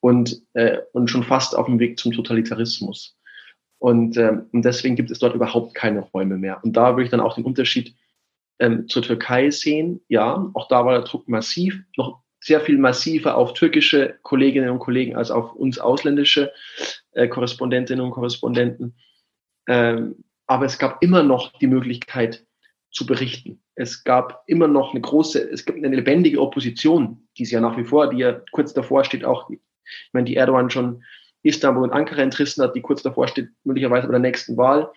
und, 0.00 0.42
äh, 0.54 0.78
und 0.92 1.08
schon 1.08 1.24
fast 1.24 1.56
auf 1.56 1.66
dem 1.66 1.78
Weg 1.78 1.98
zum 1.98 2.12
Totalitarismus. 2.12 3.16
Und, 3.78 4.16
ähm, 4.16 4.46
und 4.52 4.64
deswegen 4.64 4.96
gibt 4.96 5.10
es 5.10 5.18
dort 5.18 5.34
überhaupt 5.34 5.74
keine 5.74 6.00
Räume 6.00 6.38
mehr. 6.38 6.62
Und 6.64 6.74
da 6.74 6.92
würde 6.92 7.04
ich 7.04 7.10
dann 7.10 7.20
auch 7.20 7.34
den 7.34 7.44
Unterschied 7.44 7.94
ähm, 8.58 8.88
zur 8.88 9.02
Türkei 9.02 9.50
sehen. 9.50 10.00
Ja, 10.08 10.50
auch 10.54 10.68
da 10.68 10.84
war 10.84 10.92
der 10.92 11.02
Druck 11.02 11.28
massiv, 11.28 11.82
noch 11.96 12.23
sehr 12.44 12.60
viel 12.60 12.76
massiver 12.76 13.36
auf 13.36 13.54
türkische 13.54 14.18
Kolleginnen 14.22 14.68
und 14.68 14.78
Kollegen 14.78 15.16
als 15.16 15.30
auf 15.30 15.54
uns 15.54 15.78
ausländische 15.78 16.52
äh, 17.12 17.26
Korrespondentinnen 17.26 18.04
und 18.04 18.10
Korrespondenten. 18.10 18.94
Ähm, 19.66 20.24
aber 20.46 20.66
es 20.66 20.78
gab 20.78 21.02
immer 21.02 21.22
noch 21.22 21.52
die 21.58 21.66
Möglichkeit 21.66 22.44
zu 22.90 23.06
berichten. 23.06 23.62
Es 23.76 24.04
gab 24.04 24.44
immer 24.46 24.68
noch 24.68 24.90
eine 24.90 25.00
große, 25.00 25.40
es 25.40 25.64
gibt 25.64 25.82
eine 25.82 25.96
lebendige 25.96 26.38
Opposition, 26.38 27.26
die 27.38 27.44
es 27.44 27.50
ja 27.50 27.62
nach 27.62 27.78
wie 27.78 27.84
vor, 27.84 28.10
die 28.10 28.18
ja 28.18 28.42
kurz 28.52 28.74
davor 28.74 29.04
steht, 29.04 29.24
auch, 29.24 29.48
meine, 30.12 30.26
die 30.26 30.36
Erdogan 30.36 30.68
schon 30.68 31.02
Istanbul 31.42 31.84
und 31.84 31.92
Ankara 31.92 32.20
entrissen 32.20 32.62
hat, 32.62 32.76
die 32.76 32.82
kurz 32.82 33.02
davor 33.02 33.26
steht, 33.26 33.48
möglicherweise 33.64 34.06
bei 34.06 34.12
der 34.12 34.20
nächsten 34.20 34.58
Wahl 34.58 34.92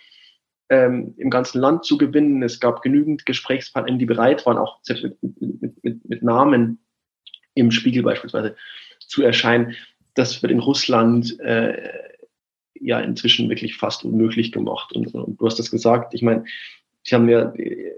ähm, 0.69 1.13
im 1.17 1.29
ganzen 1.29 1.61
Land 1.61 1.85
zu 1.85 1.97
gewinnen. 1.97 2.43
Es 2.43 2.59
gab 2.59 2.81
genügend 2.81 3.25
Gesprächspartner, 3.25 3.97
die 3.97 4.05
bereit 4.05 4.45
waren, 4.45 4.57
auch 4.57 4.79
selbst 4.81 5.03
mit, 5.03 5.17
mit, 5.21 5.83
mit, 5.83 6.09
mit 6.09 6.23
Namen 6.23 6.79
im 7.57 7.71
Spiegel 7.71 8.03
beispielsweise 8.03 8.55
zu 8.99 9.23
erscheinen. 9.23 9.75
Das 10.13 10.41
wird 10.41 10.51
in 10.51 10.59
Russland 10.59 11.39
äh, 11.39 11.91
ja 12.79 12.99
inzwischen 12.99 13.49
wirklich 13.49 13.75
fast 13.75 14.05
unmöglich 14.05 14.51
gemacht. 14.51 14.93
Und, 14.93 15.13
und 15.13 15.39
du 15.39 15.45
hast 15.45 15.59
das 15.59 15.71
gesagt. 15.71 16.13
Ich 16.13 16.21
meine, 16.21 16.45
sie 17.03 17.15
haben 17.15 17.29
ja 17.29 17.53
äh, 17.53 17.93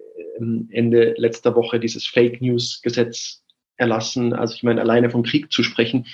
Ende 0.70 1.16
letzter 1.18 1.56
Woche 1.56 1.80
dieses 1.80 2.06
Fake 2.08 2.42
News 2.42 2.82
Gesetz 2.82 3.44
erlassen. 3.76 4.34
Also 4.34 4.56
ich 4.56 4.64
meine, 4.64 4.82
alleine 4.82 5.10
vom 5.10 5.24
Krieg 5.24 5.52
zu 5.52 5.64
sprechen. 5.64 6.06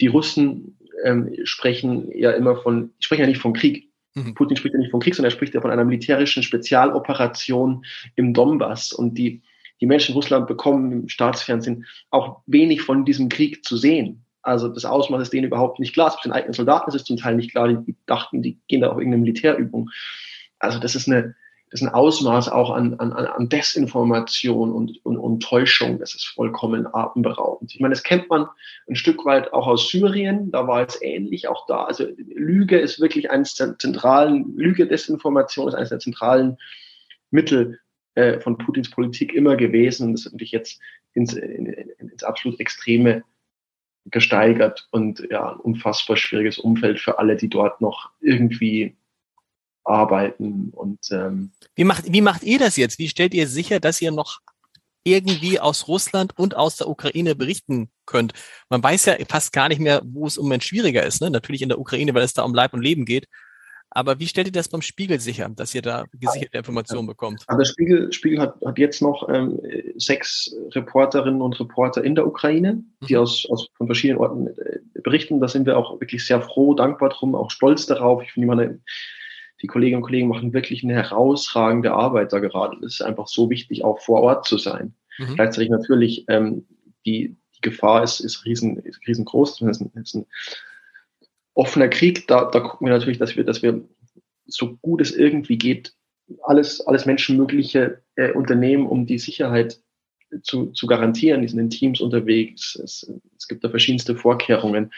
Die 0.00 0.06
Russen 0.06 0.78
ähm, 1.04 1.34
sprechen 1.44 2.10
ja 2.12 2.32
immer 2.32 2.56
von, 2.56 2.90
sprechen 2.98 3.22
ja 3.22 3.28
nicht 3.28 3.40
von 3.40 3.52
Krieg. 3.52 3.90
Mhm. 4.14 4.34
Putin 4.34 4.56
spricht 4.56 4.74
ja 4.74 4.80
nicht 4.80 4.90
von 4.90 5.00
Krieg, 5.00 5.14
sondern 5.14 5.30
er 5.30 5.36
spricht 5.36 5.54
ja 5.54 5.60
von 5.60 5.70
einer 5.70 5.84
militärischen 5.84 6.42
Spezialoperation 6.42 7.84
im 8.16 8.34
Donbass. 8.34 8.92
Und 8.92 9.14
die 9.16 9.42
die 9.80 9.86
Menschen 9.86 10.12
in 10.12 10.16
Russland 10.16 10.46
bekommen 10.46 10.92
im 10.92 11.08
Staatsfernsehen 11.08 11.86
auch 12.10 12.40
wenig 12.46 12.82
von 12.82 13.04
diesem 13.04 13.28
Krieg 13.28 13.64
zu 13.64 13.76
sehen. 13.76 14.24
Also 14.42 14.68
das 14.68 14.84
Ausmaß 14.84 15.22
ist 15.22 15.32
denen 15.32 15.46
überhaupt 15.46 15.78
nicht 15.78 15.92
klar. 15.92 16.08
Es 16.08 16.22
den 16.22 16.32
eigenen 16.32 16.54
Soldaten 16.54 16.88
ist 16.88 16.96
es 16.96 17.04
zum 17.04 17.16
Teil 17.16 17.36
nicht 17.36 17.50
klar. 17.50 17.68
Die, 17.68 17.96
dachten, 18.06 18.42
die 18.42 18.58
gehen 18.68 18.80
da 18.80 18.88
auf 18.88 18.98
irgendeine 18.98 19.22
Militärübung. 19.22 19.90
Also 20.58 20.78
das 20.78 20.94
ist 20.94 21.06
eine, 21.06 21.34
das 21.70 21.82
ist 21.82 21.86
ein 21.86 21.92
Ausmaß 21.92 22.48
auch 22.48 22.70
an, 22.70 22.94
an, 22.94 23.12
an 23.12 23.48
Desinformation 23.48 24.72
und, 24.72 25.04
und, 25.04 25.18
und 25.18 25.42
Täuschung. 25.42 25.98
Das 25.98 26.14
ist 26.14 26.24
vollkommen 26.24 26.86
atemberaubend. 26.92 27.74
Ich 27.74 27.80
meine, 27.80 27.92
das 27.94 28.02
kennt 28.02 28.30
man 28.30 28.46
ein 28.88 28.96
Stück 28.96 29.24
weit 29.26 29.52
auch 29.52 29.66
aus 29.66 29.90
Syrien. 29.90 30.50
Da 30.50 30.66
war 30.66 30.86
es 30.86 31.00
ähnlich 31.02 31.48
auch 31.48 31.66
da. 31.66 31.84
Also 31.84 32.06
Lüge 32.16 32.78
ist 32.78 33.00
wirklich 33.00 33.30
eines 33.30 33.54
der 33.54 33.78
zentralen, 33.78 34.56
Lüge, 34.56 34.86
Desinformation 34.86 35.68
ist 35.68 35.74
eines 35.74 35.90
der 35.90 35.98
zentralen 35.98 36.56
Mittel 37.30 37.80
äh, 38.18 38.40
von 38.40 38.58
Putins 38.58 38.90
Politik 38.90 39.32
immer 39.32 39.56
gewesen. 39.56 40.12
Das 40.12 40.26
ist 40.26 40.32
natürlich 40.32 40.50
jetzt 40.50 40.80
ins, 41.14 41.34
in, 41.34 41.66
ins 41.98 42.24
absolut 42.24 42.58
Extreme 42.58 43.22
gesteigert 44.06 44.88
und 44.90 45.24
ja, 45.30 45.52
ein 45.52 45.60
unfassbar 45.60 46.16
schwieriges 46.16 46.58
Umfeld 46.58 46.98
für 46.98 47.20
alle, 47.20 47.36
die 47.36 47.48
dort 47.48 47.80
noch 47.80 48.10
irgendwie 48.20 48.96
arbeiten. 49.84 50.70
Und 50.70 50.98
ähm, 51.12 51.52
wie 51.76 51.84
macht 51.84 52.12
wie 52.12 52.20
macht 52.20 52.42
ihr 52.42 52.58
das 52.58 52.76
jetzt? 52.76 52.98
Wie 52.98 53.08
stellt 53.08 53.34
ihr 53.34 53.46
sicher, 53.46 53.78
dass 53.78 54.02
ihr 54.02 54.10
noch 54.10 54.40
irgendwie 55.04 55.60
aus 55.60 55.86
Russland 55.86 56.36
und 56.36 56.56
aus 56.56 56.76
der 56.76 56.88
Ukraine 56.88 57.36
berichten 57.36 57.88
könnt? 58.04 58.32
Man 58.68 58.82
weiß 58.82 59.04
ja 59.04 59.14
fast 59.28 59.52
gar 59.52 59.68
nicht 59.68 59.80
mehr, 59.80 60.02
wo 60.04 60.26
es 60.26 60.38
im 60.38 60.44
Moment 60.44 60.64
schwieriger 60.64 61.06
ist. 61.06 61.20
Ne? 61.20 61.30
Natürlich 61.30 61.62
in 61.62 61.68
der 61.68 61.78
Ukraine, 61.78 62.14
weil 62.14 62.24
es 62.24 62.34
da 62.34 62.42
um 62.42 62.54
Leib 62.54 62.74
und 62.74 62.82
Leben 62.82 63.04
geht. 63.04 63.28
Aber 63.90 64.18
wie 64.18 64.26
stellt 64.26 64.46
ihr 64.46 64.52
das 64.52 64.68
beim 64.68 64.82
Spiegel 64.82 65.18
sicher, 65.18 65.48
dass 65.48 65.74
ihr 65.74 65.82
da 65.82 66.04
gesicherte 66.12 66.58
Informationen 66.58 67.06
bekommt? 67.06 67.44
Also 67.46 67.58
der 67.58 67.64
Spiegel, 67.64 68.12
Spiegel 68.12 68.40
hat, 68.40 68.60
hat 68.64 68.78
jetzt 68.78 69.00
noch 69.00 69.28
ähm, 69.28 69.60
sechs 69.96 70.54
Reporterinnen 70.72 71.40
und 71.40 71.58
Reporter 71.58 72.04
in 72.04 72.14
der 72.14 72.26
Ukraine, 72.26 72.84
die 73.08 73.14
mhm. 73.14 73.20
aus, 73.20 73.46
aus 73.48 73.68
von 73.76 73.86
verschiedenen 73.86 74.20
Orten 74.20 74.48
äh, 74.48 74.80
berichten. 75.02 75.40
Da 75.40 75.48
sind 75.48 75.66
wir 75.66 75.78
auch 75.78 76.00
wirklich 76.00 76.26
sehr 76.26 76.42
froh, 76.42 76.74
dankbar 76.74 77.08
drum, 77.08 77.34
auch 77.34 77.50
stolz 77.50 77.86
darauf. 77.86 78.22
Ich 78.22 78.32
finde, 78.32 78.48
meine, 78.48 78.80
die 79.62 79.66
Kolleginnen 79.66 80.02
und 80.02 80.06
Kollegen 80.06 80.28
machen 80.28 80.52
wirklich 80.52 80.84
eine 80.84 80.94
herausragende 80.94 81.92
Arbeit 81.92 82.32
da 82.32 82.40
gerade. 82.40 82.76
Es 82.84 82.94
ist 82.94 83.02
einfach 83.02 83.26
so 83.26 83.48
wichtig, 83.48 83.84
auch 83.84 84.00
vor 84.00 84.22
Ort 84.22 84.46
zu 84.46 84.58
sein. 84.58 84.94
Mhm. 85.18 85.34
Gleichzeitig 85.34 85.70
natürlich 85.70 86.24
ähm, 86.28 86.66
die, 87.06 87.36
die 87.56 87.60
Gefahr 87.62 88.02
ist, 88.02 88.20
ist, 88.20 88.44
riesen, 88.44 88.76
ist 88.78 89.00
riesengroß. 89.06 89.58
Das 89.58 89.78
ist 89.78 89.80
ein, 89.80 89.90
ist 90.00 90.14
ein 90.14 90.26
offener 91.58 91.88
Krieg, 91.88 92.28
da, 92.28 92.44
da 92.44 92.60
gucken 92.60 92.86
wir 92.86 92.94
natürlich, 92.94 93.18
dass 93.18 93.34
wir, 93.36 93.44
dass 93.44 93.62
wir 93.62 93.82
so 94.46 94.76
gut 94.76 95.00
es 95.00 95.10
irgendwie 95.10 95.58
geht, 95.58 95.92
alles, 96.42 96.80
alles 96.86 97.04
menschenmögliche 97.04 98.00
äh, 98.14 98.32
unternehmen, 98.32 98.86
um 98.86 99.06
die 99.06 99.18
Sicherheit 99.18 99.80
zu, 100.42 100.66
zu 100.66 100.86
garantieren. 100.86 101.42
Die 101.42 101.48
sind 101.48 101.58
in 101.58 101.70
Teams 101.70 102.00
unterwegs. 102.00 102.76
Es, 102.76 103.12
es 103.36 103.48
gibt 103.48 103.64
da 103.64 103.70
verschiedenste 103.70 104.14
Vorkehrungen. 104.14 104.92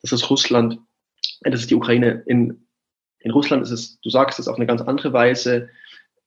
Das 0.00 0.12
ist 0.12 0.30
Russland, 0.30 0.78
äh, 1.42 1.50
das 1.50 1.60
ist 1.60 1.70
die 1.70 1.74
Ukraine. 1.74 2.22
In, 2.26 2.66
in 3.18 3.30
Russland 3.30 3.62
ist 3.62 3.70
es, 3.70 4.00
du 4.00 4.08
sagst 4.08 4.38
es 4.38 4.48
auf 4.48 4.56
eine 4.56 4.66
ganz 4.66 4.80
andere 4.80 5.12
Weise 5.12 5.68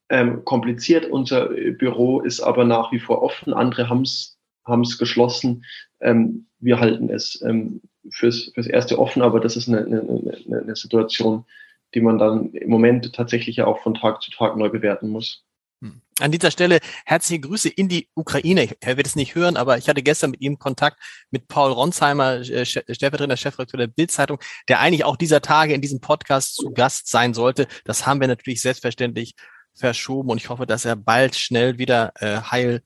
ähm, 0.09 0.45
kompliziert. 0.45 1.07
Unser 1.07 1.47
Büro 1.47 2.21
ist 2.21 2.41
aber 2.41 2.63
nach 2.63 2.91
wie 2.91 2.99
vor 2.99 3.23
offen. 3.23 3.53
Andere 3.53 3.89
haben 3.89 4.03
es 4.03 4.97
geschlossen. 4.99 5.65
Ähm, 5.99 6.45
wir 6.59 6.79
halten 6.79 7.09
es 7.09 7.41
ähm, 7.41 7.81
fürs, 8.11 8.51
fürs 8.53 8.67
Erste 8.67 8.99
offen, 8.99 9.21
aber 9.21 9.39
das 9.39 9.55
ist 9.55 9.67
eine, 9.67 9.85
eine, 9.85 10.61
eine, 10.61 10.75
Situation, 10.75 11.45
die 11.93 12.01
man 12.01 12.17
dann 12.17 12.51
im 12.53 12.69
Moment 12.69 13.13
tatsächlich 13.13 13.57
ja 13.57 13.65
auch 13.65 13.81
von 13.81 13.93
Tag 13.93 14.21
zu 14.21 14.31
Tag 14.31 14.57
neu 14.57 14.69
bewerten 14.69 15.09
muss. 15.09 15.43
Hm. 15.81 16.01
An 16.19 16.31
dieser 16.31 16.49
Stelle 16.49 16.79
herzliche 17.05 17.41
Grüße 17.41 17.69
in 17.69 17.87
die 17.87 18.09
Ukraine. 18.15 18.69
Er 18.79 18.97
wird 18.97 19.05
es 19.05 19.15
nicht 19.15 19.35
hören, 19.35 19.57
aber 19.57 19.77
ich 19.77 19.87
hatte 19.87 20.01
gestern 20.01 20.31
mit 20.31 20.41
ihm 20.41 20.57
Kontakt 20.57 20.97
mit 21.29 21.47
Paul 21.47 21.71
Ronsheimer, 21.71 22.37
äh, 22.37 22.65
stellvertretender 22.65 23.37
Chefredakteur 23.37 23.77
der 23.77 23.87
Bildzeitung, 23.87 24.39
der 24.67 24.79
eigentlich 24.79 25.03
auch 25.03 25.17
dieser 25.17 25.41
Tage 25.41 25.73
in 25.73 25.81
diesem 25.81 26.01
Podcast 26.01 26.55
zu 26.55 26.71
Gast 26.71 27.07
sein 27.07 27.33
sollte. 27.33 27.67
Das 27.85 28.07
haben 28.07 28.19
wir 28.19 28.27
natürlich 28.27 28.61
selbstverständlich 28.61 29.35
verschoben 29.75 30.31
und 30.31 30.37
ich 30.37 30.49
hoffe, 30.49 30.65
dass 30.65 30.85
er 30.85 30.95
bald 30.95 31.35
schnell 31.35 31.77
wieder 31.77 32.11
äh, 32.15 32.41
heil 32.41 32.81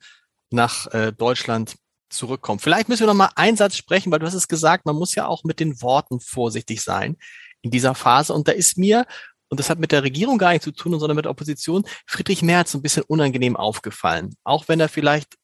nach 0.50 0.86
äh, 0.92 1.12
Deutschland 1.12 1.76
zurückkommen. 2.12 2.60
Vielleicht 2.60 2.88
müssen 2.88 3.02
wir 3.02 3.06
noch 3.08 3.14
mal 3.14 3.30
einen 3.36 3.56
Satz 3.56 3.76
sprechen, 3.76 4.12
weil 4.12 4.18
du 4.18 4.26
hast 4.26 4.34
es 4.34 4.48
gesagt, 4.48 4.86
man 4.86 4.96
muss 4.96 5.14
ja 5.14 5.26
auch 5.26 5.44
mit 5.44 5.60
den 5.60 5.80
Worten 5.82 6.20
vorsichtig 6.20 6.82
sein 6.82 7.16
in 7.62 7.70
dieser 7.70 7.94
Phase. 7.94 8.32
Und 8.32 8.48
da 8.48 8.52
ist 8.52 8.78
mir, 8.78 9.06
und 9.48 9.60
das 9.60 9.70
hat 9.70 9.78
mit 9.78 9.92
der 9.92 10.02
Regierung 10.02 10.38
gar 10.38 10.50
nichts 10.50 10.64
zu 10.64 10.72
tun, 10.72 10.98
sondern 10.98 11.16
mit 11.16 11.24
der 11.24 11.30
Opposition, 11.30 11.84
Friedrich 12.06 12.42
Merz 12.42 12.74
ein 12.74 12.82
bisschen 12.82 13.04
unangenehm 13.04 13.56
aufgefallen. 13.56 14.34
Auch 14.44 14.68
wenn 14.68 14.80
er 14.80 14.88
vielleicht 14.88 15.36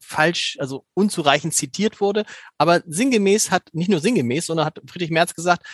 falsch, 0.00 0.56
also 0.60 0.84
unzureichend 0.94 1.54
zitiert 1.54 2.00
wurde. 2.00 2.24
Aber 2.58 2.82
sinngemäß 2.86 3.50
hat, 3.50 3.68
nicht 3.72 3.90
nur 3.90 4.00
sinngemäß, 4.00 4.46
sondern 4.46 4.66
hat 4.66 4.80
Friedrich 4.86 5.10
Merz 5.10 5.34
gesagt, 5.34 5.66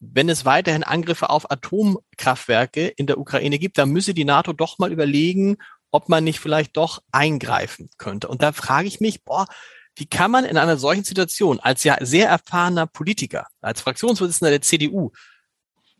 wenn 0.00 0.28
es 0.28 0.44
weiterhin 0.44 0.84
Angriffe 0.84 1.28
auf 1.30 1.50
Atomkraftwerke 1.50 2.86
in 2.86 3.06
der 3.06 3.18
Ukraine 3.18 3.58
gibt, 3.58 3.78
dann 3.78 3.90
müsse 3.90 4.14
die 4.14 4.24
NATO 4.24 4.52
doch 4.52 4.78
mal 4.78 4.92
überlegen, 4.92 5.56
ob 5.90 6.08
man 6.08 6.24
nicht 6.24 6.40
vielleicht 6.40 6.76
doch 6.76 7.02
eingreifen 7.12 7.90
könnte. 7.98 8.28
Und 8.28 8.42
da 8.42 8.52
frage 8.52 8.88
ich 8.88 9.00
mich, 9.00 9.24
boah, 9.24 9.46
wie 9.96 10.06
kann 10.06 10.30
man 10.30 10.44
in 10.44 10.56
einer 10.56 10.76
solchen 10.76 11.04
Situation 11.04 11.58
als 11.60 11.84
ja 11.84 11.96
sehr 12.00 12.28
erfahrener 12.28 12.86
Politiker, 12.86 13.46
als 13.60 13.80
Fraktionsvorsitzender 13.80 14.50
der 14.50 14.62
CDU, 14.62 15.10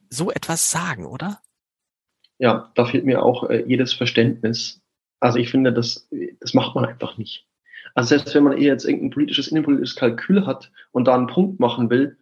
so 0.09 0.31
etwas 0.31 0.71
sagen, 0.71 1.07
oder? 1.07 1.41
Ja, 2.39 2.71
da 2.77 2.87
fehlt 2.87 3.05
mir 3.05 3.23
auch 3.23 3.51
äh, 3.51 3.65
jedes 3.67 3.93
Verständnis. 3.93 4.81
Also 5.21 5.39
ich 5.39 5.51
finde, 5.51 5.73
das, 5.73 6.09
das 6.41 6.55
macht 6.55 6.77
man 6.77 6.85
einfach 6.85 7.19
nicht. 7.19 7.47
Also 7.95 8.11
selbst 8.11 8.35
wenn 8.35 8.45
man 8.45 8.57
eher 8.57 8.73
jetzt 8.75 8.85
irgendein 8.85 9.11
politisches, 9.11 9.49
innenpolitisches 9.49 9.97
Kalkül 9.97 10.47
hat 10.47 10.71
und 10.93 11.07
da 11.09 11.17
einen 11.17 11.27
Punkt 11.27 11.59
machen 11.59 11.91
will, 11.91 12.17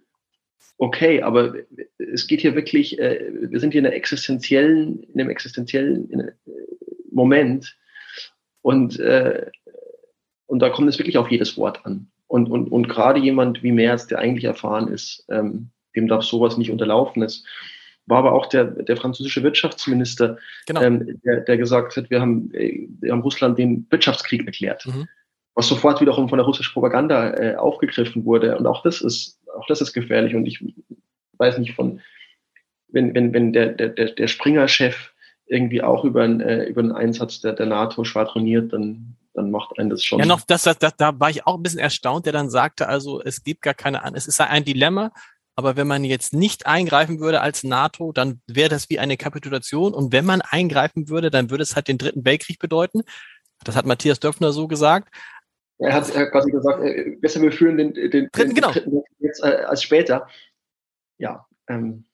okay, 0.78 1.22
aber 1.22 1.54
es 1.98 2.26
geht 2.26 2.40
hier 2.40 2.54
wirklich, 2.54 2.98
äh, 2.98 3.30
wir 3.50 3.60
sind 3.60 3.72
hier 3.72 3.80
in, 3.80 3.86
einer 3.86 3.94
existenziellen, 3.94 5.02
in 5.02 5.20
einem 5.20 5.30
existenziellen 5.30 6.08
in 6.08 6.20
einem 6.22 6.32
Moment 7.16 7.76
und, 8.62 9.00
äh, 9.00 9.50
und 10.46 10.60
da 10.60 10.70
kommt 10.70 10.88
es 10.88 10.98
wirklich 10.98 11.18
auf 11.18 11.30
jedes 11.30 11.56
Wort 11.56 11.84
an. 11.84 12.10
Und, 12.28 12.48
und, 12.48 12.68
und 12.68 12.88
gerade 12.88 13.20
jemand 13.20 13.62
wie 13.62 13.72
Merz, 13.72 14.06
der 14.06 14.18
eigentlich 14.18 14.44
erfahren 14.44 14.88
ist, 14.88 15.24
ähm, 15.28 15.70
dem 15.94 16.08
darf 16.08 16.24
sowas 16.24 16.56
nicht 16.56 16.70
unterlaufen 16.70 17.22
ist. 17.22 17.46
War 18.06 18.18
aber 18.18 18.32
auch 18.32 18.46
der, 18.46 18.64
der 18.64 18.96
französische 18.96 19.42
Wirtschaftsminister, 19.42 20.38
genau. 20.66 20.82
ähm, 20.82 21.20
der, 21.24 21.40
der 21.40 21.56
gesagt 21.56 21.96
hat, 21.96 22.10
wir 22.10 22.20
haben, 22.20 22.52
äh, 22.54 22.86
wir 23.00 23.12
haben 23.12 23.22
Russland 23.22 23.58
den 23.58 23.86
Wirtschaftskrieg 23.90 24.44
erklärt. 24.46 24.86
Mhm. 24.86 25.08
Was 25.54 25.68
sofort 25.68 26.00
wiederum 26.00 26.28
von 26.28 26.38
der 26.38 26.46
russischen 26.46 26.72
Propaganda 26.72 27.34
äh, 27.34 27.56
aufgegriffen 27.56 28.24
wurde. 28.24 28.58
Und 28.58 28.66
auch 28.66 28.82
das 28.82 29.00
ist, 29.00 29.40
auch 29.56 29.66
das 29.66 29.80
ist 29.80 29.92
gefährlich. 29.92 30.34
Und 30.34 30.46
ich 30.46 30.62
weiß 31.38 31.58
nicht 31.58 31.74
von, 31.74 32.00
wenn, 32.88 33.14
wenn, 33.14 33.32
wenn 33.32 33.52
der, 33.52 33.68
der, 33.68 33.88
der 33.88 34.26
Springer-Chef 34.26 35.12
irgendwie 35.46 35.82
auch 35.82 36.04
über, 36.04 36.22
ein, 36.22 36.40
äh, 36.40 36.64
über 36.64 36.80
einen 36.80 36.92
Einsatz 36.92 37.40
der, 37.40 37.52
der 37.52 37.66
NATO 37.66 38.04
schwadroniert, 38.04 38.72
dann 38.72 39.16
dann 39.36 39.50
macht 39.50 39.78
einen 39.78 39.90
das 39.90 40.02
schon. 40.02 40.18
Ja, 40.18 40.26
noch, 40.26 40.40
das, 40.40 40.62
das, 40.62 40.78
das, 40.78 40.96
da 40.96 41.20
war 41.20 41.30
ich 41.30 41.46
auch 41.46 41.56
ein 41.56 41.62
bisschen 41.62 41.78
erstaunt, 41.78 42.26
der 42.26 42.32
dann 42.32 42.50
sagte, 42.50 42.88
also 42.88 43.22
es 43.22 43.44
gibt 43.44 43.62
gar 43.62 43.74
keine, 43.74 44.02
es 44.14 44.26
ist 44.26 44.40
ein 44.40 44.64
Dilemma, 44.64 45.12
aber 45.54 45.76
wenn 45.76 45.86
man 45.86 46.04
jetzt 46.04 46.34
nicht 46.34 46.66
eingreifen 46.66 47.20
würde 47.20 47.40
als 47.40 47.64
NATO, 47.64 48.12
dann 48.12 48.40
wäre 48.46 48.68
das 48.68 48.90
wie 48.90 48.98
eine 48.98 49.16
Kapitulation. 49.16 49.94
Und 49.94 50.12
wenn 50.12 50.26
man 50.26 50.42
eingreifen 50.42 51.08
würde, 51.08 51.30
dann 51.30 51.50
würde 51.50 51.62
es 51.62 51.76
halt 51.76 51.88
den 51.88 51.98
dritten 51.98 52.24
Weltkrieg 52.24 52.58
bedeuten. 52.58 53.02
Das 53.64 53.74
hat 53.74 53.86
Matthias 53.86 54.20
Döpfner 54.20 54.52
so 54.52 54.68
gesagt. 54.68 55.14
Er 55.78 55.94
hat, 55.94 56.14
er 56.14 56.22
hat 56.22 56.32
quasi 56.32 56.50
gesagt, 56.50 56.82
äh, 56.82 57.16
besser 57.20 57.40
wir 57.40 57.52
führen 57.52 57.78
den, 57.78 57.94
den, 57.94 58.10
dritten, 58.10 58.30
den 58.32 58.54
genau. 58.54 58.70
dritten 58.70 58.92
Weltkrieg 58.92 59.16
jetzt 59.20 59.42
äh, 59.42 59.64
als 59.66 59.82
später. 59.82 60.28
Ja, 61.18 61.46
ähm, 61.68 62.04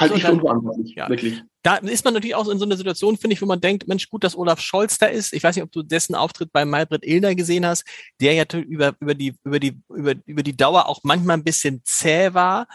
Halte 0.00 0.16
ich 0.16 0.24
für 0.24 0.32
unverantwortlich, 0.32 0.94
ja. 0.96 1.08
wirklich. 1.08 1.42
Da 1.62 1.76
ist 1.76 2.04
man 2.04 2.14
natürlich 2.14 2.34
auch 2.34 2.48
in 2.48 2.58
so 2.58 2.64
einer 2.64 2.76
Situation, 2.76 3.16
finde 3.16 3.34
ich, 3.34 3.42
wo 3.42 3.46
man 3.46 3.60
denkt, 3.60 3.88
Mensch, 3.88 4.08
gut, 4.08 4.22
dass 4.22 4.36
Olaf 4.36 4.60
Scholz 4.60 4.98
da 4.98 5.06
ist. 5.06 5.32
Ich 5.32 5.42
weiß 5.42 5.56
nicht, 5.56 5.64
ob 5.64 5.72
du 5.72 5.82
dessen 5.82 6.14
Auftritt 6.14 6.52
bei 6.52 6.64
Maybrit 6.64 7.04
Illner 7.04 7.34
gesehen 7.34 7.66
hast, 7.66 7.84
der 8.20 8.34
ja 8.34 8.44
über, 8.52 8.94
über 9.00 9.14
die, 9.14 9.34
über 9.44 9.58
die, 9.58 9.80
über, 9.88 10.14
über 10.26 10.42
die 10.42 10.56
Dauer 10.56 10.88
auch 10.88 11.00
manchmal 11.02 11.36
ein 11.36 11.44
bisschen 11.44 11.82
zäh 11.84 12.34
war. 12.34 12.68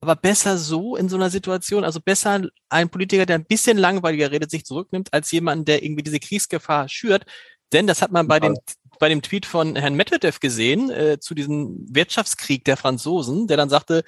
Aber 0.00 0.16
besser 0.16 0.58
so 0.58 0.96
in 0.96 1.08
so 1.08 1.16
einer 1.16 1.30
Situation, 1.30 1.82
also 1.82 2.00
besser 2.00 2.42
ein 2.68 2.90
Politiker, 2.90 3.24
der 3.24 3.36
ein 3.36 3.46
bisschen 3.46 3.78
langweiliger 3.78 4.30
redet, 4.30 4.50
sich 4.50 4.66
zurücknimmt, 4.66 5.10
als 5.14 5.30
jemand, 5.30 5.66
der 5.66 5.82
irgendwie 5.82 6.02
diese 6.02 6.20
Kriegsgefahr 6.20 6.90
schürt. 6.90 7.24
Denn 7.72 7.86
das 7.86 8.02
hat 8.02 8.12
man 8.12 8.28
bei 8.28 8.38
dem, 8.38 8.54
bei 8.98 9.08
dem 9.08 9.22
Tweet 9.22 9.46
von 9.46 9.76
Herrn 9.76 9.94
Medvedev 9.94 10.40
gesehen, 10.40 10.90
äh, 10.90 11.18
zu 11.18 11.34
diesem 11.34 11.86
Wirtschaftskrieg 11.88 12.64
der 12.64 12.76
Franzosen, 12.76 13.46
der 13.46 13.56
dann 13.56 13.70
sagte, 13.70 14.04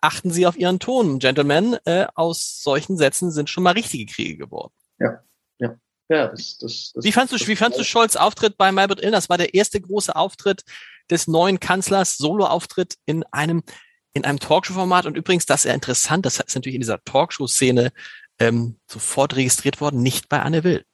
achten 0.00 0.30
Sie 0.30 0.46
auf 0.46 0.56
Ihren 0.56 0.78
Ton, 0.78 1.18
Gentlemen. 1.18 1.76
Äh, 1.84 2.06
aus 2.14 2.62
solchen 2.62 2.96
Sätzen 2.96 3.30
sind 3.30 3.50
schon 3.50 3.62
mal 3.62 3.72
richtige 3.72 4.12
Kriege 4.12 4.36
geworden. 4.36 4.72
Ja, 4.98 5.20
ja. 5.58 5.76
Ja, 6.08 6.26
das, 6.26 6.58
das, 6.58 6.92
das, 6.92 7.04
wie 7.04 7.12
fandst 7.12 7.32
du, 7.32 7.46
wie 7.46 7.54
fandst 7.54 7.78
du 7.78 7.84
Scholz 7.84 8.16
Auftritt 8.16 8.56
bei 8.56 8.72
Maybrit 8.72 9.00
Illner? 9.00 9.18
Das 9.18 9.28
war 9.28 9.38
der 9.38 9.54
erste 9.54 9.80
große 9.80 10.16
Auftritt 10.16 10.64
des 11.08 11.28
neuen 11.28 11.60
Kanzlers, 11.60 12.16
Solo-Auftritt 12.16 12.96
in 13.06 13.22
einem, 13.30 13.62
in 14.12 14.24
einem 14.24 14.40
Talkshow-Format. 14.40 15.06
Und 15.06 15.16
übrigens, 15.16 15.46
das 15.46 15.60
ist 15.60 15.68
ja 15.68 15.74
interessant, 15.74 16.26
das 16.26 16.40
ist 16.40 16.54
natürlich 16.54 16.74
in 16.74 16.80
dieser 16.80 17.02
Talkshow-Szene 17.04 17.92
ähm, 18.40 18.78
sofort 18.88 19.36
registriert 19.36 19.80
worden, 19.80 20.02
nicht 20.02 20.28
bei 20.28 20.40
Anne 20.40 20.64
Will. 20.64 20.84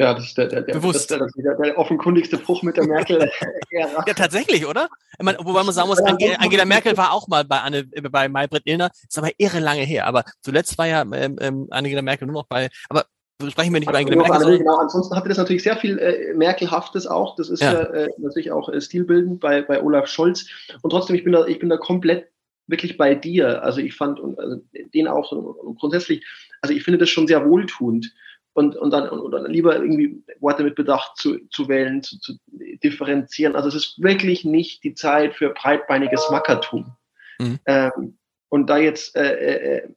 Ja, 0.00 0.14
das 0.14 0.24
ist 0.24 0.38
der, 0.38 0.46
der, 0.46 0.62
Bewusst. 0.62 1.10
Der, 1.10 1.26
der, 1.36 1.56
der 1.56 1.76
offenkundigste 1.76 2.38
Bruch 2.38 2.62
mit 2.62 2.78
der 2.78 2.86
Merkel. 2.86 3.30
ja, 3.70 3.86
tatsächlich, 4.14 4.66
oder? 4.66 4.88
Meine, 5.20 5.36
wobei 5.42 5.62
man 5.62 5.74
sagen 5.74 5.88
muss, 5.90 5.98
Angela, 5.98 6.36
Angela 6.36 6.64
Merkel 6.64 6.96
war 6.96 7.12
auch 7.12 7.28
mal 7.28 7.44
bei, 7.44 7.58
Anne, 7.58 7.84
bei 7.84 8.26
Maybrit 8.26 8.62
Illner, 8.64 8.90
ist 9.06 9.18
aber 9.18 9.28
irre 9.36 9.60
lange 9.60 9.82
her. 9.82 10.06
Aber 10.06 10.24
zuletzt 10.40 10.78
war 10.78 10.86
ja 10.86 11.02
ähm, 11.02 11.36
ähm 11.38 11.66
Angela 11.68 12.00
Merkel 12.00 12.26
nur 12.26 12.40
noch 12.40 12.46
bei, 12.46 12.70
aber 12.88 13.04
sprechen 13.46 13.74
wir 13.74 13.80
nicht 13.80 13.90
über 13.90 13.98
Angela 13.98 14.16
Merkel. 14.16 14.36
Anneli, 14.36 14.58
genau. 14.58 14.78
Ansonsten 14.78 15.14
hatte 15.14 15.28
das 15.28 15.36
natürlich 15.36 15.62
sehr 15.62 15.76
viel 15.76 15.98
äh, 15.98 16.32
Merkelhaftes 16.32 17.06
auch. 17.06 17.36
Das 17.36 17.50
ist 17.50 17.60
ja, 17.60 17.82
äh, 17.82 18.08
natürlich 18.16 18.52
auch 18.52 18.70
äh, 18.70 18.80
stilbildend 18.80 19.38
bei, 19.40 19.60
bei 19.60 19.82
Olaf 19.82 20.06
Scholz. 20.06 20.46
Und 20.80 20.92
trotzdem, 20.92 21.14
ich 21.14 21.24
bin 21.24 21.34
da, 21.34 21.44
ich 21.44 21.58
bin 21.58 21.68
da 21.68 21.76
komplett 21.76 22.28
wirklich 22.66 22.96
bei 22.96 23.14
dir. 23.14 23.62
Also 23.62 23.80
ich 23.80 23.94
fand 23.94 24.18
und, 24.18 24.38
also 24.38 24.62
den 24.94 25.08
auch 25.08 25.28
so, 25.28 25.76
grundsätzlich, 25.78 26.24
also 26.62 26.74
ich 26.74 26.84
finde 26.84 26.96
das 26.96 27.10
schon 27.10 27.26
sehr 27.26 27.46
wohltuend 27.46 28.14
und, 28.52 28.76
und, 28.76 28.90
dann, 28.90 29.08
und, 29.08 29.30
dann 29.30 29.46
lieber 29.46 29.76
irgendwie 29.76 30.22
Worte 30.40 30.64
mit 30.64 30.74
Bedacht 30.74 31.16
zu, 31.16 31.38
zu 31.48 31.68
wählen, 31.68 32.02
zu, 32.02 32.18
zu 32.18 32.34
differenzieren. 32.82 33.56
Also 33.56 33.68
es 33.68 33.74
ist 33.74 34.02
wirklich 34.02 34.44
nicht 34.44 34.82
die 34.84 34.94
Zeit 34.94 35.34
für 35.34 35.50
breitbeiniges 35.50 36.28
Mackertum. 36.30 36.96
Mhm. 37.38 37.58
Ähm, 37.66 38.18
und 38.48 38.68
da 38.68 38.78
jetzt 38.78 39.16
äh, 39.16 39.78
äh, 39.78 39.88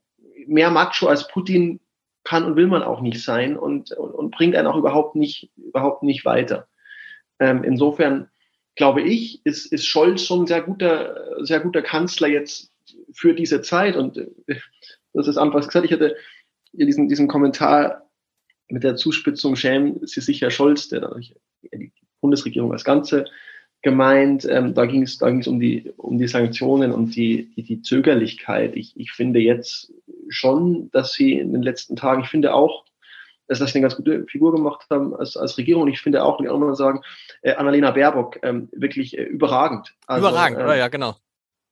mehr 0.46 0.70
Macho 0.70 1.08
als 1.08 1.26
Putin 1.28 1.80
kann 2.22 2.44
und 2.44 2.56
will 2.56 2.68
man 2.68 2.82
auch 2.82 3.00
nicht 3.00 3.22
sein 3.22 3.56
und, 3.56 3.92
und, 3.92 4.12
und 4.12 4.30
bringt 4.30 4.56
einen 4.56 4.68
auch 4.68 4.76
überhaupt 4.76 5.16
nicht, 5.16 5.50
überhaupt 5.56 6.02
nicht 6.02 6.24
weiter. 6.24 6.68
Ähm, 7.38 7.64
insofern 7.64 8.30
glaube 8.76 9.02
ich, 9.02 9.44
ist, 9.44 9.66
ist 9.66 9.86
Scholz 9.86 10.24
schon 10.24 10.42
ein 10.42 10.46
sehr 10.46 10.62
guter, 10.62 11.44
sehr 11.44 11.60
guter 11.60 11.82
Kanzler 11.82 12.28
jetzt 12.28 12.72
für 13.12 13.34
diese 13.34 13.62
Zeit. 13.62 13.96
Und 13.96 14.16
äh, 14.16 14.56
das 15.12 15.28
ist 15.28 15.36
anfangs 15.36 15.66
gesagt, 15.66 15.86
ich 15.86 15.92
hatte 15.92 16.16
diesen, 16.72 17.08
diesen 17.08 17.28
Kommentar 17.28 18.03
mit 18.68 18.82
der 18.82 18.96
Zuspitzung 18.96 19.56
schämen 19.56 20.06
Sie 20.06 20.20
sich 20.20 20.40
Herr 20.40 20.50
Scholz, 20.50 20.88
der 20.88 21.00
dadurch 21.00 21.34
die 21.62 21.92
Bundesregierung 22.20 22.72
als 22.72 22.84
Ganze 22.84 23.26
gemeint. 23.82 24.46
Ähm, 24.48 24.74
da 24.74 24.86
ging 24.86 25.02
es 25.02 25.18
da 25.18 25.30
ging's 25.30 25.46
um 25.46 25.60
die 25.60 25.92
um 25.96 26.18
die 26.18 26.28
Sanktionen 26.28 26.92
und 26.92 27.14
die 27.14 27.50
die, 27.54 27.62
die 27.62 27.82
Zögerlichkeit. 27.82 28.74
Ich, 28.76 28.98
ich 28.98 29.12
finde 29.12 29.40
jetzt 29.40 29.92
schon, 30.28 30.90
dass 30.90 31.12
sie 31.12 31.34
in 31.34 31.52
den 31.52 31.62
letzten 31.62 31.96
Tagen, 31.96 32.22
ich 32.22 32.28
finde 32.28 32.54
auch, 32.54 32.84
dass 33.46 33.58
sie 33.58 33.64
eine 33.64 33.82
ganz 33.82 33.96
gute 33.96 34.24
Figur 34.26 34.52
gemacht 34.52 34.86
haben 34.90 35.14
als, 35.14 35.36
als 35.36 35.58
Regierung. 35.58 35.88
Ich 35.88 36.00
finde 36.00 36.24
auch, 36.24 36.38
will 36.38 36.46
ich 36.46 36.50
auch 36.50 36.58
mal 36.58 36.74
sagen, 36.74 37.02
äh, 37.42 37.54
Annalena 37.54 37.90
Baerbock 37.90 38.38
ähm, 38.42 38.68
wirklich 38.72 39.18
äh, 39.18 39.22
überragend. 39.22 39.94
Also, 40.06 40.26
überragend, 40.26 40.60
äh, 40.60 40.78
ja, 40.78 40.88
genau. 40.88 41.16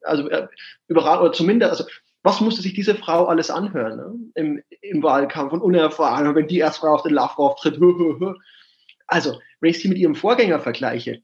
Also 0.03 0.29
äh, 0.29 0.49
überragend, 0.89 1.23
oder 1.23 1.33
zumindest, 1.33 1.71
also 1.71 1.85
was 2.23 2.41
musste 2.41 2.63
sich 2.63 2.75
diese 2.75 2.95
Frau 2.95 3.27
alles 3.27 3.51
anhören 3.51 3.97
ne? 3.97 4.15
Im, 4.35 4.63
im 4.81 5.03
Wahlkampf 5.03 5.53
und 5.53 5.61
unerfahren, 5.61 6.35
wenn 6.35 6.47
die 6.47 6.59
erst 6.59 6.79
Frau 6.79 6.95
auf 6.95 7.03
den 7.03 7.15
Lavrov 7.15 7.57
tritt. 7.57 7.79
also, 9.07 9.41
wenn 9.61 9.71
ich 9.71 9.81
sie 9.81 9.89
mit 9.89 9.99
ihrem 9.99 10.15
Vorgänger 10.15 10.61
vergleiche, 10.61 11.23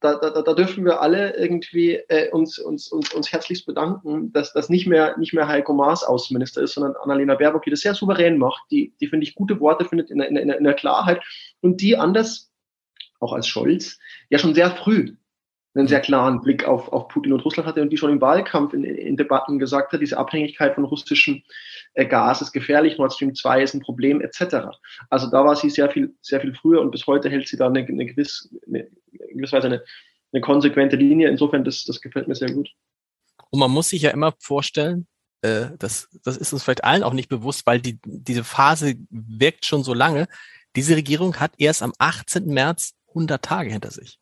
da, 0.00 0.14
da, 0.14 0.30
da 0.42 0.54
dürfen 0.54 0.84
wir 0.84 1.02
alle 1.02 1.36
irgendwie 1.36 1.96
äh, 2.08 2.30
uns, 2.30 2.58
uns, 2.58 2.88
uns, 2.88 3.12
uns 3.12 3.30
herzlichst 3.32 3.66
bedanken, 3.66 4.32
dass 4.32 4.52
das 4.52 4.70
nicht 4.70 4.86
mehr, 4.86 5.16
nicht 5.18 5.34
mehr 5.34 5.46
Heiko 5.46 5.74
Maas 5.74 6.02
Außenminister 6.02 6.62
ist, 6.62 6.72
sondern 6.72 6.96
Annalena 6.96 7.34
Baerbock, 7.34 7.64
die 7.64 7.70
das 7.70 7.80
sehr 7.80 7.94
souverän 7.94 8.38
macht, 8.38 8.62
die, 8.70 8.94
die 9.00 9.08
finde 9.08 9.24
ich 9.24 9.34
gute 9.34 9.60
Worte 9.60 9.84
findet 9.84 10.10
in 10.10 10.18
der, 10.18 10.28
in, 10.28 10.34
der, 10.34 10.56
in 10.56 10.64
der 10.64 10.74
Klarheit 10.74 11.22
und 11.60 11.82
die 11.82 11.98
anders, 11.98 12.50
auch 13.20 13.34
als 13.34 13.46
Scholz, 13.46 13.98
ja 14.30 14.38
schon 14.38 14.54
sehr 14.54 14.70
früh 14.70 15.16
einen 15.74 15.86
sehr 15.86 16.00
klaren 16.00 16.40
Blick 16.40 16.64
auf, 16.64 16.88
auf 16.92 17.08
Putin 17.08 17.32
und 17.32 17.44
Russland 17.44 17.68
hatte 17.68 17.80
und 17.80 17.90
die 17.90 17.96
schon 17.96 18.10
im 18.10 18.20
Wahlkampf 18.20 18.72
in, 18.72 18.82
in 18.82 19.16
Debatten 19.16 19.58
gesagt 19.58 19.92
hat, 19.92 20.00
diese 20.00 20.18
Abhängigkeit 20.18 20.74
von 20.74 20.84
russischem 20.84 21.42
äh, 21.94 22.06
Gas 22.06 22.42
ist 22.42 22.52
gefährlich, 22.52 22.98
Nord 22.98 23.12
Stream 23.12 23.34
2 23.34 23.62
ist 23.62 23.74
ein 23.74 23.80
Problem, 23.80 24.20
etc. 24.20 24.56
Also 25.10 25.30
da 25.30 25.44
war 25.44 25.54
sie 25.54 25.70
sehr 25.70 25.88
viel, 25.90 26.14
sehr 26.22 26.40
viel 26.40 26.54
früher 26.54 26.80
und 26.80 26.90
bis 26.90 27.06
heute 27.06 27.30
hält 27.30 27.46
sie 27.46 27.56
da 27.56 27.68
eine, 27.68 27.80
eine, 27.80 28.06
gewiss, 28.06 28.52
eine, 28.66 28.88
in 29.12 29.36
gewisser 29.36 29.58
Weise 29.58 29.68
eine, 29.68 29.84
eine 30.32 30.40
konsequente 30.40 30.96
Linie. 30.96 31.28
Insofern, 31.28 31.64
das, 31.64 31.84
das 31.84 32.00
gefällt 32.00 32.26
mir 32.26 32.34
sehr 32.34 32.52
gut. 32.52 32.70
Und 33.50 33.60
man 33.60 33.70
muss 33.70 33.90
sich 33.90 34.02
ja 34.02 34.10
immer 34.10 34.34
vorstellen, 34.38 35.06
äh, 35.42 35.68
das, 35.78 36.08
das 36.24 36.36
ist 36.36 36.52
uns 36.52 36.64
vielleicht 36.64 36.84
allen 36.84 37.02
auch 37.02 37.12
nicht 37.12 37.28
bewusst, 37.28 37.66
weil 37.66 37.80
die, 37.80 37.98
diese 38.04 38.44
Phase 38.44 38.94
wirkt 39.10 39.64
schon 39.64 39.84
so 39.84 39.94
lange. 39.94 40.26
Diese 40.76 40.96
Regierung 40.96 41.36
hat 41.36 41.52
erst 41.58 41.82
am 41.82 41.92
18. 41.98 42.46
März 42.46 42.94
100 43.08 43.44
Tage 43.44 43.70
hinter 43.70 43.90
sich. 43.90 44.19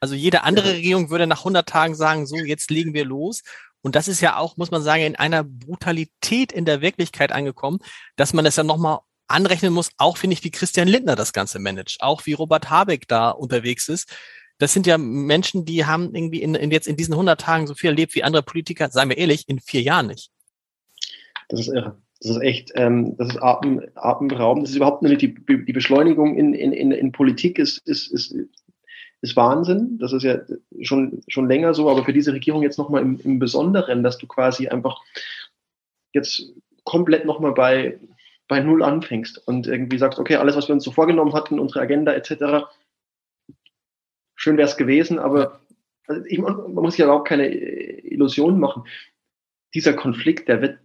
Also 0.00 0.14
jede 0.14 0.42
andere 0.42 0.72
Regierung 0.72 1.10
würde 1.10 1.26
nach 1.26 1.40
100 1.40 1.68
Tagen 1.68 1.94
sagen, 1.94 2.26
so, 2.26 2.36
jetzt 2.36 2.70
legen 2.70 2.94
wir 2.94 3.04
los. 3.04 3.42
Und 3.82 3.96
das 3.96 4.08
ist 4.08 4.20
ja 4.20 4.36
auch, 4.36 4.56
muss 4.56 4.70
man 4.70 4.82
sagen, 4.82 5.02
in 5.02 5.16
einer 5.16 5.44
Brutalität 5.44 6.52
in 6.52 6.64
der 6.64 6.80
Wirklichkeit 6.80 7.32
angekommen, 7.32 7.78
dass 8.16 8.32
man 8.32 8.44
das 8.44 8.56
ja 8.56 8.64
nochmal 8.64 8.98
anrechnen 9.28 9.72
muss, 9.72 9.90
auch 9.96 10.16
finde 10.16 10.34
ich, 10.34 10.44
wie 10.44 10.50
Christian 10.50 10.88
Lindner 10.88 11.16
das 11.16 11.32
Ganze 11.32 11.58
managt, 11.58 11.98
auch 12.00 12.26
wie 12.26 12.32
Robert 12.32 12.68
Habeck 12.68 13.06
da 13.08 13.30
unterwegs 13.30 13.88
ist. 13.88 14.10
Das 14.58 14.72
sind 14.74 14.86
ja 14.86 14.98
Menschen, 14.98 15.64
die 15.64 15.86
haben 15.86 16.14
irgendwie 16.14 16.42
in, 16.42 16.54
in 16.54 16.70
jetzt 16.70 16.88
in 16.88 16.96
diesen 16.96 17.14
100 17.14 17.40
Tagen 17.40 17.66
so 17.66 17.74
viel 17.74 17.90
erlebt 17.90 18.14
wie 18.14 18.24
andere 18.24 18.42
Politiker, 18.42 18.90
seien 18.90 19.08
wir 19.08 19.16
ehrlich, 19.16 19.48
in 19.48 19.60
vier 19.60 19.80
Jahren 19.80 20.08
nicht. 20.08 20.30
Das 21.48 21.60
ist 21.60 21.68
irre. 21.68 21.96
Das 22.20 22.32
ist 22.32 22.42
echt, 22.42 22.72
ähm, 22.74 23.16
das 23.16 23.30
ist 23.30 23.42
atem, 23.42 23.80
atemberaubend. 23.94 24.64
Das 24.64 24.70
ist 24.70 24.76
überhaupt 24.76 25.02
nicht 25.02 25.22
die, 25.22 25.34
die 25.34 25.72
Beschleunigung 25.72 26.36
in, 26.36 26.52
in, 26.52 26.72
in, 26.72 26.92
in 26.92 27.12
Politik 27.12 27.58
ist, 27.58 27.78
ist, 27.86 28.12
ist 28.12 28.34
ist 29.22 29.36
Wahnsinn. 29.36 29.98
Das 29.98 30.12
ist 30.12 30.22
ja 30.22 30.40
schon, 30.80 31.22
schon 31.28 31.48
länger 31.48 31.74
so, 31.74 31.90
aber 31.90 32.04
für 32.04 32.12
diese 32.12 32.32
Regierung 32.32 32.62
jetzt 32.62 32.78
nochmal 32.78 33.02
im, 33.02 33.20
im 33.22 33.38
Besonderen, 33.38 34.02
dass 34.02 34.18
du 34.18 34.26
quasi 34.26 34.68
einfach 34.68 35.00
jetzt 36.12 36.52
komplett 36.84 37.24
nochmal 37.24 37.52
bei, 37.52 37.98
bei 38.48 38.60
Null 38.60 38.82
anfängst 38.82 39.46
und 39.46 39.66
irgendwie 39.66 39.98
sagst, 39.98 40.18
okay, 40.18 40.36
alles, 40.36 40.56
was 40.56 40.68
wir 40.68 40.74
uns 40.74 40.84
so 40.84 40.90
vorgenommen 40.90 41.34
hatten, 41.34 41.58
unsere 41.58 41.80
Agenda 41.80 42.12
etc., 42.12 42.66
schön 44.34 44.56
wäre 44.56 44.68
es 44.68 44.78
gewesen, 44.78 45.18
aber 45.18 45.60
also 46.06 46.24
ich, 46.26 46.38
man 46.38 46.72
muss 46.72 46.94
sich 46.94 47.00
ja 47.00 47.04
überhaupt 47.04 47.28
keine 47.28 47.48
Illusionen 47.48 48.58
machen. 48.58 48.84
dieser 49.74 49.92
Konflikt, 49.92 50.48
der 50.48 50.62
wird 50.62 50.78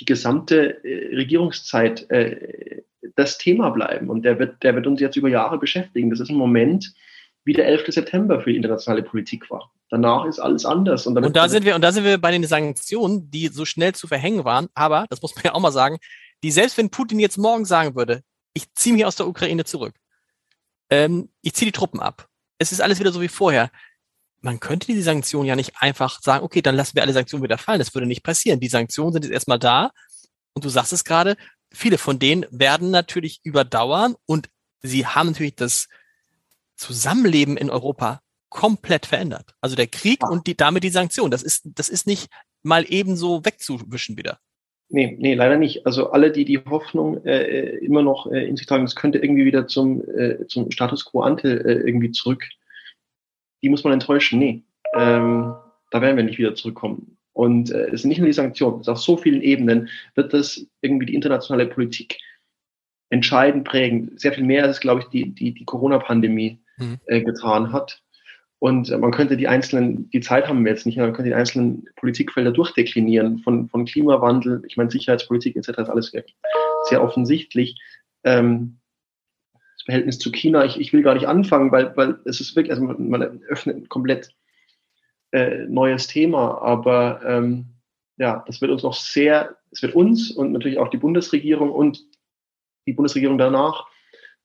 die 0.00 0.04
gesamte 0.04 0.82
äh, 0.84 1.14
Regierungszeit 1.14 2.10
äh, 2.10 2.82
das 3.14 3.38
Thema 3.38 3.70
bleiben 3.70 4.08
und 4.08 4.24
der 4.24 4.38
wird, 4.38 4.62
der 4.62 4.74
wird 4.74 4.86
uns 4.86 5.00
jetzt 5.00 5.16
über 5.16 5.28
Jahre 5.28 5.58
beschäftigen. 5.58 6.10
Das 6.10 6.20
ist 6.20 6.30
ein 6.30 6.36
Moment, 6.36 6.94
wie 7.44 7.52
der 7.52 7.66
11. 7.66 7.86
September 7.88 8.40
für 8.40 8.50
die 8.50 8.56
internationale 8.56 9.02
Politik 9.02 9.50
war. 9.50 9.72
Danach 9.88 10.24
ist 10.24 10.38
alles 10.38 10.64
anders. 10.64 11.06
Und, 11.06 11.18
und 11.18 11.36
da 11.36 11.48
sind 11.48 11.64
wir, 11.64 11.74
und 11.74 11.82
da 11.82 11.92
sind 11.92 12.04
wir 12.04 12.18
bei 12.18 12.30
den 12.30 12.46
Sanktionen, 12.46 13.30
die 13.30 13.48
so 13.48 13.64
schnell 13.64 13.94
zu 13.94 14.06
verhängen 14.06 14.44
waren. 14.44 14.68
Aber, 14.74 15.06
das 15.10 15.20
muss 15.20 15.34
man 15.34 15.44
ja 15.44 15.54
auch 15.54 15.60
mal 15.60 15.72
sagen, 15.72 15.98
die 16.42 16.50
selbst 16.50 16.78
wenn 16.78 16.90
Putin 16.90 17.18
jetzt 17.18 17.36
morgen 17.36 17.64
sagen 17.64 17.94
würde, 17.94 18.22
ich 18.54 18.72
ziehe 18.74 18.94
mich 18.94 19.04
aus 19.04 19.16
der 19.16 19.28
Ukraine 19.28 19.64
zurück, 19.64 19.94
ähm, 20.90 21.30
ich 21.42 21.54
ziehe 21.54 21.66
die 21.70 21.76
Truppen 21.76 22.00
ab. 22.00 22.28
Es 22.58 22.72
ist 22.72 22.80
alles 22.80 23.00
wieder 23.00 23.12
so 23.12 23.20
wie 23.20 23.28
vorher. 23.28 23.70
Man 24.40 24.60
könnte 24.60 24.86
die 24.86 25.02
Sanktionen 25.02 25.46
ja 25.46 25.56
nicht 25.56 25.74
einfach 25.78 26.20
sagen, 26.20 26.44
okay, 26.44 26.62
dann 26.62 26.74
lassen 26.74 26.94
wir 26.94 27.02
alle 27.02 27.12
Sanktionen 27.12 27.44
wieder 27.44 27.58
fallen. 27.58 27.78
Das 27.78 27.94
würde 27.94 28.06
nicht 28.06 28.22
passieren. 28.22 28.60
Die 28.60 28.68
Sanktionen 28.68 29.12
sind 29.12 29.24
jetzt 29.24 29.32
erstmal 29.32 29.58
da. 29.58 29.92
Und 30.54 30.64
du 30.64 30.68
sagst 30.68 30.92
es 30.92 31.04
gerade, 31.04 31.36
viele 31.72 31.98
von 31.98 32.18
denen 32.18 32.46
werden 32.50 32.90
natürlich 32.90 33.40
überdauern 33.42 34.14
und 34.26 34.48
sie 34.80 35.06
haben 35.06 35.28
natürlich 35.28 35.56
das 35.56 35.88
Zusammenleben 36.82 37.56
in 37.56 37.70
Europa 37.70 38.20
komplett 38.48 39.06
verändert. 39.06 39.54
Also 39.60 39.76
der 39.76 39.86
Krieg 39.86 40.28
und 40.28 40.46
die, 40.46 40.56
damit 40.56 40.82
die 40.82 40.90
Sanktionen. 40.90 41.30
Das 41.30 41.42
ist, 41.42 41.68
das 41.76 41.88
ist 41.88 42.06
nicht 42.08 42.28
mal 42.62 42.84
ebenso 42.88 43.44
wegzuwischen 43.44 44.16
wieder. 44.16 44.38
Nee, 44.88 45.16
nee, 45.18 45.34
leider 45.34 45.56
nicht. 45.56 45.86
Also 45.86 46.10
alle, 46.10 46.32
die 46.32 46.44
die 46.44 46.58
Hoffnung 46.58 47.24
äh, 47.24 47.44
äh, 47.44 47.84
immer 47.84 48.02
noch 48.02 48.30
äh, 48.30 48.46
in 48.46 48.56
sich 48.56 48.66
tragen, 48.66 48.84
es 48.84 48.96
könnte 48.96 49.18
irgendwie 49.18 49.44
wieder 49.44 49.66
zum, 49.68 50.02
äh, 50.02 50.46
zum 50.48 50.70
Status 50.70 51.04
quo 51.04 51.22
ante 51.22 51.48
äh, 51.64 51.86
irgendwie 51.86 52.10
zurück, 52.10 52.44
die 53.62 53.70
muss 53.70 53.84
man 53.84 53.94
enttäuschen. 53.94 54.38
Nee, 54.38 54.64
ähm, 54.94 55.54
da 55.90 56.02
werden 56.02 56.16
wir 56.16 56.24
nicht 56.24 56.38
wieder 56.38 56.54
zurückkommen. 56.54 57.16
Und 57.32 57.70
äh, 57.70 57.90
es 57.92 58.02
sind 58.02 58.10
nicht 58.10 58.18
nur 58.18 58.26
die 58.26 58.34
Sanktionen, 58.34 58.80
es 58.80 58.88
ist 58.88 58.92
auf 58.92 58.98
so 58.98 59.16
vielen 59.16 59.40
Ebenen 59.40 59.88
wird 60.14 60.34
das 60.34 60.66
irgendwie 60.82 61.06
die 61.06 61.14
internationale 61.14 61.66
Politik 61.66 62.18
entscheidend 63.08 63.64
prägen. 63.64 64.10
Sehr 64.16 64.32
viel 64.32 64.44
mehr 64.44 64.64
als, 64.64 64.80
glaube 64.80 65.02
ich, 65.02 65.06
die, 65.06 65.30
die, 65.30 65.52
die 65.54 65.64
Corona-Pandemie 65.64 66.61
mhm. 66.78 66.98
äh, 67.06 67.22
getan 67.22 67.72
hat. 67.72 68.02
Und 68.58 68.96
man 68.96 69.10
könnte 69.10 69.36
die 69.36 69.48
einzelnen, 69.48 70.08
die 70.10 70.20
Zeit 70.20 70.46
haben 70.46 70.64
wir 70.64 70.70
jetzt 70.70 70.86
nicht, 70.86 70.96
man 70.96 71.12
könnte 71.12 71.30
die 71.30 71.34
einzelnen 71.34 71.88
Politikfelder 71.96 72.52
durchdeklinieren, 72.52 73.40
von, 73.40 73.68
von 73.68 73.86
Klimawandel, 73.86 74.62
ich 74.68 74.76
meine 74.76 74.90
Sicherheitspolitik 74.90 75.56
etc. 75.56 75.70
ist 75.70 75.88
alles 75.88 76.12
sehr 76.84 77.02
offensichtlich. 77.02 77.80
Ähm, 78.22 78.78
das 79.52 79.82
Verhältnis 79.86 80.18
zu 80.20 80.30
China, 80.30 80.64
ich, 80.64 80.78
ich 80.78 80.92
will 80.92 81.02
gar 81.02 81.14
nicht 81.14 81.26
anfangen, 81.26 81.72
weil, 81.72 81.96
weil 81.96 82.20
es 82.24 82.40
ist 82.40 82.54
wirklich, 82.54 82.70
also 82.70 82.84
man, 82.84 83.08
man 83.10 83.42
öffnet 83.48 83.78
ein 83.78 83.88
komplett 83.88 84.32
äh, 85.32 85.66
neues 85.66 86.06
Thema, 86.06 86.62
aber 86.62 87.20
ähm, 87.24 87.66
ja, 88.16 88.44
das 88.46 88.60
wird 88.60 88.70
uns 88.70 88.84
noch 88.84 88.94
sehr, 88.94 89.56
es 89.72 89.82
wird 89.82 89.96
uns 89.96 90.30
und 90.30 90.52
natürlich 90.52 90.78
auch 90.78 90.88
die 90.88 90.98
Bundesregierung 90.98 91.72
und 91.72 92.04
die 92.86 92.92
Bundesregierung 92.92 93.38
danach 93.38 93.88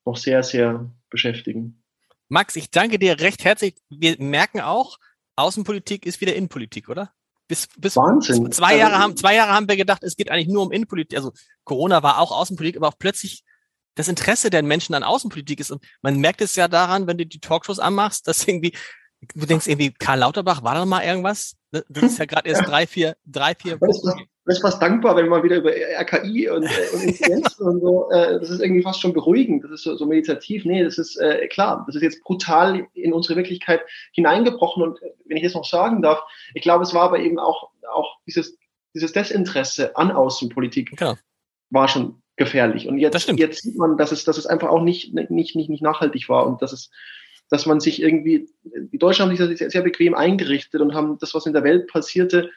noch 0.05 0.17
sehr, 0.17 0.41
sehr 0.41 0.89
beschäftigen. 1.09 1.83
Max, 2.29 2.55
ich 2.55 2.71
danke 2.71 2.99
dir 2.99 3.19
recht 3.19 3.43
herzlich. 3.43 3.75
Wir 3.89 4.15
merken 4.19 4.61
auch, 4.61 4.97
Außenpolitik 5.35 6.05
ist 6.05 6.19
wieder 6.21 6.35
Innenpolitik, 6.35 6.89
oder? 6.89 7.13
Bis, 7.47 7.67
bis 7.77 7.95
Wahnsinn. 7.95 8.51
Zwei 8.51 8.75
Jahre, 8.75 8.93
also, 8.93 9.03
haben, 9.03 9.17
zwei 9.17 9.35
Jahre 9.35 9.53
haben 9.53 9.69
wir 9.69 9.77
gedacht, 9.77 10.03
es 10.03 10.17
geht 10.17 10.29
eigentlich 10.29 10.49
nur 10.49 10.63
um 10.63 10.71
Innenpolitik. 10.71 11.17
Also 11.17 11.31
Corona 11.63 12.03
war 12.03 12.19
auch 12.19 12.31
Außenpolitik, 12.31 12.77
aber 12.77 12.89
auch 12.89 12.97
plötzlich 12.99 13.43
das 13.95 14.09
Interesse 14.09 14.49
der 14.49 14.63
Menschen 14.63 14.93
an 14.95 15.03
Außenpolitik 15.03 15.59
ist. 15.59 15.71
Und 15.71 15.83
man 16.01 16.19
merkt 16.19 16.41
es 16.41 16.55
ja 16.55 16.67
daran, 16.67 17.07
wenn 17.07 17.17
du 17.17 17.25
die 17.25 17.39
Talkshows 17.39 17.79
anmachst, 17.79 18.27
dass 18.27 18.45
irgendwie, 18.47 18.73
du 19.33 19.45
denkst 19.45 19.67
irgendwie, 19.67 19.93
Karl 19.93 20.19
Lauterbach, 20.19 20.63
war 20.63 20.75
da 20.75 20.85
mal 20.85 21.03
irgendwas? 21.03 21.55
Das 21.71 21.83
ist 22.03 22.19
ja 22.19 22.25
gerade 22.25 22.49
erst 22.49 22.67
drei, 22.67 22.85
vier, 22.85 23.15
drei, 23.25 23.55
vier 23.55 23.79
Wochen 23.79 24.27
bin 24.47 24.55
ich 24.55 24.61
fast 24.61 24.81
dankbar, 24.81 25.17
wenn 25.17 25.27
man 25.27 25.43
wieder 25.43 25.57
über 25.57 25.71
RKI 25.71 26.49
und, 26.49 26.63
äh, 26.63 26.95
und 26.95 27.03
Inzidenzen 27.03 27.67
und 27.67 27.81
so, 27.81 28.09
äh, 28.11 28.39
das 28.39 28.49
ist 28.49 28.61
irgendwie 28.61 28.81
fast 28.81 29.01
schon 29.01 29.11
beruhigend, 29.11 29.65
das 29.65 29.71
ist 29.71 29.83
so, 29.83 29.97
so 29.97 30.05
meditativ. 30.05 30.63
Nee, 30.63 30.85
das 30.85 30.97
ist 30.97 31.17
äh, 31.17 31.47
klar, 31.49 31.83
das 31.85 31.97
ist 31.97 32.01
jetzt 32.01 32.23
brutal 32.23 32.87
in 32.93 33.11
unsere 33.11 33.35
Wirklichkeit 33.35 33.81
hineingebrochen 34.13 34.83
und 34.83 35.03
äh, 35.03 35.11
wenn 35.25 35.35
ich 35.35 35.43
das 35.43 35.53
noch 35.53 35.65
sagen 35.65 36.01
darf, 36.01 36.21
ich 36.53 36.61
glaube, 36.61 36.83
es 36.83 36.93
war 36.93 37.03
aber 37.03 37.19
eben 37.19 37.39
auch, 37.39 37.71
auch 37.91 38.19
dieses, 38.25 38.57
dieses 38.95 39.11
Desinteresse 39.11 39.97
an 39.97 40.11
Außenpolitik 40.11 40.99
ja. 40.99 41.17
war 41.69 41.89
schon 41.89 42.21
gefährlich. 42.37 42.87
Und 42.87 42.99
jetzt, 42.99 43.27
jetzt 43.27 43.63
sieht 43.63 43.77
man, 43.77 43.97
dass 43.97 44.13
es, 44.13 44.23
dass 44.23 44.37
es 44.37 44.45
einfach 44.45 44.69
auch 44.69 44.81
nicht, 44.81 45.13
nicht, 45.13 45.55
nicht, 45.55 45.69
nicht 45.69 45.83
nachhaltig 45.83 46.29
war 46.29 46.47
und 46.47 46.61
dass 46.61 46.71
es, 46.71 46.89
dass 47.49 47.65
man 47.65 47.81
sich 47.81 48.01
irgendwie, 48.01 48.47
die 48.63 48.97
Deutschen 48.97 49.23
haben 49.25 49.35
sich 49.35 49.57
sehr, 49.57 49.69
sehr 49.69 49.81
bequem 49.81 50.15
eingerichtet 50.15 50.79
und 50.79 50.93
haben 50.93 51.17
das, 51.19 51.33
was 51.33 51.45
in 51.45 51.53
der 51.53 51.63
Welt 51.65 51.87
passierte, 51.87 52.49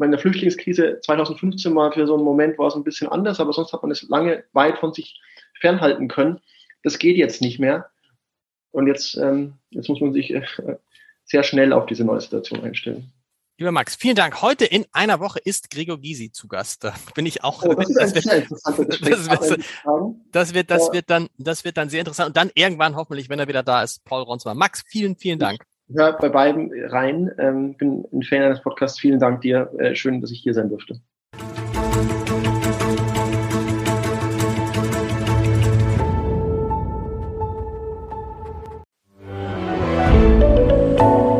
meine, 0.00 0.18
Flüchtlingskrise 0.18 0.98
2015 1.02 1.72
mal 1.72 1.92
für 1.92 2.06
so 2.06 2.14
einen 2.14 2.24
Moment 2.24 2.58
war 2.58 2.66
es 2.68 2.74
ein 2.74 2.82
bisschen 2.84 3.08
anders, 3.08 3.38
aber 3.38 3.52
sonst 3.52 3.72
hat 3.72 3.82
man 3.82 3.92
es 3.92 4.02
lange 4.08 4.44
weit 4.52 4.78
von 4.78 4.92
sich 4.92 5.20
fernhalten 5.60 6.08
können. 6.08 6.40
Das 6.82 6.98
geht 6.98 7.16
jetzt 7.16 7.40
nicht 7.40 7.60
mehr. 7.60 7.90
Und 8.72 8.86
jetzt, 8.86 9.16
ähm, 9.16 9.54
jetzt 9.70 9.88
muss 9.88 10.00
man 10.00 10.12
sich 10.12 10.32
äh, 10.32 10.42
sehr 11.24 11.42
schnell 11.42 11.72
auf 11.72 11.86
diese 11.86 12.04
neue 12.04 12.20
Situation 12.20 12.62
einstellen. 12.62 13.12
Lieber 13.58 13.72
Max, 13.72 13.94
vielen 13.94 14.16
Dank. 14.16 14.40
Heute 14.40 14.64
in 14.64 14.86
einer 14.92 15.20
Woche 15.20 15.38
ist 15.44 15.70
Gregor 15.70 16.00
Gysi 16.00 16.32
zu 16.32 16.48
Gast. 16.48 16.82
Da 16.82 16.94
bin 17.14 17.26
ich 17.26 17.44
auch. 17.44 17.62
Oh, 17.62 17.74
das, 17.74 17.92
das, 17.92 18.14
wird, 18.14 18.26
das, 20.32 20.54
wird, 20.54 20.70
das, 20.70 20.92
wird, 20.92 21.10
dann, 21.10 21.28
das 21.36 21.64
wird 21.64 21.76
dann 21.76 21.90
sehr 21.90 22.00
interessant. 22.00 22.28
Und 22.28 22.36
dann 22.38 22.50
irgendwann 22.54 22.96
hoffentlich, 22.96 23.28
wenn 23.28 23.38
er 23.38 23.48
wieder 23.48 23.62
da 23.62 23.82
ist, 23.82 24.02
Paul 24.04 24.22
Ronsmann. 24.22 24.56
Max, 24.56 24.82
vielen, 24.88 25.16
vielen 25.16 25.38
Dank 25.38 25.62
höre 25.94 26.12
bei 26.14 26.28
beiden 26.28 26.70
rein. 26.88 27.30
Ähm, 27.38 27.74
bin 27.74 28.04
ein 28.12 28.22
Fan 28.22 28.42
eines 28.42 28.60
Podcasts. 28.60 28.98
Vielen 28.98 29.18
Dank 29.18 29.40
dir. 29.40 29.70
Äh, 29.78 29.94
schön, 29.94 30.20
dass 30.20 30.30
ich 30.30 30.40
hier 30.40 30.54
sein 30.54 30.68
durfte. 30.68 31.00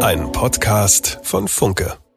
Ein 0.03 0.33
Podcast 0.33 1.21
von 1.23 1.47
Funke. 1.47 2.10